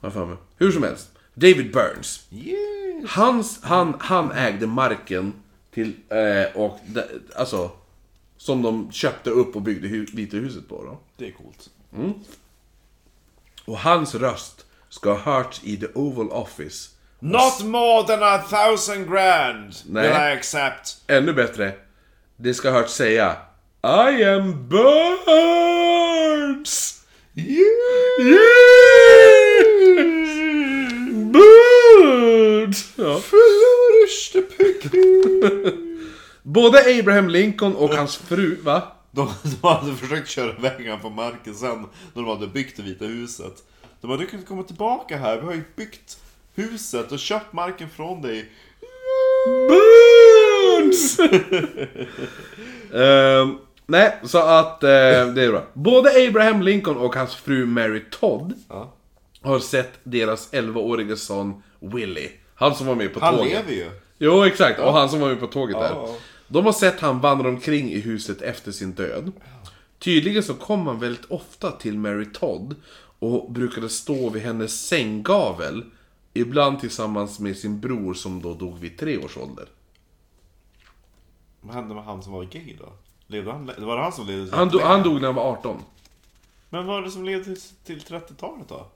[0.00, 0.36] jag för mig.
[0.56, 1.10] Hur som helst.
[1.34, 2.28] David Burns.
[2.30, 3.06] Yeah.
[3.06, 5.32] Hans, han, han ägde marken
[5.70, 7.02] till, eh, och de,
[7.36, 7.70] alltså,
[8.38, 10.98] som de köpte upp och byggde hu, Vita huset på då.
[11.16, 11.70] Det är coolt.
[13.64, 16.90] Och hans röst ska ha hörts i The Oval Office.
[17.20, 20.08] Not more than a thousand grand Nej.
[20.08, 20.96] will I accept.
[21.06, 21.72] Ännu bättre,
[22.36, 23.36] det ska ha hörts säga
[23.82, 25.84] I am Burns!
[27.34, 27.58] Yeah!
[31.32, 32.92] Burns!
[32.96, 33.20] Ja.
[36.52, 38.82] Både Abraham Lincoln och hans fru, va?
[39.10, 42.82] De, de hade försökt köra iväg honom på marken sen när de hade byggt det
[42.82, 43.52] vita huset.
[44.00, 46.18] De bara, du kan komma tillbaka här, vi har ju byggt
[46.54, 48.52] huset och köpt marken från dig.
[49.68, 51.18] Burns!
[52.94, 55.62] Ehm, nej, så att eh, det är bra.
[55.72, 58.92] Både Abraham Lincoln och hans fru Mary Todd Ja.
[59.42, 62.30] har sett deras 11-årige son Willie.
[62.54, 63.52] Han som var med på Han tåget.
[63.52, 63.90] lever ju.
[64.18, 64.80] Jo, exakt.
[64.80, 65.94] Och han som var med på tåget där.
[66.48, 69.32] De har sett han vandra omkring i huset efter sin död.
[69.98, 72.74] Tydligen så kom han väldigt ofta till Mary Todd
[73.18, 75.84] och brukade stå vid hennes sänggavel.
[76.32, 79.68] Ibland tillsammans med sin bror som då dog vid tre års ålder.
[81.60, 82.92] Vad hände med han som var gay då?
[83.26, 85.82] Levde han, var det han som levde Han, do, han dog när han var 18.
[86.70, 88.86] Men vad var det som ledde till, till 30-talet då?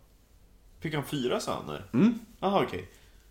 [0.81, 1.85] Fick han fyra söner?
[1.93, 2.19] Mm.
[2.41, 2.89] Jaha okej.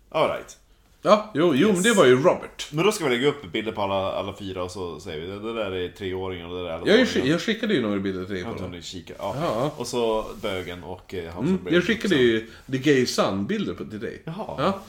[0.08, 0.58] Alright.
[1.04, 2.68] Ja, jo, jo men det var ju Robert.
[2.72, 5.26] Men då ska vi lägga upp bilder på alla, alla fyra och så säger vi
[5.26, 7.30] det, där är treåringen och det där är Jag, elvaåringen.
[7.30, 8.82] jag skickade ju några bilder till dig på det.
[8.82, 9.14] kika.
[9.18, 9.36] Ja.
[9.40, 9.72] Ja.
[9.76, 14.00] Och så bögen och eh, han Mm, jag skickade ju The Gay Sun-bilder på- till
[14.00, 14.22] dig.
[14.24, 14.54] Jaha.
[14.58, 14.80] Ja.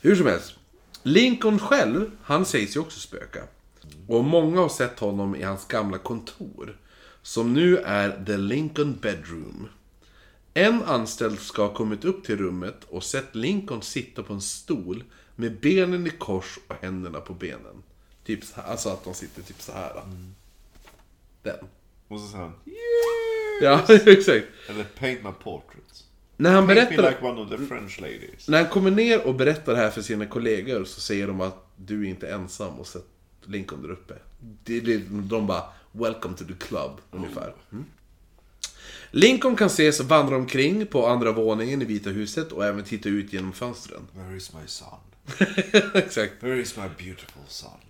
[0.00, 0.54] Hur som helst.
[1.02, 3.40] Lincoln själv, han sägs ju också spöka.
[4.08, 6.76] Och många har sett honom i hans gamla kontor.
[7.22, 9.68] Som nu är The Lincoln Bedroom.
[10.54, 15.04] En anställd ska ha kommit upp till rummet och sett Lincoln sitta på en stol
[15.36, 17.82] med benen i kors och händerna på benen.
[18.24, 20.02] Typ så här, alltså att de sitter typ så här.
[21.42, 21.68] Den.
[22.08, 22.52] Och så säger han
[23.62, 24.46] Ja, exakt.
[24.68, 26.04] Eller paint my portraits.
[26.36, 27.10] När han Paint berättar...
[27.10, 28.48] like one of the French ladies.
[28.48, 31.66] När han kommer ner och berättar det här för sina kollegor så säger de att
[31.76, 33.06] du är inte ensam och sett
[33.44, 34.14] Lincoln där uppe.
[34.64, 37.54] Det, det, de bara “Welcome to the club” ungefär.
[37.72, 37.84] Mm.
[39.10, 43.32] Lincoln kan ses vandra omkring på andra våningen i Vita huset och även titta ut
[43.32, 44.00] genom fönstren.
[44.14, 44.98] Where is my son?
[45.94, 46.42] Exakt.
[46.42, 47.80] Where is my beautiful son?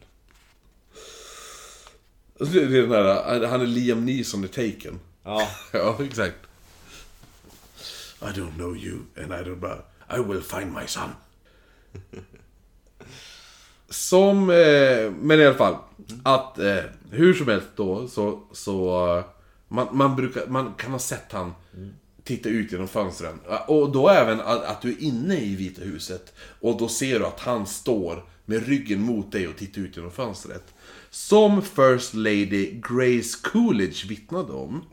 [2.38, 5.00] Det är den där, han är Liam Neeson i Taken.
[5.22, 5.48] Ja.
[5.72, 6.36] Ja, exakt.
[8.20, 9.82] I don't know you and I don't know.
[10.08, 11.10] I will find my son.
[13.88, 15.76] Som, eh, men i alla fall.
[16.22, 19.24] Att eh, hur som helst då så, så eh,
[19.68, 21.54] man, man, brukar, man kan ha sett han
[22.26, 23.40] titta ut genom fönstren.
[23.66, 26.34] Och då även att, att du är inne i Vita huset.
[26.60, 30.12] Och då ser du att han står med ryggen mot dig och tittar ut genom
[30.12, 30.74] fönstret.
[31.10, 34.84] Som First Lady Grace Coolidge vittnade om.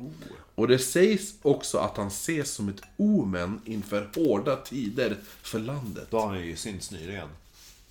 [0.55, 6.07] Och det sägs också att han ses som ett omen inför hårda tider för landet.
[6.09, 7.27] Då har han ju synts nyligen.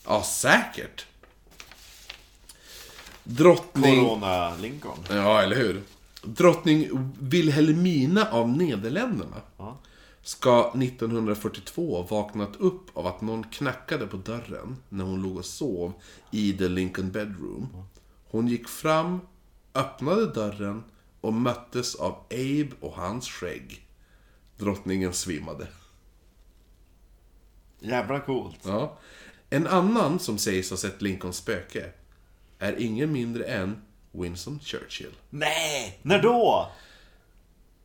[0.06, 1.06] Ja, säkert.
[3.24, 4.00] Drottning...
[4.04, 4.98] Corona Lincoln.
[5.10, 5.82] Ja, eller hur?
[6.22, 6.88] Drottning
[7.20, 9.78] Wilhelmina av Nederländerna Ja.
[10.22, 15.44] ska 1942 ha vaknat upp av att någon knackade på dörren när hon låg och
[15.44, 15.92] sov
[16.30, 17.68] i the Lincoln bedroom.
[18.30, 19.20] Hon gick fram,
[19.74, 20.84] öppnade dörren
[21.20, 23.86] och möttes av Abe och hans skägg.
[24.56, 25.68] Drottningen svimmade.
[27.80, 28.58] Jävla coolt.
[28.64, 28.98] Ja.
[29.50, 31.92] En annan som sägs ha sett Lincolns spöke
[32.58, 33.82] är ingen mindre än
[34.12, 35.10] Winston Churchill.
[35.30, 35.98] Nej!
[36.02, 36.68] När då?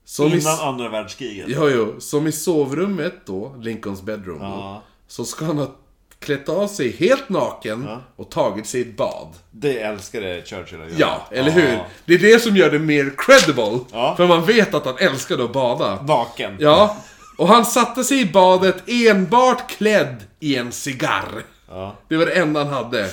[0.06, 1.46] Som i, Innan andra världskriget?
[1.50, 4.82] jo, jo, som i sovrummet då, Lincolns bedroom Ja.
[5.08, 5.76] så ska han ha
[6.20, 8.02] klätt av sig helt naken Ja.
[8.16, 9.28] och tagit sig ett bad.
[9.52, 11.00] Det älskade Churchill att göra.
[11.00, 11.54] Ja, eller Ja.
[11.56, 11.80] hur?
[12.06, 13.80] Det är det som gör det mer credible.
[13.92, 14.16] Ja.
[14.16, 16.02] För man vet att han älskade att bada.
[16.02, 16.58] Naken.
[16.60, 16.98] Ja,
[17.38, 21.44] och han satte sig i badet enbart klädd i en cigarr.
[21.70, 21.96] Ja.
[22.08, 23.10] Det var det enda han hade.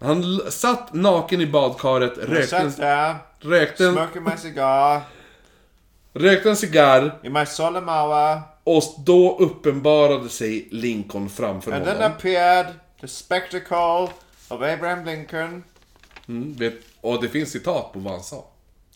[0.00, 4.36] Han l- satt naken i badkaret, Jag rökte en, satt där, rökte en, smoking my
[4.36, 5.00] cigar,
[6.12, 11.96] rökte en cigarr in my solemn hour, och då uppenbarade sig Lincoln framför and then
[11.96, 12.12] honom.
[12.12, 12.66] appeared
[13.00, 14.08] the spectacle
[14.48, 15.64] of Abraham Lincoln.
[16.28, 18.44] Mm, vet, och det finns citat på vad han sa.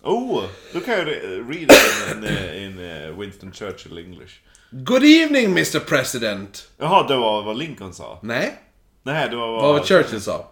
[0.03, 0.43] Oh,
[0.73, 1.73] då kan jag re- read it
[2.17, 4.33] in, in, in uh, Winston Churchill English.
[4.71, 6.69] Good evening Mr President!
[6.79, 8.19] Jaha, det var vad Lincoln sa?
[8.23, 8.55] Nej,
[9.03, 10.47] Nej, det var vad var Churchill sa?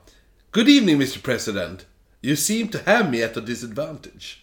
[0.57, 1.85] Good evening Mr President.
[2.23, 4.43] You seem to have me at a disadvantage.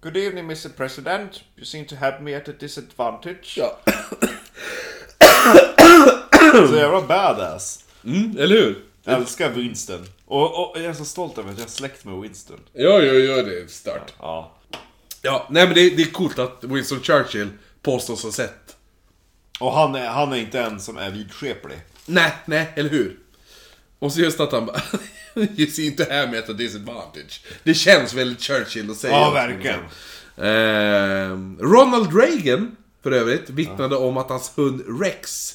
[0.00, 1.44] Good evening Mr President.
[1.56, 3.56] You seem to have me at a disadvantage.
[3.56, 3.78] Ja.
[6.68, 7.84] Så jävla badass.
[8.04, 8.84] Mm, eller hur?
[9.04, 10.06] Jag älskar Winston.
[10.24, 12.60] Och, och jag är så stolt över att jag är släkt med Winston.
[12.72, 14.12] Ja, ja, ja, det är stört.
[14.18, 14.56] Ja.
[15.22, 17.48] Ja, nej men det, det är coolt att Winston Churchill
[17.82, 18.76] påstås ha sett.
[19.60, 21.78] Och han är, han är inte en som är vidskeplig.
[22.06, 23.18] Nej, nej, eller hur?
[23.98, 24.80] Och så just att han bara...
[25.56, 27.44] you seem to have me at a disadvantage.
[27.62, 29.12] Det känns väldigt Churchill att säga.
[29.12, 29.80] Ja, verkligen.
[30.36, 35.54] Ehm, Ronald Reagan, för övrigt, vittnade om att hans hund Rex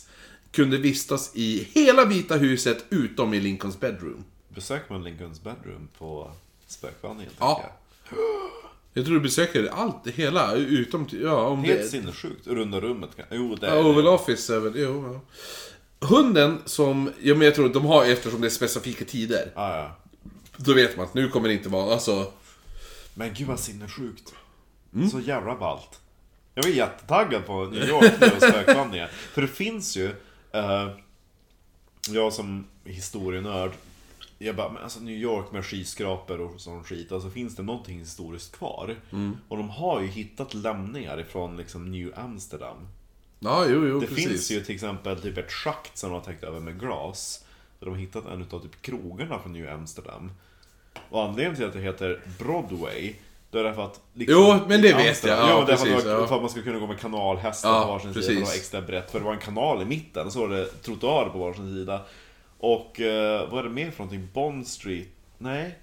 [0.51, 4.23] kunde vistas i hela Vita huset utom i Lincolns bedroom.
[4.49, 6.31] Besöker man Lincolns bedroom på
[6.68, 7.34] spökvandringen?
[7.39, 7.55] Ja.
[7.55, 7.72] tänker
[8.93, 11.07] Jag tror du besöker allt, hela, utom...
[11.11, 11.68] Ja, om jag.
[11.68, 11.88] Helt det...
[11.89, 12.47] sinnessjukt.
[12.47, 13.09] Runda rummet.
[13.31, 15.22] Jo, det Ja, är Oval Office väl, jo, ja.
[16.02, 19.52] Hunden som, ja men jag tror att de har eftersom det är specifika tider.
[19.56, 19.95] Ja, ja.
[20.57, 22.32] Då vet man att nu kommer det inte vara, alltså...
[23.14, 24.34] Men gud vad sinnessjukt.
[24.94, 25.10] Mm.
[25.10, 25.99] Så jävla ballt.
[26.56, 29.07] Jag var jättetaggad på New York nu och spökvandringar.
[29.07, 30.07] För det finns ju,
[30.52, 30.90] eh,
[32.10, 33.72] jag som historienörd,
[34.38, 37.99] jag bara, men alltså New York med skyskrapor och sån skit, alltså finns det någonting
[37.99, 38.95] historiskt kvar?
[39.11, 39.38] Mm.
[39.48, 42.88] Och de har ju hittat lämningar ifrån liksom New Amsterdam.
[43.43, 44.26] Ja, jo, jo, Det precis.
[44.27, 47.45] finns ju till exempel typ ett schakt som de har täckt över med glas.
[47.80, 50.31] Där de har hittat en utav typ krogarna från New Amsterdam.
[51.09, 53.13] Och anledningen till att det heter Broadway,
[53.51, 53.99] då är det för att...
[54.13, 55.39] liksom, Jo, men det vet jag.
[55.39, 56.27] Ja, det är för, precis, att, var- ja.
[56.27, 58.26] för att man ska kunna gå med kanalhästar Ja, på varsin precis.
[58.27, 59.11] sida, för det var extra brett.
[59.11, 62.01] För det var en kanal i mitten, och så var det trottoar på varsin sida.
[62.57, 64.30] Och eh, vad är det mer för någonting?
[64.34, 65.07] Bond Street?
[65.38, 65.77] Nej?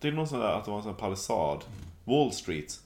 [0.00, 1.64] Det är någon sån där, att det var en sån här palissad.
[2.04, 2.80] Wall Street.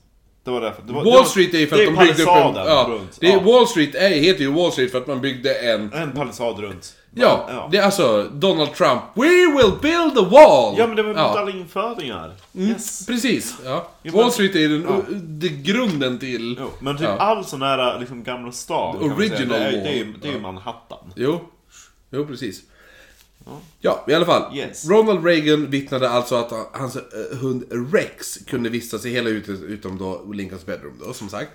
[0.49, 0.81] Det var därför.
[0.81, 2.35] Det var, det Wall Street är ju för det att de byggde upp en...
[2.35, 3.17] palissaden Ja, runt.
[3.19, 3.39] det Ja.
[3.39, 5.93] Wall Street är, heter ju Wall Street för att man byggde en...
[5.93, 6.95] En palissad runt.
[7.15, 9.01] Ja, det är alltså Donald Trump.
[9.15, 10.75] We will build a wall!
[10.77, 12.31] Ja men det var mot Ja, alla infödingar.
[12.57, 13.05] Yes.
[13.05, 13.87] Precis, ja.
[14.13, 15.13] Wall Street är den, Ja.
[15.19, 16.57] det är grunden till...
[16.59, 17.17] Jo, men typ Ja.
[17.17, 20.33] all sån här liksom gamla kan man säga, original det är, det är, det är
[20.33, 20.39] Ja.
[20.39, 21.13] Manhattan.
[21.15, 21.41] Jo,
[22.11, 22.61] jo precis.
[23.79, 24.57] Ja, i alla fall.
[24.57, 24.89] Yes.
[24.89, 27.63] Ronald Reagan vittnade alltså att han- hans eh, hund
[27.93, 31.51] Rex kunde vistas i hela huset utom då Lincolns bedroom då, som sagt.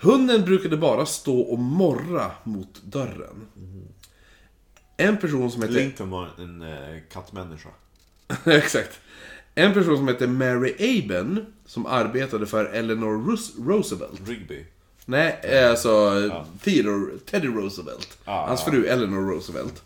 [0.00, 3.46] Hunden brukade bara stå och morra mot dörren.
[4.96, 5.74] En person som hette...
[5.74, 7.68] Lincoln var en uh, kattmänniska.
[8.44, 9.00] Exakt.
[9.54, 10.74] En person som hette Mary
[11.04, 13.36] Aben, som arbetade för Eleanor
[13.66, 14.28] Roosevelt.
[14.28, 14.64] Rigby.
[15.04, 16.12] Nej, eh, alltså
[16.64, 18.18] Theodore, Teddy Roosevelt.
[18.24, 18.44] Ja.
[18.48, 19.82] Hans fru Eleanor Roosevelt.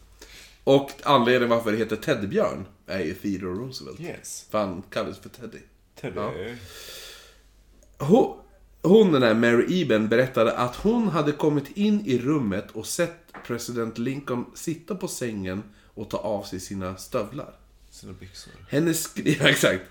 [0.64, 4.00] Och anledningen varför det heter Teddybjörn är ju Theodore Roosevelt.
[4.00, 4.46] Yes.
[4.50, 5.58] För han kallades för Teddy.
[6.00, 6.16] Teddy.
[6.16, 6.32] Ja.
[7.98, 8.36] Hon,
[8.82, 13.32] hon, den här Mary Eben, berättade att hon hade kommit in i rummet och sett
[13.46, 15.62] president Lincoln sitta på sängen
[15.94, 17.54] och ta av sig sina stövlar.
[17.90, 18.52] Sina byxor.
[18.68, 19.82] Hennes, ja, exakt.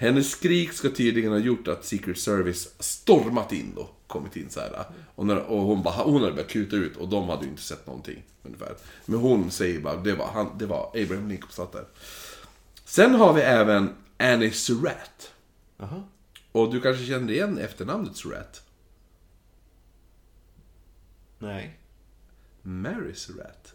[0.00, 3.90] Hennes skrik ska tydligen ha gjort att Secret Service stormat in då.
[4.06, 4.84] Kommit in så här.
[5.14, 7.62] Och, när, och hon, bara, hon hade börjat kuta ut och de hade ju inte
[7.62, 8.22] sett någonting.
[8.42, 8.74] Ungefär.
[9.06, 11.84] Men hon säger bara, det var, han, det var Abraham Lincoln satt där.
[12.84, 15.32] Sen har vi även Annie Surratt.
[16.52, 18.62] Och du kanske känner igen efternamnet Surratt?
[21.38, 21.78] Nej.
[22.62, 23.74] Mary Surratt.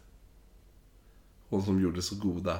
[1.50, 2.60] Hon som gjorde så goda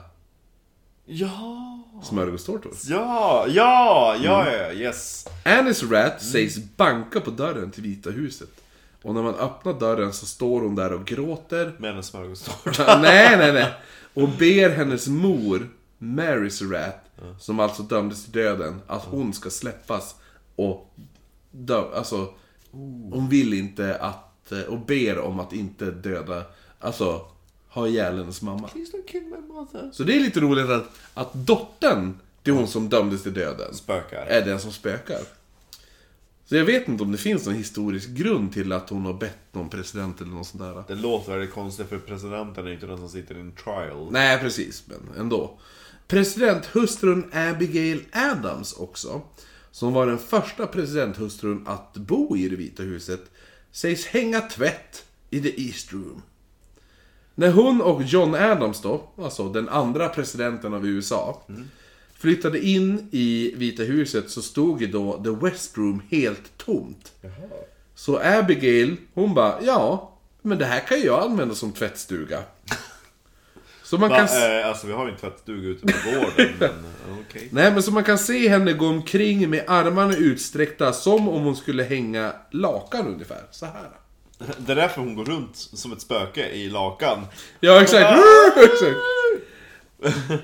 [1.06, 1.80] Ja.
[2.04, 2.72] smörgåstårtor.
[2.90, 4.54] Ja, ja, ja, Mm.
[4.54, 5.28] ja, yes.
[5.46, 8.50] Annie Surratt sägs banka på dörren till Vita huset.
[9.02, 11.76] Och när man öppnar dörren så står hon där och gråter.
[11.78, 13.00] Med en smörgåstårta.
[13.02, 13.74] nej, nej, nej.
[14.14, 17.06] Och ber hennes mor, Mary Surratt,
[17.40, 20.16] som alltså dömdes till döden, att hon ska släppas
[20.56, 20.94] och
[21.52, 22.34] dö, alltså,
[23.12, 26.44] hon vill inte att, eh, och ber om att inte döda,
[26.80, 27.22] alltså,
[27.76, 28.70] ha ihjäl hennes mamma.
[29.92, 34.26] Så det är lite roligt att, att dottern till hon som dömdes till döden Spökar.
[34.26, 35.20] är den som spökar.
[36.46, 39.38] Så jag vet inte om det finns någon historisk grund till att hon har bett
[39.52, 40.84] någon president eller något sånt där.
[40.88, 44.12] Det låter väldigt konstigt för presidenten är inte den som sitter i en trial.
[44.12, 45.60] Nej, precis, men ändå.
[46.08, 49.22] Presidenthustrun Abigail Adams också,
[49.72, 53.22] som var den första presidenthustrun att bo i det Vita huset,
[53.72, 56.22] sägs hänga tvätt i the East Room.
[57.36, 61.42] När hon och John Adams då, alltså den andra presidenten av USA,
[62.14, 67.12] flyttade in i Vita huset så stod ju då The West Room helt tomt.
[67.96, 72.40] Så Abigail, hon bara, ja, men det här kan jag använda som tvättstuga.
[73.84, 74.26] Så man Va, kan...
[74.26, 77.48] eh, alltså vi har ju en tvättstuga ute på gården, men eh, okej.
[77.52, 81.56] Nej, men så man kan se henne gå omkring med armarna utsträckta som om hon
[81.56, 83.44] skulle hänga lakan ungefär.
[83.52, 83.90] Så här.
[84.38, 87.26] Det är därför hon går runt som ett spöke i lakan.
[87.60, 88.20] Ja, exakt.
[88.58, 88.98] exakt.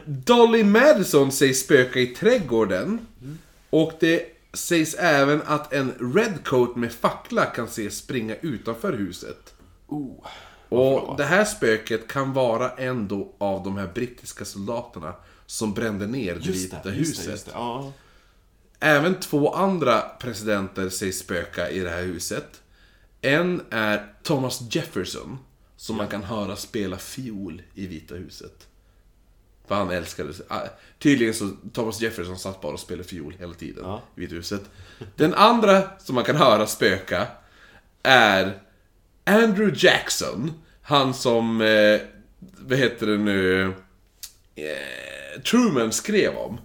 [0.06, 3.08] Dolly Madison sägs spöka i trädgården.
[3.70, 9.54] Och det sägs även att en redcoat med fackla kan ses springa utanför huset.
[9.88, 10.28] Oh.
[10.70, 15.14] Och det här spöket kan vara en då av de här brittiska soldaterna
[15.46, 17.26] som brände ner det Just Vita det, huset.
[17.26, 17.52] det, just det.
[17.56, 17.94] Ja.
[18.80, 22.61] Även två andra presidenter sägs spöka i det här huset.
[23.22, 25.40] En är Thomas Jefferson,
[25.78, 28.68] som man kan höra spela fiol i Vita huset.
[29.68, 30.34] För han älskade...
[30.48, 30.60] ah,
[31.00, 34.02] Tydligen så Thomas Jefferson satt bara och spelade fiol hela tiden Ja.
[34.16, 34.62] i Vita huset.
[35.16, 37.28] Den andra som man kan höra spöka
[38.04, 38.60] är
[39.24, 40.52] Andrew Jackson.
[40.82, 42.00] Han som, eh,
[42.40, 43.64] vad heter det nu,
[44.56, 46.58] eh, Truman skrev om.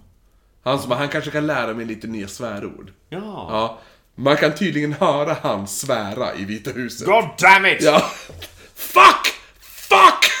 [0.63, 2.91] Han som, han kanske kan lära mig lite nya svärord.
[3.09, 3.19] Ja.
[3.49, 3.79] Ja.
[4.19, 7.07] Man kan tydligen höra han svära i Vita huset.
[7.07, 7.81] God damn it!
[7.83, 7.99] Ja.
[8.75, 9.27] Fuck!
[9.59, 10.31] Fuck!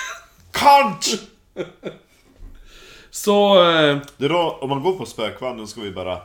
[0.51, 1.21] Cunt!
[3.11, 3.55] Så...
[3.71, 6.21] Eh, Det är då, om man går på spökvandring ska vi bara...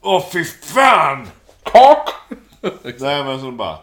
[0.00, 1.28] Åh fy fan!
[1.62, 2.08] Cock!
[3.00, 3.78] Nej men så bara...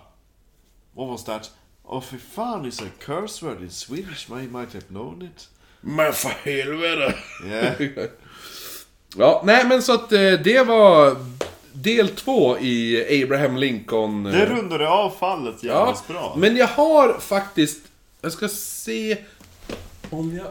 [0.95, 1.52] What was that?
[1.84, 5.49] Åh fy fan, it's a curse word in Swedish, I might have known it.
[5.81, 7.15] Men för helvete!
[7.45, 8.10] Yeah.
[9.15, 11.15] Ja, nej men så att eh, det var
[11.74, 14.26] del två i Abraham Lincoln.
[14.26, 16.36] eh, Det rundade av fallet Ja, jävligt bra.
[16.38, 17.80] men jag har faktiskt...
[18.22, 19.18] Jag ska se
[20.10, 20.48] om jag...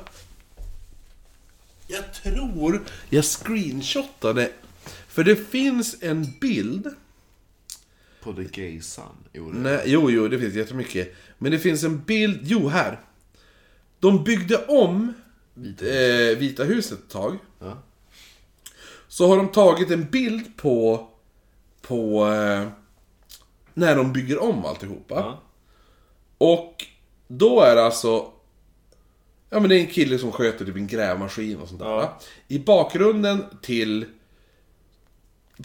[1.87, 4.51] Jag tror jag screenshotade.
[5.09, 6.87] För det finns en bild.
[8.23, 9.05] På The Gay Sun.
[9.33, 11.15] Jo, det- Nej, jo, jo, det finns jättemycket.
[11.39, 12.39] Men det finns en bild...
[12.43, 13.01] Jo, här.
[14.01, 15.15] De byggde om
[15.55, 17.39] Vita eh, Vita huset ett tag.
[17.61, 17.83] Ja.
[19.09, 21.09] Så har de tagit en bild på...
[21.83, 22.27] På...
[22.27, 22.69] Eh,
[23.75, 25.15] när de bygger om alltihopa.
[25.15, 25.43] Ja.
[26.39, 26.87] Och
[27.29, 28.33] då är det alltså...
[29.51, 31.89] Ja men det är en kille som sköter typ en grävmaskin och sånt där.
[31.89, 32.19] Ja.
[32.49, 34.07] I bakgrunden till...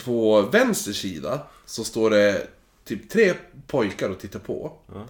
[0.04, 2.46] På vänster sida så står det
[2.84, 3.34] typ tre
[3.66, 4.72] pojkar och tittar på.
[4.94, 5.06] Ja.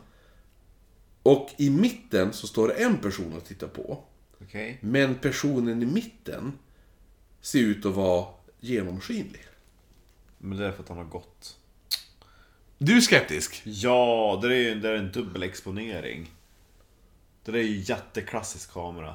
[1.22, 4.04] Och i mitten så står det en person och tittar på.
[4.42, 4.78] Okej.
[4.80, 6.52] Men personen i mitten
[7.40, 8.26] ser ut att vara
[8.60, 9.47] genomskinlig.
[10.38, 11.56] Men det är för att han har gått.
[12.78, 13.62] Du är skeptisk?
[13.64, 16.30] Ja, det är ju det är en dubbel exponering.
[17.44, 19.14] Det där är ju jätteklassisk kamera.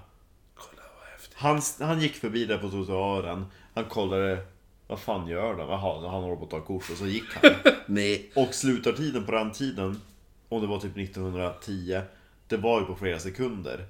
[0.56, 1.34] Kolla vad häftigt.
[1.36, 3.46] Han, han gick förbi där på trottoaren.
[3.74, 4.46] Han kollade.
[4.88, 5.70] Vad fan gör de?
[5.70, 7.52] Jaha, han håller på att ta kort och så gick han.
[7.86, 8.32] Nej.
[8.36, 10.02] Och slutartiden på den tiden,
[10.50, 12.02] om det var typ 1910,
[12.48, 13.86] det var ju på flera sekunder.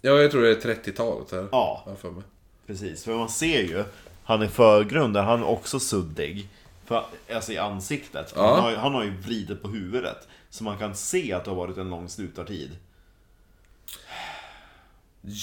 [0.00, 1.48] Ja, jag tror det är 30-talet här.
[1.52, 1.84] Ja.
[1.86, 2.22] Jag för mig.
[2.66, 3.84] Precis, för man ser ju,
[4.28, 6.48] han i förgrunden, han är också suddig.
[6.86, 8.32] För, alltså i ansiktet.
[8.36, 8.54] Ja.
[8.54, 10.28] Han, har, ju- han har ju vridit på huvudet.
[10.50, 12.70] Så man kan se att det har varit en lång slutartid.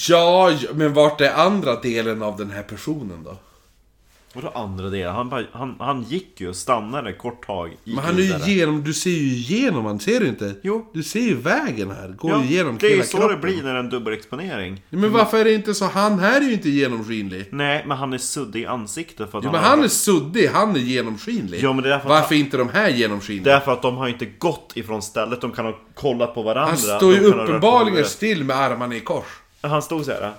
[0.10, 3.38] Ja, men vart är andra delen av den här personen då?
[4.36, 5.16] Vadå andra delen?
[5.16, 7.72] Han, bara, han, han gick ju och stannade ett kort tag.
[7.84, 8.52] Men han är ju vidare.
[8.52, 10.56] igenom, du ser ju igenom han, ser du inte?
[10.64, 10.90] Jo.
[10.94, 13.36] Du ser ju vägen här, går Ja, ju igenom det är ju hela så kroppen.
[13.36, 14.82] det blir när det är en dubbelexponering.
[14.90, 15.86] Men varför är det inte så?
[15.86, 17.48] Han här är ju inte genomskinlig.
[17.52, 20.48] Nej, men han är suddig i ansiktet för att Jo, han men han är suddig,
[20.48, 21.64] han är genomskinlig.
[21.64, 23.54] Ja, men det är därför att Varför inte de här genomskinliga?
[23.54, 26.70] Därför att de har inte gått ifrån stället, de kan ha kollat på varandra.
[26.70, 29.26] Han står ju uppenbarligen still med armarna i kors.
[29.62, 30.32] Han stod så här.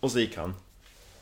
[0.00, 0.54] Och så gick han.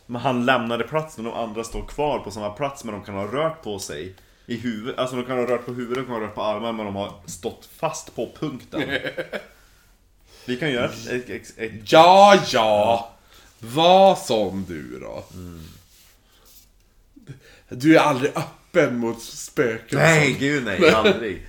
[0.07, 3.15] Men han lämnade platsen och de andra står kvar på samma plats men de kan
[3.15, 4.15] ha rört på sig
[4.47, 4.99] i huvudet.
[4.99, 6.97] Alltså de kan ha rört på huvudet, de kan ha rört på armarna men de
[6.97, 8.83] har stått fast på punkten.
[10.47, 11.07] Vi kan göra ett...
[11.07, 13.13] ett, ett, ett Ja, ja.
[13.59, 15.25] Var som du då.
[17.69, 19.99] Du är aldrig öppen mot spöken.
[19.99, 21.47] Nej, gud nej, aldrig.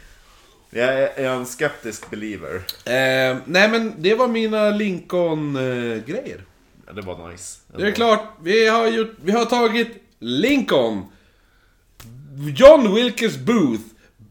[0.70, 2.56] Jag är, jag är en skeptisk believer.
[2.86, 6.42] Eh, nej men det var mina Lincoln-grejer.
[6.88, 7.60] Ja, det var nice.
[7.78, 9.88] det är klart, vi har, gjort, vi har tagit
[10.20, 11.06] Lincoln.
[12.56, 13.84] John Wilkes Booth.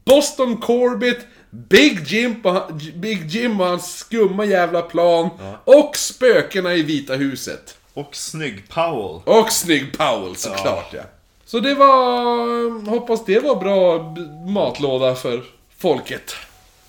[0.05, 1.25] Boston Corbett.
[1.49, 2.61] Big Jim, på,
[2.95, 5.29] Big Jim och hans skumma jävla plan.
[5.63, 7.77] Och spökena i Vita huset.
[7.93, 9.21] Och snygg Powell.
[9.25, 11.01] Och snygg Powell såklart ja.
[11.45, 12.89] Så det var...
[12.89, 14.15] Hoppas det var bra
[14.51, 15.43] matlåda för
[15.77, 16.35] folket.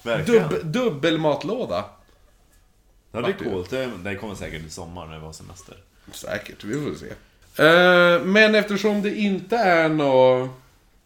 [0.02, 0.48] Verkligen.
[0.48, 1.84] Dubb, dubbelmatlåda.
[3.20, 3.70] Ja, det är coolt.
[4.04, 5.76] Det, kommer säkert i sommar när vi har semester.
[6.12, 7.06] Säkert, vi får se.
[7.62, 10.48] Eh, men eftersom det inte är nå...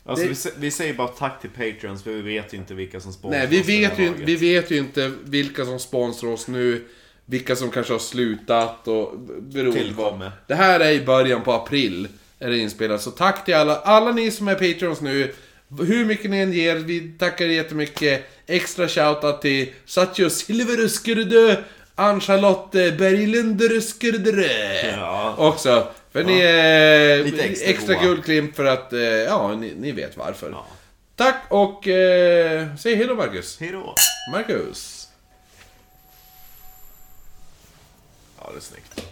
[0.04, 2.74] Alltså, Det- vi, sä- vi säger bara tack till Patreons, för vi vet ju inte
[2.74, 6.48] vilka som sponsrar Nej, vi vet, ju, vi vet ju inte vilka som sponsrar oss
[6.48, 6.84] nu.
[7.24, 10.30] Vilka som kanske har slutat och beroende på.
[10.46, 12.08] Det här är i början på april.
[12.38, 13.02] Är det inspelat.
[13.02, 15.34] Så tack till alla, alla ni som är Patreons nu.
[15.80, 18.24] Hur mycket ni än ger, vi tackar jättemycket.
[18.46, 21.56] Extra shoutout till Satcho Silveruskurdu,
[21.94, 24.46] Ann-Charlotte Berglunderuskurdu.
[24.96, 25.34] Ja.
[25.38, 25.88] Också.
[26.12, 28.02] För ni är Lite extra extra goa.
[28.02, 30.50] guldklimp för att, eh, ja, ni, ni vet varför.
[30.50, 30.66] Ja.
[31.16, 33.60] Tack och eh, säg hej då Marcus.
[33.60, 33.94] Hejdå!
[34.32, 35.08] Marcus.
[38.38, 39.11] Ja, det är snyggt.